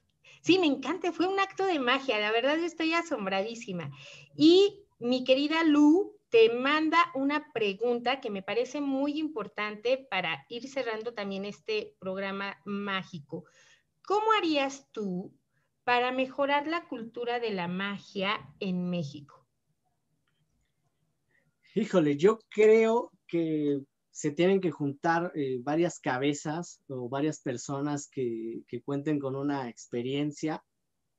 Sí, 0.46 0.60
me 0.60 0.68
encanta, 0.68 1.12
fue 1.12 1.26
un 1.26 1.40
acto 1.40 1.66
de 1.66 1.80
magia, 1.80 2.20
la 2.20 2.32
verdad 2.32 2.56
yo 2.58 2.66
estoy 2.66 2.94
asombradísima. 2.94 3.90
Y 4.36 4.86
mi 5.00 5.24
querida 5.24 5.64
Lu 5.64 6.20
te 6.30 6.54
manda 6.54 7.00
una 7.16 7.52
pregunta 7.52 8.22
que 8.22 8.30
me 8.30 8.44
parece 8.44 8.80
muy 8.80 9.18
importante 9.18 9.98
para 9.98 10.46
ir 10.50 10.70
cerrando 10.70 11.16
también 11.16 11.46
este 11.46 11.96
programa 12.00 12.62
mágico. 12.64 13.46
¿Cómo 14.06 14.34
harías 14.38 14.88
tú 14.92 15.34
para 15.84 16.12
mejorar 16.12 16.68
la 16.68 16.88
cultura 16.88 17.40
de 17.40 17.50
la 17.50 17.68
magia 17.68 18.54
en 18.60 18.88
México? 18.92 19.48
Híjole, 21.74 22.18
yo 22.18 22.38
creo 22.50 23.12
que 23.26 23.82
se 24.16 24.32
tienen 24.32 24.62
que 24.62 24.72
juntar 24.72 25.34
eh, 25.36 25.60
varias 25.62 26.00
cabezas 26.00 26.80
o 26.88 27.10
varias 27.10 27.42
personas 27.42 28.08
que, 28.10 28.64
cuenten 28.86 29.20
con 29.20 29.36
una 29.36 29.68
experiencia 29.68 30.64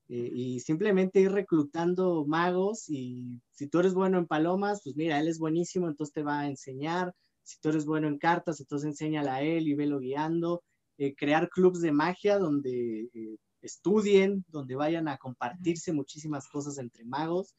eh, 0.08 0.30
y 0.32 0.60
simplemente 0.60 1.20
ir 1.20 1.30
reclutando 1.30 2.24
magos 2.24 2.88
y 2.88 3.38
si 3.50 3.68
tú 3.68 3.80
eres 3.80 3.92
bueno 3.92 4.16
en 4.16 4.26
palomas, 4.26 4.80
pues 4.82 4.96
mira, 4.96 5.20
él 5.20 5.28
es 5.28 5.38
buenísimo, 5.38 5.88
entonces 5.88 6.14
te 6.14 6.22
va 6.22 6.40
a 6.40 6.48
enseñar. 6.48 7.12
Si 7.42 7.60
tú 7.60 7.68
eres 7.68 7.84
bueno 7.84 8.08
en 8.08 8.16
cartas, 8.16 8.60
entonces 8.60 8.88
enséñala 8.88 9.34
a 9.34 9.42
él 9.42 9.68
y 9.68 9.74
velo 9.74 9.98
guiando. 9.98 10.62
Eh, 10.96 11.14
crear 11.14 11.50
clubs 11.50 11.82
de 11.82 11.92
magia 11.92 12.38
donde 12.38 13.10
estudien, 13.60 14.42
donde 14.48 14.74
vayan 14.74 15.06
a 15.08 15.18
compartirse 15.18 15.92
muchísimas 15.92 16.48
cosas 16.48 16.78
entre 16.78 17.04
magos. 17.04 17.54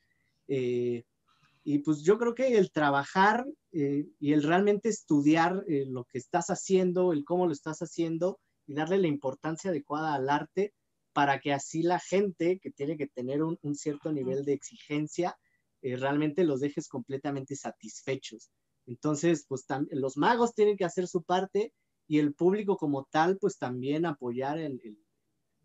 Y 1.69 1.79
pues 1.79 2.01
yo 2.01 2.17
creo 2.17 2.33
que 2.33 2.57
el 2.57 2.71
trabajar 2.71 3.45
eh, 3.73 4.05
y 4.21 4.31
el 4.31 4.43
realmente 4.43 4.87
estudiar 4.87 5.65
eh, 5.67 5.83
lo 5.85 6.05
que 6.05 6.17
estás 6.17 6.47
haciendo, 6.47 7.11
el 7.11 7.25
cómo 7.25 7.45
lo 7.45 7.51
estás 7.51 7.79
haciendo 7.79 8.39
y 8.65 8.73
darle 8.73 8.97
la 8.99 9.07
importancia 9.07 9.71
adecuada 9.71 10.13
al 10.13 10.29
arte 10.29 10.73
para 11.11 11.41
que 11.41 11.51
así 11.51 11.83
la 11.83 11.99
gente 11.99 12.59
que 12.59 12.71
tiene 12.71 12.95
que 12.95 13.07
tener 13.07 13.43
un, 13.43 13.59
cierto 13.75 14.13
nivel 14.13 14.45
de 14.45 14.53
exigencia, 14.53 15.37
eh, 15.81 15.97
realmente 15.97 16.45
los 16.45 16.61
dejes 16.61 16.87
completamente 16.87 17.57
satisfechos. 17.57 18.49
Entonces, 18.85 19.43
pues 19.45 19.65
los 19.91 20.15
magos 20.15 20.53
tienen 20.55 20.77
que 20.77 20.85
hacer 20.85 21.05
su 21.05 21.21
parte 21.23 21.73
y 22.07 22.19
el 22.19 22.33
público 22.33 22.77
como 22.77 23.09
tal, 23.11 23.39
pues 23.39 23.57
también 23.57 24.05
apoyar 24.05 24.57
el, 24.57 24.79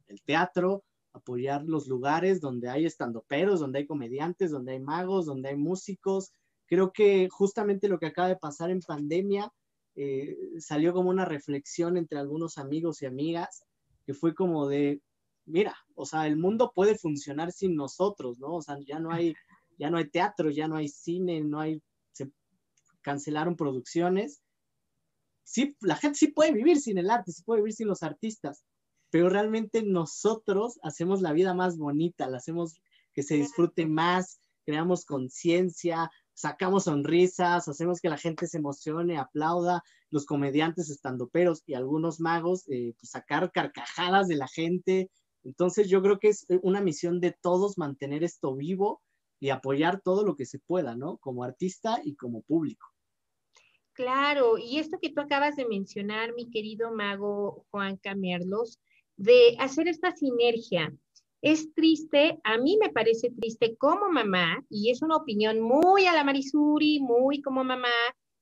el 0.08 0.22
teatro, 0.24 0.82
apoyar 1.12 1.64
los 1.64 1.86
lugares 1.88 2.40
donde 2.40 2.68
hay 2.68 2.86
estandoperos, 2.86 3.60
donde 3.60 3.80
hay 3.80 3.86
comediantes, 3.86 4.50
donde 4.50 4.72
hay 4.72 4.80
magos, 4.80 5.26
donde 5.26 5.50
hay 5.50 5.56
músicos. 5.56 6.32
Creo 6.66 6.92
que 6.92 7.28
justamente 7.30 7.88
lo 7.88 7.98
que 7.98 8.06
acaba 8.06 8.28
de 8.28 8.36
pasar 8.36 8.70
en 8.70 8.80
pandemia 8.80 9.52
eh, 9.94 10.36
salió 10.58 10.92
como 10.92 11.10
una 11.10 11.24
reflexión 11.24 11.96
entre 11.96 12.18
algunos 12.18 12.56
amigos 12.58 13.02
y 13.02 13.06
amigas, 13.06 13.64
que 14.06 14.14
fue 14.14 14.34
como 14.34 14.66
de, 14.66 15.02
mira, 15.44 15.76
o 15.94 16.06
sea, 16.06 16.26
el 16.26 16.36
mundo 16.36 16.72
puede 16.74 16.96
funcionar 16.96 17.52
sin 17.52 17.76
nosotros, 17.76 18.38
¿no? 18.38 18.56
O 18.56 18.62
sea, 18.62 18.78
ya 18.86 18.98
no 18.98 19.10
hay, 19.10 19.34
ya 19.78 19.90
no 19.90 19.98
hay 19.98 20.08
teatro, 20.08 20.50
ya 20.50 20.66
no 20.66 20.76
hay 20.76 20.88
cine, 20.88 21.42
no 21.42 21.60
hay, 21.60 21.82
se 22.12 22.30
cancelaron 23.02 23.56
producciones. 23.56 24.40
Sí, 25.44 25.76
la 25.80 25.96
gente 25.96 26.18
sí 26.18 26.28
puede 26.28 26.52
vivir 26.52 26.80
sin 26.80 26.96
el 26.98 27.10
arte, 27.10 27.32
sí 27.32 27.42
puede 27.42 27.60
vivir 27.60 27.74
sin 27.74 27.88
los 27.88 28.02
artistas, 28.02 28.64
pero 29.12 29.28
realmente 29.28 29.82
nosotros 29.82 30.80
hacemos 30.82 31.20
la 31.20 31.34
vida 31.34 31.52
más 31.52 31.76
bonita, 31.76 32.30
la 32.30 32.38
hacemos 32.38 32.80
que 33.12 33.22
se 33.22 33.34
disfrute 33.34 33.84
más, 33.84 34.40
creamos 34.64 35.04
conciencia, 35.04 36.10
sacamos 36.32 36.84
sonrisas, 36.84 37.68
hacemos 37.68 38.00
que 38.00 38.08
la 38.08 38.16
gente 38.16 38.46
se 38.46 38.56
emocione, 38.56 39.18
aplauda, 39.18 39.82
los 40.08 40.24
comediantes 40.24 40.88
estandoperos 40.88 41.62
y 41.66 41.74
algunos 41.74 42.20
magos, 42.20 42.66
eh, 42.70 42.94
pues 42.98 43.10
sacar 43.10 43.52
carcajadas 43.52 44.28
de 44.28 44.36
la 44.36 44.48
gente. 44.48 45.10
Entonces 45.44 45.90
yo 45.90 46.00
creo 46.00 46.18
que 46.18 46.28
es 46.28 46.46
una 46.62 46.80
misión 46.80 47.20
de 47.20 47.36
todos 47.38 47.76
mantener 47.76 48.24
esto 48.24 48.56
vivo 48.56 49.02
y 49.40 49.50
apoyar 49.50 50.00
todo 50.00 50.24
lo 50.24 50.36
que 50.36 50.46
se 50.46 50.58
pueda, 50.58 50.96
¿no? 50.96 51.18
Como 51.18 51.44
artista 51.44 52.00
y 52.02 52.14
como 52.14 52.40
público. 52.40 52.86
Claro, 53.92 54.56
y 54.56 54.78
esto 54.78 54.98
que 54.98 55.10
tú 55.10 55.20
acabas 55.20 55.56
de 55.56 55.66
mencionar, 55.66 56.32
mi 56.32 56.48
querido 56.48 56.94
mago 56.94 57.66
Juan 57.70 57.98
Camerlos, 57.98 58.80
de 59.22 59.54
hacer 59.60 59.86
esta 59.86 60.10
sinergia. 60.10 60.92
Es 61.42 61.72
triste, 61.74 62.40
a 62.42 62.58
mí 62.58 62.76
me 62.80 62.90
parece 62.90 63.30
triste 63.30 63.76
como 63.76 64.10
mamá, 64.10 64.64
y 64.68 64.90
es 64.90 65.00
una 65.00 65.16
opinión 65.16 65.60
muy 65.60 66.06
a 66.06 66.12
la 66.12 66.24
Marisuri, 66.24 66.98
muy 66.98 67.40
como 67.40 67.62
mamá, 67.62 67.88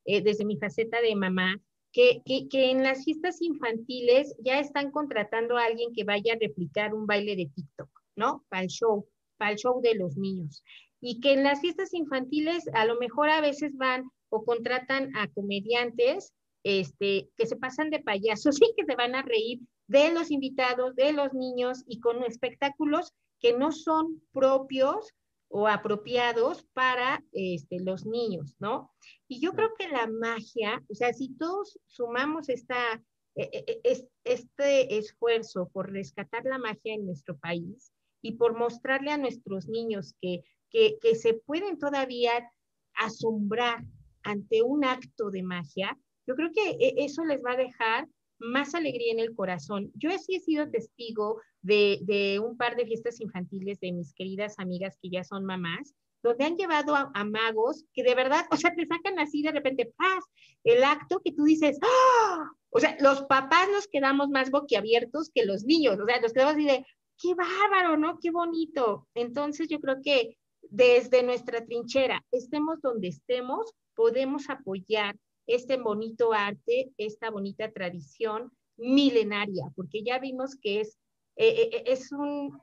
eh, 0.05 0.21
desde 0.21 0.43
mi 0.43 0.57
faceta 0.57 0.99
de 0.99 1.15
mamá, 1.15 1.61
que, 1.91 2.23
que, 2.25 2.71
en 2.71 2.81
las 2.81 3.03
fiestas 3.03 3.41
infantiles 3.41 4.33
ya 4.39 4.59
están 4.59 4.91
contratando 4.91 5.57
a 5.57 5.65
alguien 5.65 5.93
que 5.93 6.03
vaya 6.03 6.33
a 6.33 6.39
replicar 6.39 6.95
un 6.95 7.05
baile 7.05 7.35
de 7.35 7.51
TikTok, 7.53 7.89
¿no? 8.15 8.43
Para 8.49 8.63
el 8.63 8.69
show, 8.69 9.07
para 9.37 9.51
el 9.51 9.57
show 9.57 9.81
de 9.81 9.95
los 9.95 10.17
niños. 10.17 10.63
Y 10.99 11.19
que 11.19 11.33
en 11.33 11.43
las 11.43 11.61
fiestas 11.61 11.93
infantiles 11.93 12.67
a 12.73 12.85
lo 12.85 12.97
mejor 12.97 13.29
a 13.29 13.41
veces 13.41 13.75
van 13.75 14.09
o 14.29 14.43
contratan 14.45 15.15
a 15.15 15.27
comediantes 15.27 16.33
este, 16.63 17.29
que 17.37 17.45
se 17.45 17.55
pasan 17.55 17.89
de 17.89 17.99
payasos 17.99 18.59
y 18.61 18.73
que 18.75 18.85
se 18.85 18.95
van 18.95 19.13
a 19.13 19.21
reír 19.21 19.59
de 19.91 20.13
los 20.13 20.31
invitados, 20.31 20.95
de 20.95 21.11
los 21.11 21.33
niños 21.33 21.83
y 21.85 21.99
con 21.99 22.23
espectáculos 22.23 23.13
que 23.41 23.51
no 23.51 23.73
son 23.73 24.21
propios 24.31 25.13
o 25.49 25.67
apropiados 25.67 26.63
para 26.71 27.21
este, 27.33 27.81
los 27.81 28.05
niños, 28.05 28.55
¿no? 28.59 28.89
Y 29.27 29.41
yo 29.41 29.51
creo 29.51 29.73
que 29.77 29.89
la 29.89 30.07
magia, 30.07 30.81
o 30.89 30.95
sea, 30.95 31.11
si 31.11 31.35
todos 31.35 31.77
sumamos 31.87 32.47
esta, 32.47 33.03
e, 33.35 33.49
e, 33.51 33.81
e, 33.83 34.07
este 34.23 34.97
esfuerzo 34.97 35.69
por 35.73 35.91
rescatar 35.91 36.45
la 36.45 36.57
magia 36.57 36.93
en 36.93 37.05
nuestro 37.05 37.37
país 37.37 37.91
y 38.21 38.37
por 38.37 38.57
mostrarle 38.57 39.11
a 39.11 39.17
nuestros 39.17 39.67
niños 39.67 40.15
que, 40.21 40.41
que, 40.69 40.99
que 41.01 41.15
se 41.15 41.33
pueden 41.33 41.77
todavía 41.79 42.49
asombrar 42.93 43.83
ante 44.23 44.61
un 44.61 44.85
acto 44.85 45.31
de 45.31 45.43
magia, 45.43 45.99
yo 46.25 46.35
creo 46.35 46.51
que 46.53 46.93
eso 46.97 47.25
les 47.25 47.43
va 47.43 47.53
a 47.53 47.57
dejar 47.57 48.07
más 48.41 48.75
alegría 48.75 49.13
en 49.13 49.19
el 49.19 49.35
corazón. 49.35 49.91
Yo 49.95 50.09
sí 50.17 50.35
he 50.35 50.39
sido 50.39 50.69
testigo 50.69 51.41
de, 51.61 52.41
un 52.43 52.57
par 52.57 52.75
de 52.75 52.85
fiestas 52.85 53.21
infantiles 53.21 53.79
de 53.79 53.91
mis 53.91 54.13
queridas 54.13 54.55
amigas 54.57 54.97
que 55.01 55.09
ya 55.09 55.23
son 55.23 55.45
mamás, 55.45 55.95
donde 56.23 56.45
han 56.45 56.57
llevado 56.57 56.95
a, 56.95 57.23
magos 57.23 57.85
que 57.93 58.03
de 58.03 58.13
verdad, 58.13 58.45
o 58.51 58.57
sea, 58.57 58.73
te 58.75 58.85
sacan 58.85 59.17
así 59.19 59.41
de 59.41 59.51
repente, 59.51 59.91
paz, 59.97 60.23
el 60.63 60.83
acto 60.83 61.19
que 61.23 61.31
tú 61.31 61.43
dices, 61.43 61.79
¡ah! 61.81 62.51
O 62.69 62.79
sea, 62.79 62.95
los 62.99 63.23
papás 63.23 63.69
nos 63.71 63.87
quedamos 63.87 64.29
más 64.29 64.51
boquiabiertos 64.51 65.31
que 65.33 65.45
los 65.45 65.63
niños, 65.63 65.99
o 65.99 66.05
sea, 66.05 66.21
nos 66.21 66.33
quedamos 66.33 66.55
así 66.55 66.65
de, 66.65 66.85
qué 67.17 67.33
bárbaro, 67.35 67.97
¿no? 67.97 68.19
Qué 68.19 68.31
bonito. 68.31 69.07
Entonces 69.13 69.67
yo 69.67 69.79
creo 69.79 69.97
que 70.03 70.37
desde 70.61 71.23
nuestra 71.23 71.65
trinchera, 71.65 72.23
estemos 72.31 72.81
donde 72.81 73.09
estemos, 73.09 73.73
podemos 73.95 74.49
apoyar 74.49 75.15
este 75.47 75.77
bonito 75.77 76.33
arte, 76.33 76.91
esta 76.97 77.29
bonita 77.29 77.71
tradición 77.71 78.51
milenaria, 78.77 79.71
porque 79.75 80.03
ya 80.03 80.19
vimos 80.19 80.55
que 80.55 80.81
es, 80.81 80.97
eh, 81.35 81.47
eh, 81.47 81.69
eh, 81.73 81.83
es 81.87 82.11
un, 82.11 82.59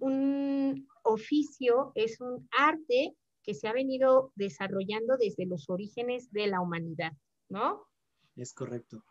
un, 0.00 0.88
oficio, 1.02 1.92
es 1.94 2.20
un 2.20 2.48
arte 2.56 3.14
que 3.42 3.54
se 3.54 3.66
ha 3.66 3.72
venido 3.72 4.32
desarrollando 4.34 5.16
desde 5.16 5.46
los 5.46 5.68
orígenes 5.70 6.30
de 6.32 6.46
la 6.48 6.60
humanidad, 6.60 7.12
¿no? 7.48 7.86
Es 8.36 8.52
correcto. 8.52 9.02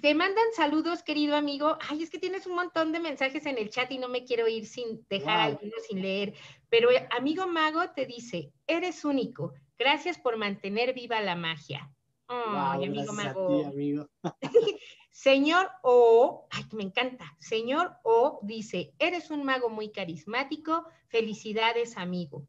Te 0.00 0.14
mandan 0.14 0.44
saludos, 0.54 1.02
querido 1.02 1.36
amigo. 1.36 1.76
Ay, 1.88 2.02
es 2.02 2.10
que 2.10 2.18
tienes 2.18 2.46
un 2.46 2.54
montón 2.54 2.92
de 2.92 3.00
mensajes 3.00 3.44
en 3.46 3.58
el 3.58 3.70
chat 3.70 3.90
y 3.90 3.98
no 3.98 4.08
me 4.08 4.24
quiero 4.24 4.48
ir 4.48 4.66
sin 4.66 5.04
dejar 5.10 5.40
alguno 5.40 5.72
sin 5.86 6.00
leer. 6.00 6.34
Pero 6.68 6.88
amigo 7.10 7.46
mago 7.46 7.90
te 7.94 8.06
dice, 8.06 8.52
eres 8.66 9.04
único. 9.04 9.52
Gracias 9.80 10.18
por 10.18 10.36
mantener 10.36 10.92
viva 10.92 11.22
la 11.22 11.34
magia. 11.34 11.90
Ay, 12.28 12.84
amigo 12.84 13.14
mago. 13.14 13.64
amigo. 13.64 14.10
Señor 15.10 15.70
O, 15.82 16.46
ay, 16.50 16.64
me 16.72 16.82
encanta. 16.82 17.34
Señor 17.38 17.96
O 18.02 18.40
dice, 18.42 18.92
eres 18.98 19.30
un 19.30 19.42
mago 19.42 19.70
muy 19.70 19.90
carismático. 19.90 20.84
Felicidades, 21.08 21.96
amigo. 21.96 22.46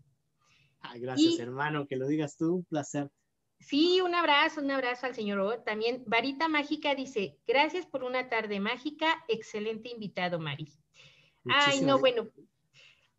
Ay, 0.81 0.99
gracias, 0.99 1.39
hermano. 1.39 1.87
Que 1.87 1.95
lo 1.95 2.05
digas 2.05 2.35
tú, 2.35 2.55
un 2.55 2.65
placer. 2.65 3.09
Sí, 3.61 4.01
un 4.01 4.13
abrazo, 4.13 4.59
un 4.59 4.69
abrazo 4.69 5.05
al 5.05 5.15
señor 5.15 5.39
O. 5.39 5.57
También 5.61 6.03
Varita 6.07 6.49
Mágica 6.49 6.95
dice, 6.95 7.37
gracias 7.47 7.85
por 7.85 8.03
una 8.03 8.27
tarde 8.27 8.59
mágica, 8.59 9.23
excelente 9.29 9.87
invitado, 9.87 10.37
Mari. 10.37 10.67
Ay, 11.45 11.79
no, 11.79 11.97
bueno, 11.97 12.27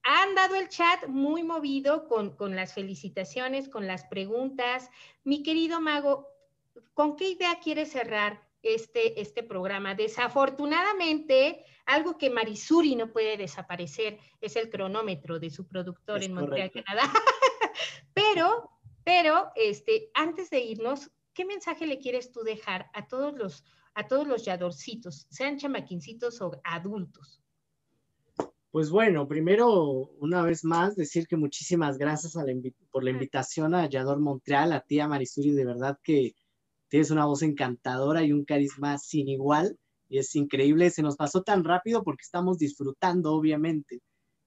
han 0.03 0.35
dado 0.35 0.57
el 0.57 0.69
chat 0.69 1.07
muy 1.07 1.43
movido 1.43 2.09
con, 2.09 2.57
las 2.57 2.75
felicitaciones, 2.75 3.69
con 3.69 3.87
las 3.87 4.05
preguntas. 4.05 4.91
Mi 5.25 5.43
querido 5.43 5.81
Mago, 5.81 6.29
¿con 6.95 7.17
qué 7.17 7.31
idea 7.31 7.61
quieres 7.63 7.93
cerrar 7.93 8.47
este, 8.63 9.21
este 9.21 9.43
programa? 9.43 9.95
Desafortunadamente, 9.95 11.65
algo 11.87 12.19
que 12.19 12.31
Marisuri 12.31 12.97
no 12.97 13.13
puede 13.13 13.37
desaparecer 13.37 14.19
es 14.41 14.57
el 14.57 14.71
cronómetro 14.71 15.39
de 15.39 15.51
su 15.51 15.67
productor 15.67 16.23
en 16.23 16.35
Montreal, 16.35 16.71
Canadá. 16.71 17.05
Pero 18.15 18.73
pero 19.05 19.51
este, 19.57 20.11
antes 20.15 20.51
de 20.51 20.61
irnos, 20.61 21.11
¿qué 21.35 21.45
mensaje 21.45 21.87
le 21.87 21.99
quieres 21.99 22.31
tú 22.31 22.43
dejar 22.43 22.91
a 22.95 23.09
todos 23.09 23.35
los, 23.35 23.65
a 23.95 24.07
todos 24.07 24.27
los 24.27 24.45
yadorcitos, 24.45 25.27
sean 25.31 25.59
chamaquincitos 25.59 26.41
o 26.41 26.61
adultos? 26.65 27.42
Pues 28.73 28.91
bueno, 28.91 29.29
primero, 29.29 29.71
una 30.19 30.43
vez 30.43 30.65
más, 30.65 30.97
decir 30.97 31.29
que 31.29 31.37
muchísimas 31.37 31.99
gracias 31.99 32.35
por 32.91 33.05
la 33.05 33.11
invitación 33.11 33.75
a 33.75 33.89
Yador 33.89 34.19
Montreal, 34.19 34.73
a 34.73 34.81
ti, 34.81 34.99
a 34.99 35.07
Marisuri, 35.07 35.53
de 35.53 35.65
verdad 35.65 35.99
que 36.03 36.33
tienes 36.89 37.13
una 37.13 37.27
voz 37.27 37.43
encantadora 37.43 38.25
y 38.25 38.33
un 38.33 38.45
carisma 38.45 38.99
sin 38.99 39.29
igual, 39.29 39.79
y 40.09 40.19
es 40.19 40.35
increíble, 40.35 40.91
se 40.91 41.03
nos 41.03 41.17
pasó 41.17 41.43
tan 41.43 41.63
rápido 41.65 42.03
porque 42.03 42.23
estamos 42.23 42.59
disfrutando, 42.59 43.33
obviamente. 43.35 44.01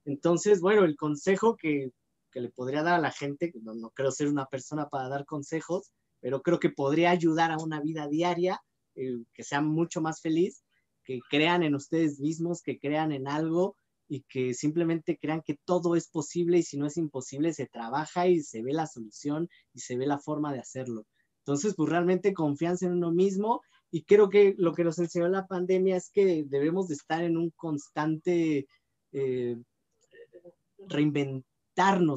Entonces, 0.04 0.60
bueno, 0.60 0.84
el 0.84 0.96
consejo 0.96 1.56
que 1.56 1.92
que 2.36 2.42
le 2.42 2.50
podría 2.50 2.82
dar 2.82 2.96
a 2.96 3.00
la 3.00 3.12
gente, 3.12 3.50
no, 3.62 3.74
no 3.74 3.88
creo 3.92 4.10
ser 4.10 4.28
una 4.28 4.44
persona 4.44 4.90
para 4.90 5.08
dar 5.08 5.24
consejos, 5.24 5.90
pero 6.20 6.42
creo 6.42 6.60
que 6.60 6.68
podría 6.68 7.10
ayudar 7.10 7.50
a 7.50 7.56
una 7.56 7.80
vida 7.80 8.08
diaria, 8.08 8.60
eh, 8.94 9.24
que 9.32 9.42
sea 9.42 9.62
mucho 9.62 10.02
más 10.02 10.20
feliz, 10.20 10.62
que 11.02 11.20
crean 11.30 11.62
en 11.62 11.74
ustedes 11.74 12.20
mismos, 12.20 12.60
que 12.60 12.78
crean 12.78 13.12
en 13.12 13.26
algo 13.26 13.78
y 14.08 14.22
que 14.22 14.54
simplemente 14.54 15.18
crean 15.18 15.42
que 15.42 15.58
todo 15.64 15.96
es 15.96 16.08
posible 16.08 16.58
y 16.58 16.62
si 16.62 16.76
no 16.76 16.86
es 16.86 16.96
imposible 16.96 17.52
se 17.52 17.66
trabaja 17.66 18.28
y 18.28 18.42
se 18.42 18.62
ve 18.62 18.72
la 18.72 18.86
solución 18.86 19.48
y 19.74 19.80
se 19.80 19.96
ve 19.96 20.06
la 20.06 20.18
forma 20.18 20.52
de 20.52 20.60
hacerlo. 20.60 21.06
Entonces, 21.40 21.74
pues 21.76 21.90
realmente 21.90 22.34
confianza 22.34 22.86
en 22.86 22.92
uno 22.92 23.12
mismo 23.12 23.62
y 23.90 24.04
creo 24.04 24.28
que 24.28 24.54
lo 24.58 24.72
que 24.72 24.84
nos 24.84 24.98
enseñó 24.98 25.28
la 25.28 25.46
pandemia 25.46 25.96
es 25.96 26.10
que 26.10 26.44
debemos 26.46 26.88
de 26.88 26.94
estar 26.94 27.22
en 27.22 27.36
un 27.36 27.50
constante 27.50 28.66
eh, 29.12 29.56
reinventación 30.88 31.44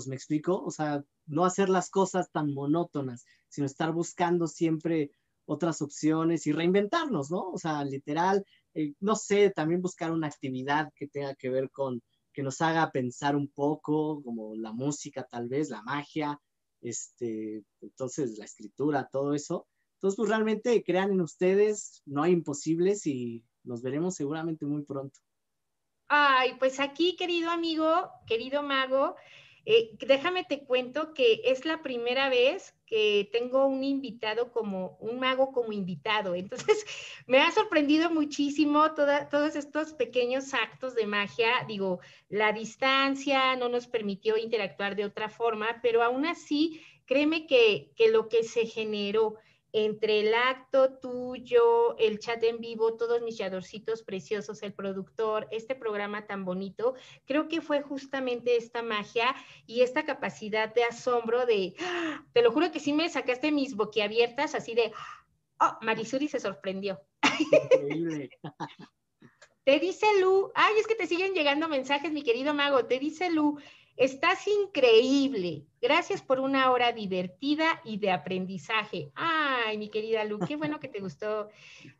me 0.08 0.16
explico, 0.16 0.64
o 0.64 0.72
sea, 0.72 1.04
no 1.26 1.44
hacer 1.44 1.70
las 1.70 1.90
cosas 1.90 2.32
tan 2.32 2.54
monótonas, 2.54 3.26
sino 3.50 3.66
estar 3.66 3.92
buscando 3.92 4.48
siempre 4.48 5.12
otras 5.46 5.82
opciones 5.82 6.48
y 6.48 6.54
reinventarnos, 6.54 7.30
¿no? 7.30 7.50
O 7.50 7.58
sea, 7.58 7.84
literal, 7.84 8.46
eh, 8.74 8.94
no 9.00 9.16
sé, 9.16 9.52
también 9.52 9.82
buscar 9.82 10.12
una 10.12 10.28
actividad 10.28 10.92
que 10.96 11.08
tenga 11.08 11.36
que 11.36 11.50
ver 11.50 11.70
con, 11.72 12.02
que 12.34 12.44
nos 12.44 12.62
haga 12.62 12.92
pensar 12.92 13.36
un 13.36 13.50
poco, 13.50 14.22
como 14.24 14.56
la 14.56 14.72
música 14.72 15.24
tal 15.30 15.48
vez, 15.50 15.70
la 15.70 15.82
magia, 15.82 16.40
este, 16.82 17.64
entonces 17.82 18.38
la 18.38 18.46
escritura, 18.46 19.10
todo 19.12 19.34
eso. 19.34 19.68
Entonces, 19.96 20.16
pues 20.16 20.30
realmente 20.30 20.84
crean 20.84 21.12
en 21.12 21.22
ustedes, 21.22 22.02
no 22.06 22.24
hay 22.24 22.32
imposibles 22.32 23.06
y 23.06 23.44
nos 23.64 23.82
veremos 23.82 24.16
seguramente 24.16 24.66
muy 24.66 24.84
pronto. 24.84 25.20
Ay, 26.08 26.56
pues 26.58 26.80
aquí, 26.80 27.16
querido 27.16 27.52
amigo, 27.52 28.10
querido 28.26 28.64
mago, 28.64 29.16
eh, 29.72 29.92
déjame 30.00 30.46
te 30.46 30.64
cuento 30.64 31.14
que 31.14 31.42
es 31.46 31.64
la 31.64 31.84
primera 31.84 32.28
vez 32.28 32.74
que 32.88 33.30
tengo 33.32 33.68
un 33.68 33.84
invitado 33.84 34.52
como, 34.52 34.98
un 35.00 35.20
mago 35.20 35.52
como 35.52 35.72
invitado. 35.72 36.34
Entonces, 36.36 36.84
me 37.28 37.38
ha 37.40 37.52
sorprendido 37.52 38.10
muchísimo 38.10 38.96
todos 38.96 39.56
estos 39.56 39.94
pequeños 39.94 40.56
actos 40.56 40.96
de 40.96 41.06
magia. 41.06 41.52
Digo, 41.68 42.00
la 42.30 42.52
distancia 42.52 43.56
no 43.58 43.70
nos 43.70 43.86
permitió 43.86 44.38
interactuar 44.38 44.96
de 44.96 45.06
otra 45.06 45.30
forma, 45.30 45.80
pero 45.84 46.02
aún 46.02 46.26
así, 46.26 46.82
créeme 47.06 47.46
que, 47.46 47.92
que 47.96 48.10
lo 48.10 48.28
que 48.28 48.44
se 48.44 48.66
generó 48.66 49.36
entre 49.74 50.22
el 50.22 50.34
acto 50.34 50.98
tuyo, 51.00 51.98
el 51.98 52.20
chat 52.20 52.44
en 52.44 52.60
vivo, 52.60 52.96
todos 52.96 53.22
mis 53.22 53.38
yadorcitos 53.38 54.04
preciosos, 54.04 54.64
el 54.64 54.74
productor, 54.74 55.48
este 55.52 55.76
programa 55.76 56.26
tan 56.26 56.46
bonito, 56.46 56.96
creo 57.26 57.48
que 57.48 57.62
fue 57.62 57.82
justamente 57.82 58.58
esta 58.58 58.82
magia 58.82 59.36
y 59.66 59.82
esta 59.82 60.06
capacidad 60.06 60.74
de 60.74 60.84
asombro 60.84 61.46
de, 61.46 61.76
¡ah! 61.80 62.26
te 62.34 62.42
lo 62.42 62.52
juro 62.52 62.72
que 62.72 62.80
sí 62.80 62.94
me 62.94 63.10
sacaste 63.10 63.52
mis 63.52 63.76
boquiabiertas 63.76 64.56
así 64.56 64.74
de, 64.74 64.92
oh, 65.60 65.78
Marisuri 65.82 66.28
se 66.28 66.40
sorprendió. 66.40 67.00
Increíble. 67.40 68.30
te 69.66 69.80
dice 69.80 70.08
Lu, 70.20 70.52
ay, 70.56 70.74
es 70.80 70.88
que 70.88 70.96
te 70.96 71.06
siguen 71.06 71.34
llegando 71.34 71.68
mensajes, 71.68 72.12
mi 72.12 72.24
querido 72.24 72.54
mago, 72.56 72.86
te 72.86 72.98
dice 72.98 73.30
Lu, 73.30 73.60
Estás 74.00 74.48
increíble. 74.48 75.66
Gracias 75.82 76.22
por 76.22 76.40
una 76.40 76.72
hora 76.72 76.94
divertida 76.94 77.82
y 77.84 77.98
de 77.98 78.12
aprendizaje. 78.12 79.12
Ay, 79.14 79.78
mi 79.78 79.90
querida 79.90 80.24
Lu, 80.24 80.40
qué 80.40 80.56
bueno 80.56 80.80
que 80.80 80.88
te 80.88 81.02
gustó. 81.02 81.50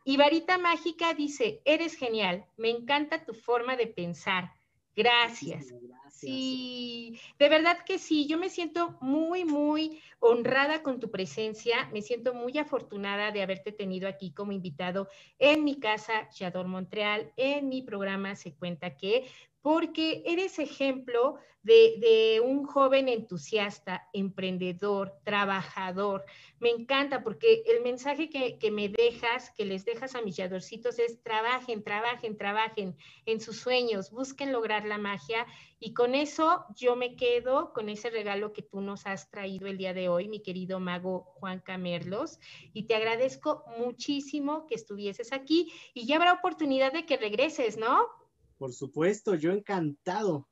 Y 0.02 0.16
Varita 0.16 0.56
Mágica 0.56 1.12
dice, 1.12 1.60
eres 1.66 1.96
genial. 1.96 2.46
Me 2.56 2.70
encanta 2.70 3.26
tu 3.26 3.34
forma 3.34 3.76
de 3.76 3.86
pensar. 3.86 4.50
Gracias. 4.96 5.74
Sí, 6.10 7.20
de 7.38 7.48
verdad 7.48 7.78
que 7.86 7.98
sí, 7.98 8.26
yo 8.26 8.38
me 8.38 8.50
siento 8.50 8.98
muy, 9.00 9.44
muy 9.44 10.00
honrada 10.18 10.82
con 10.82 11.00
tu 11.00 11.10
presencia, 11.10 11.88
me 11.92 12.02
siento 12.02 12.34
muy 12.34 12.58
afortunada 12.58 13.30
de 13.30 13.42
haberte 13.42 13.72
tenido 13.72 14.08
aquí 14.08 14.32
como 14.32 14.52
invitado 14.52 15.08
en 15.38 15.64
mi 15.64 15.78
casa, 15.78 16.28
Yador 16.30 16.66
Montreal, 16.66 17.32
en 17.36 17.68
mi 17.68 17.82
programa 17.82 18.36
Se 18.36 18.54
Cuenta 18.54 18.96
que, 18.96 19.24
porque 19.62 20.22
eres 20.24 20.58
ejemplo 20.58 21.38
de, 21.62 22.40
un 22.42 22.64
joven 22.64 23.08
entusiasta, 23.08 24.08
emprendedor, 24.12 25.14
trabajador. 25.24 26.24
Me 26.58 26.70
encanta 26.70 27.22
porque 27.22 27.62
el 27.66 27.82
mensaje 27.82 28.30
que, 28.30 28.70
me 28.70 28.88
dejas, 28.88 29.50
que 29.50 29.64
les 29.64 29.84
dejas 29.84 30.14
a 30.14 30.22
mis 30.22 30.38
es 30.38 31.22
trabajen, 31.22 31.82
trabajen, 31.82 32.36
trabajen 32.38 32.96
en 33.26 33.40
sus 33.40 33.58
sueños, 33.58 34.10
busquen 34.10 34.52
lograr 34.52 34.86
la 34.86 34.98
magia 34.98 35.46
y 35.78 35.92
con 35.92 36.14
eso 36.14 36.64
yo 36.76 36.96
me 36.96 37.16
quedo 37.16 37.72
con 37.72 37.88
ese 37.88 38.10
regalo 38.10 38.52
que 38.52 38.62
tú 38.62 38.80
nos 38.80 39.06
has 39.06 39.30
traído 39.30 39.66
el 39.66 39.78
día 39.78 39.94
de 39.94 40.08
hoy, 40.08 40.28
mi 40.28 40.40
querido 40.40 40.80
mago 40.80 41.24
Juan 41.34 41.60
Camerlos, 41.60 42.38
y 42.72 42.84
te 42.84 42.94
agradezco 42.94 43.64
muchísimo 43.78 44.66
que 44.66 44.74
estuvieses 44.74 45.32
aquí 45.32 45.72
y 45.94 46.06
ya 46.06 46.16
habrá 46.16 46.32
oportunidad 46.32 46.92
de 46.92 47.06
que 47.06 47.16
regreses, 47.16 47.76
¿no? 47.76 48.19
Por 48.60 48.74
supuesto, 48.74 49.36
yo 49.36 49.52
encantado. 49.52 50.46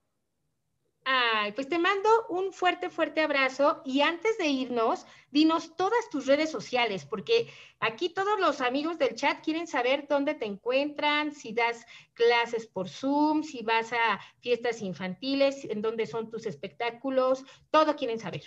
Ay, 1.04 1.52
pues 1.52 1.68
te 1.68 1.78
mando 1.78 2.08
un 2.30 2.54
fuerte, 2.54 2.88
fuerte 2.88 3.20
abrazo 3.20 3.82
y 3.84 4.00
antes 4.00 4.38
de 4.38 4.46
irnos, 4.46 5.04
dinos 5.30 5.76
todas 5.76 6.08
tus 6.10 6.24
redes 6.24 6.50
sociales, 6.50 7.04
porque 7.04 7.48
aquí 7.80 8.08
todos 8.08 8.40
los 8.40 8.62
amigos 8.62 8.98
del 8.98 9.14
chat 9.14 9.44
quieren 9.44 9.66
saber 9.66 10.06
dónde 10.08 10.34
te 10.34 10.46
encuentran, 10.46 11.34
si 11.34 11.52
das 11.52 11.84
clases 12.14 12.66
por 12.66 12.88
Zoom, 12.88 13.42
si 13.42 13.62
vas 13.62 13.92
a 13.92 14.18
fiestas 14.40 14.80
infantiles, 14.80 15.66
en 15.66 15.82
dónde 15.82 16.06
son 16.06 16.30
tus 16.30 16.46
espectáculos, 16.46 17.44
todo 17.70 17.94
quieren 17.94 18.18
saber. 18.18 18.44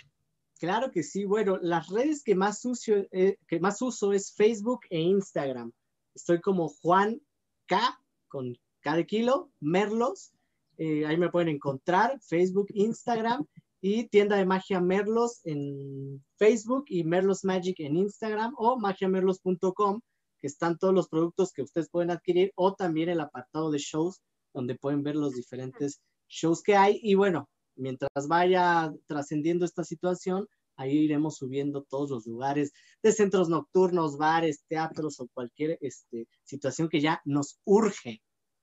Claro 0.58 0.90
que 0.90 1.04
sí, 1.04 1.24
bueno, 1.24 1.56
las 1.62 1.86
redes 1.88 2.24
que 2.24 2.34
más, 2.34 2.64
uso, 2.64 2.94
eh, 3.12 3.36
que 3.46 3.60
más 3.60 3.80
uso 3.80 4.12
es 4.12 4.34
Facebook 4.34 4.80
e 4.90 4.98
Instagram. 4.98 5.70
Estoy 6.16 6.40
como 6.40 6.68
Juan 6.68 7.22
K 7.66 7.96
con 8.26 8.56
De 8.84 9.06
kilo, 9.06 9.50
Merlos 9.60 10.32
eh, 10.78 11.06
ahí 11.06 11.16
me 11.16 11.30
pueden 11.30 11.48
encontrar, 11.48 12.18
Facebook, 12.22 12.66
Instagram 12.74 13.46
y 13.80 14.08
tienda 14.08 14.36
de 14.36 14.46
magia 14.46 14.80
Merlos 14.80 15.40
en 15.44 16.24
Facebook 16.38 16.84
y 16.88 17.04
Merlos 17.04 17.44
Magic 17.44 17.78
en 17.80 17.96
Instagram 17.96 18.54
o 18.56 18.78
magiamerlos.com, 18.78 20.00
que 20.40 20.46
están 20.46 20.78
todos 20.78 20.94
los 20.94 21.08
productos 21.08 21.52
que 21.52 21.62
ustedes 21.62 21.88
pueden 21.90 22.10
adquirir 22.10 22.52
o 22.56 22.74
también 22.74 23.08
el 23.10 23.20
apartado 23.20 23.70
de 23.70 23.78
shows 23.78 24.22
donde 24.52 24.74
pueden 24.74 25.02
ver 25.02 25.16
los 25.16 25.34
diferentes 25.34 26.00
shows 26.28 26.62
que 26.62 26.74
hay. 26.74 26.98
Y 27.02 27.14
bueno, 27.14 27.48
mientras 27.76 28.26
vaya 28.28 28.92
trascendiendo 29.06 29.64
esta 29.64 29.84
situación, 29.84 30.48
ahí 30.76 30.96
iremos 30.98 31.36
subiendo 31.36 31.84
todos 31.84 32.10
los 32.10 32.26
lugares 32.26 32.72
de 33.02 33.12
centros 33.12 33.48
nocturnos, 33.48 34.16
bares, 34.16 34.64
teatros 34.68 35.20
o 35.20 35.28
cualquier 35.28 35.78
este, 35.80 36.26
situación 36.44 36.88
que 36.88 37.00
ya 37.00 37.20
nos 37.24 37.60
urge 37.64 38.20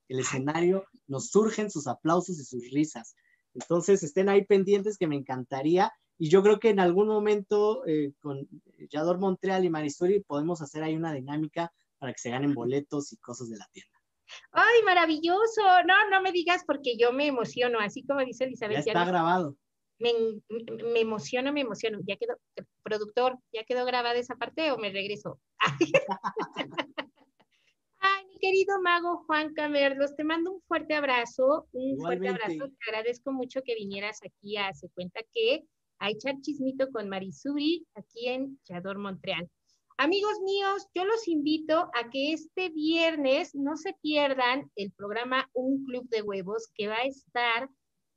el 0.10 0.20
escenario, 0.20 0.86
nos 1.08 1.30
surgen 1.30 1.72
sus 1.72 1.88
aplausos 1.88 2.40
y 2.40 2.44
sus 2.44 2.70
risas. 2.72 3.16
Entonces, 3.54 4.04
estén 4.04 4.28
ahí 4.28 4.44
pendientes 4.44 4.98
que 4.98 5.08
me 5.08 5.16
encantaría. 5.16 5.92
Y 6.18 6.30
yo 6.30 6.44
creo 6.44 6.60
que 6.60 6.70
en 6.70 6.80
algún 6.80 7.08
momento 7.08 7.86
eh, 7.88 8.12
con 8.20 8.48
Yador 8.90 9.20
Montreal 9.20 9.64
y 9.64 9.70
Marisuri 9.70 10.20
podemos 10.22 10.62
hacer 10.62 10.84
ahí 10.84 10.96
una 10.96 11.14
dinámica 11.14 11.72
para 11.98 12.12
que 12.12 12.20
se 12.20 12.30
ganen 12.30 12.54
boletos 12.54 13.14
y 13.14 13.18
cosas 13.18 13.50
de 13.50 13.58
la 13.58 13.68
tienda. 13.72 14.00
¡Ay, 14.52 14.84
maravilloso! 14.84 15.62
No, 15.88 16.10
no 16.10 16.22
me 16.22 16.32
digas 16.32 16.64
porque 16.66 16.98
yo 16.98 17.14
me 17.14 17.28
emociono, 17.28 17.80
así 17.80 18.04
como 18.04 18.20
dice 18.22 18.46
Elizabeth. 18.46 18.86
Ya 18.86 18.92
está 18.92 19.06
grabado. 19.06 19.56
Me, 19.98 20.12
me, 20.94 21.02
emociono, 21.02 21.52
me 21.52 21.62
emociono. 21.62 22.00
Ya 22.06 22.16
quedó, 22.16 22.36
productor, 22.84 23.38
¿ya 23.52 23.64
quedó 23.64 23.86
grabada 23.86 24.18
esa 24.18 24.36
parte 24.36 24.72
o 24.72 24.78
me 24.78 24.92
regreso? 24.92 25.40
querido 28.40 28.82
mago 28.82 29.24
Juan 29.26 29.54
Camerlos, 29.54 30.16
te 30.16 30.24
mando 30.24 30.54
un 30.54 30.62
fuerte 30.62 30.94
abrazo, 30.96 31.68
un 31.72 32.00
fuerte 32.00 32.30
abrazo. 32.30 32.70
Te 32.70 32.90
agradezco 32.90 33.32
mucho 33.32 33.62
que 33.64 33.76
vinieras 33.76 34.20
aquí 34.24 34.58
a 34.58 34.74
Se 34.74 34.90
Cuenta 34.90 35.22
que 35.34 35.64
a 36.00 36.10
echar 36.10 36.40
chismito 36.42 36.90
con 36.92 37.10
Marisuri 37.10 37.86
aquí 37.96 38.28
en 38.28 38.60
Chador, 38.64 38.98
Montreal. 38.98 39.50
Amigos 39.98 40.40
míos, 40.46 40.88
yo 40.96 41.04
los 41.04 41.28
invito 41.28 41.92
a 41.94 42.10
que 42.10 42.32
este 42.32 42.70
viernes 42.70 43.54
no 43.54 43.76
se 43.76 43.94
pierdan 44.02 44.72
el 44.78 44.92
programa 44.94 45.50
Un 45.54 45.84
Club 45.84 46.08
de 46.08 46.22
Huevos 46.22 46.70
que 46.74 46.88
va 46.88 46.96
a 46.96 47.06
estar 47.06 47.70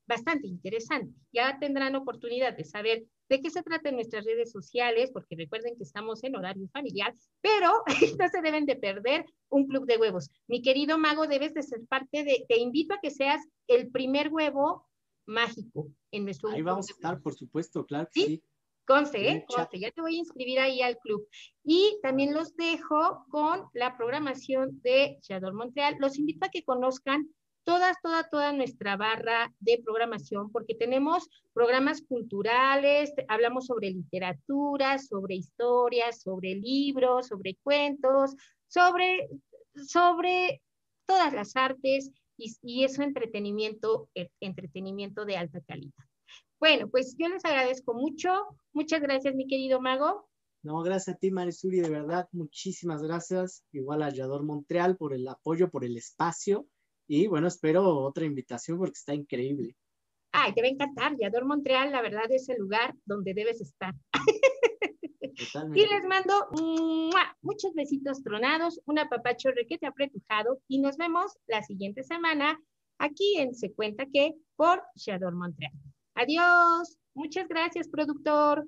bastante 0.06 0.46
interesante. 0.46 1.12
Ya 1.32 1.58
tendrán 1.58 1.96
oportunidad 1.96 2.56
de 2.56 2.64
saber 2.64 3.04
de 3.32 3.40
qué 3.40 3.48
se 3.48 3.62
trata 3.62 3.88
en 3.88 3.94
nuestras 3.94 4.26
redes 4.26 4.52
sociales, 4.52 5.10
porque 5.10 5.36
recuerden 5.36 5.74
que 5.74 5.84
estamos 5.84 6.22
en 6.22 6.36
horario 6.36 6.68
familiar, 6.68 7.14
pero 7.40 7.72
no 8.18 8.28
se 8.28 8.42
deben 8.42 8.66
de 8.66 8.76
perder 8.76 9.24
un 9.48 9.66
club 9.66 9.86
de 9.86 9.96
huevos. 9.96 10.30
Mi 10.46 10.60
querido 10.60 10.98
mago, 10.98 11.26
debes 11.26 11.54
de 11.54 11.62
ser 11.62 11.80
parte 11.86 12.24
de, 12.24 12.44
te 12.46 12.58
invito 12.58 12.92
a 12.92 13.00
que 13.00 13.10
seas 13.10 13.40
el 13.68 13.90
primer 13.90 14.28
huevo 14.28 14.86
mágico 15.24 15.90
en 16.10 16.24
nuestro 16.24 16.50
Ahí 16.50 16.60
vamos 16.60 16.90
a 16.90 16.92
estar, 16.92 17.22
por 17.22 17.34
supuesto, 17.34 17.86
claro 17.86 18.06
que 18.12 18.20
sí. 18.20 18.42
Conste, 18.84 19.30
¿eh? 19.30 19.44
Conste, 19.48 19.78
ya 19.80 19.90
te 19.92 20.02
voy 20.02 20.16
a 20.16 20.18
inscribir 20.18 20.58
ahí 20.58 20.82
al 20.82 20.98
club. 20.98 21.26
Y 21.64 21.98
también 22.02 22.34
los 22.34 22.54
dejo 22.56 23.24
con 23.30 23.64
la 23.72 23.96
programación 23.96 24.78
de 24.82 25.18
Shadow 25.22 25.54
Montreal. 25.54 25.96
Los 26.00 26.18
invito 26.18 26.44
a 26.44 26.50
que 26.50 26.64
conozcan 26.64 27.30
toda, 27.64 27.94
toda, 28.02 28.28
toda 28.28 28.52
nuestra 28.52 28.96
barra 28.96 29.52
de 29.60 29.80
programación, 29.84 30.50
porque 30.50 30.74
tenemos 30.74 31.28
programas 31.52 32.02
culturales, 32.02 33.12
hablamos 33.28 33.66
sobre 33.66 33.90
literatura, 33.90 34.98
sobre 34.98 35.36
historias, 35.36 36.22
sobre 36.22 36.54
libros, 36.54 37.28
sobre 37.28 37.56
cuentos, 37.62 38.34
sobre, 38.68 39.28
sobre 39.74 40.62
todas 41.06 41.32
las 41.32 41.56
artes 41.56 42.10
y, 42.36 42.54
y 42.62 42.84
eso 42.84 43.02
entretenimiento, 43.02 44.08
eh, 44.14 44.28
entretenimiento 44.40 45.24
de 45.24 45.36
alta 45.36 45.60
calidad. 45.66 46.04
Bueno, 46.58 46.88
pues 46.88 47.16
yo 47.18 47.28
les 47.28 47.44
agradezco 47.44 47.92
mucho. 47.92 48.30
Muchas 48.72 49.00
gracias, 49.00 49.34
mi 49.34 49.46
querido 49.46 49.80
mago. 49.80 50.28
No, 50.62 50.80
gracias 50.82 51.16
a 51.16 51.18
ti, 51.18 51.32
Marisuri, 51.32 51.80
de 51.80 51.90
verdad, 51.90 52.28
muchísimas 52.30 53.02
gracias. 53.02 53.64
Igual 53.72 54.02
a 54.04 54.10
Yador 54.10 54.44
Montreal 54.44 54.96
por 54.96 55.12
el 55.12 55.26
apoyo, 55.26 55.70
por 55.70 55.84
el 55.84 55.96
espacio. 55.96 56.68
Y 57.06 57.26
bueno, 57.26 57.48
espero 57.48 57.98
otra 57.98 58.24
invitación 58.24 58.78
porque 58.78 58.98
está 58.98 59.14
increíble. 59.14 59.76
Ay, 60.32 60.54
te 60.54 60.62
va 60.62 60.68
a 60.68 60.70
encantar. 60.70 61.16
Yador 61.18 61.44
Montreal, 61.44 61.92
la 61.92 62.00
verdad, 62.00 62.30
es 62.30 62.48
el 62.48 62.58
lugar 62.58 62.94
donde 63.04 63.34
debes 63.34 63.60
estar. 63.60 63.94
Y 65.74 65.86
les 65.86 66.04
mando 66.04 66.48
muchos 67.40 67.72
besitos 67.74 68.22
tronados, 68.22 68.80
un 68.84 68.98
apapacho 68.98 69.50
requete 69.50 69.86
apretujado 69.86 70.60
y 70.68 70.78
nos 70.78 70.96
vemos 70.96 71.32
la 71.46 71.62
siguiente 71.62 72.02
semana 72.02 72.60
aquí 72.98 73.38
en 73.38 73.54
Se 73.54 73.72
Cuenta 73.72 74.06
Que 74.12 74.34
por 74.56 74.82
Yador 74.94 75.34
Montreal. 75.34 75.72
Adiós. 76.14 76.98
Muchas 77.14 77.48
gracias, 77.48 77.88
productor. 77.88 78.64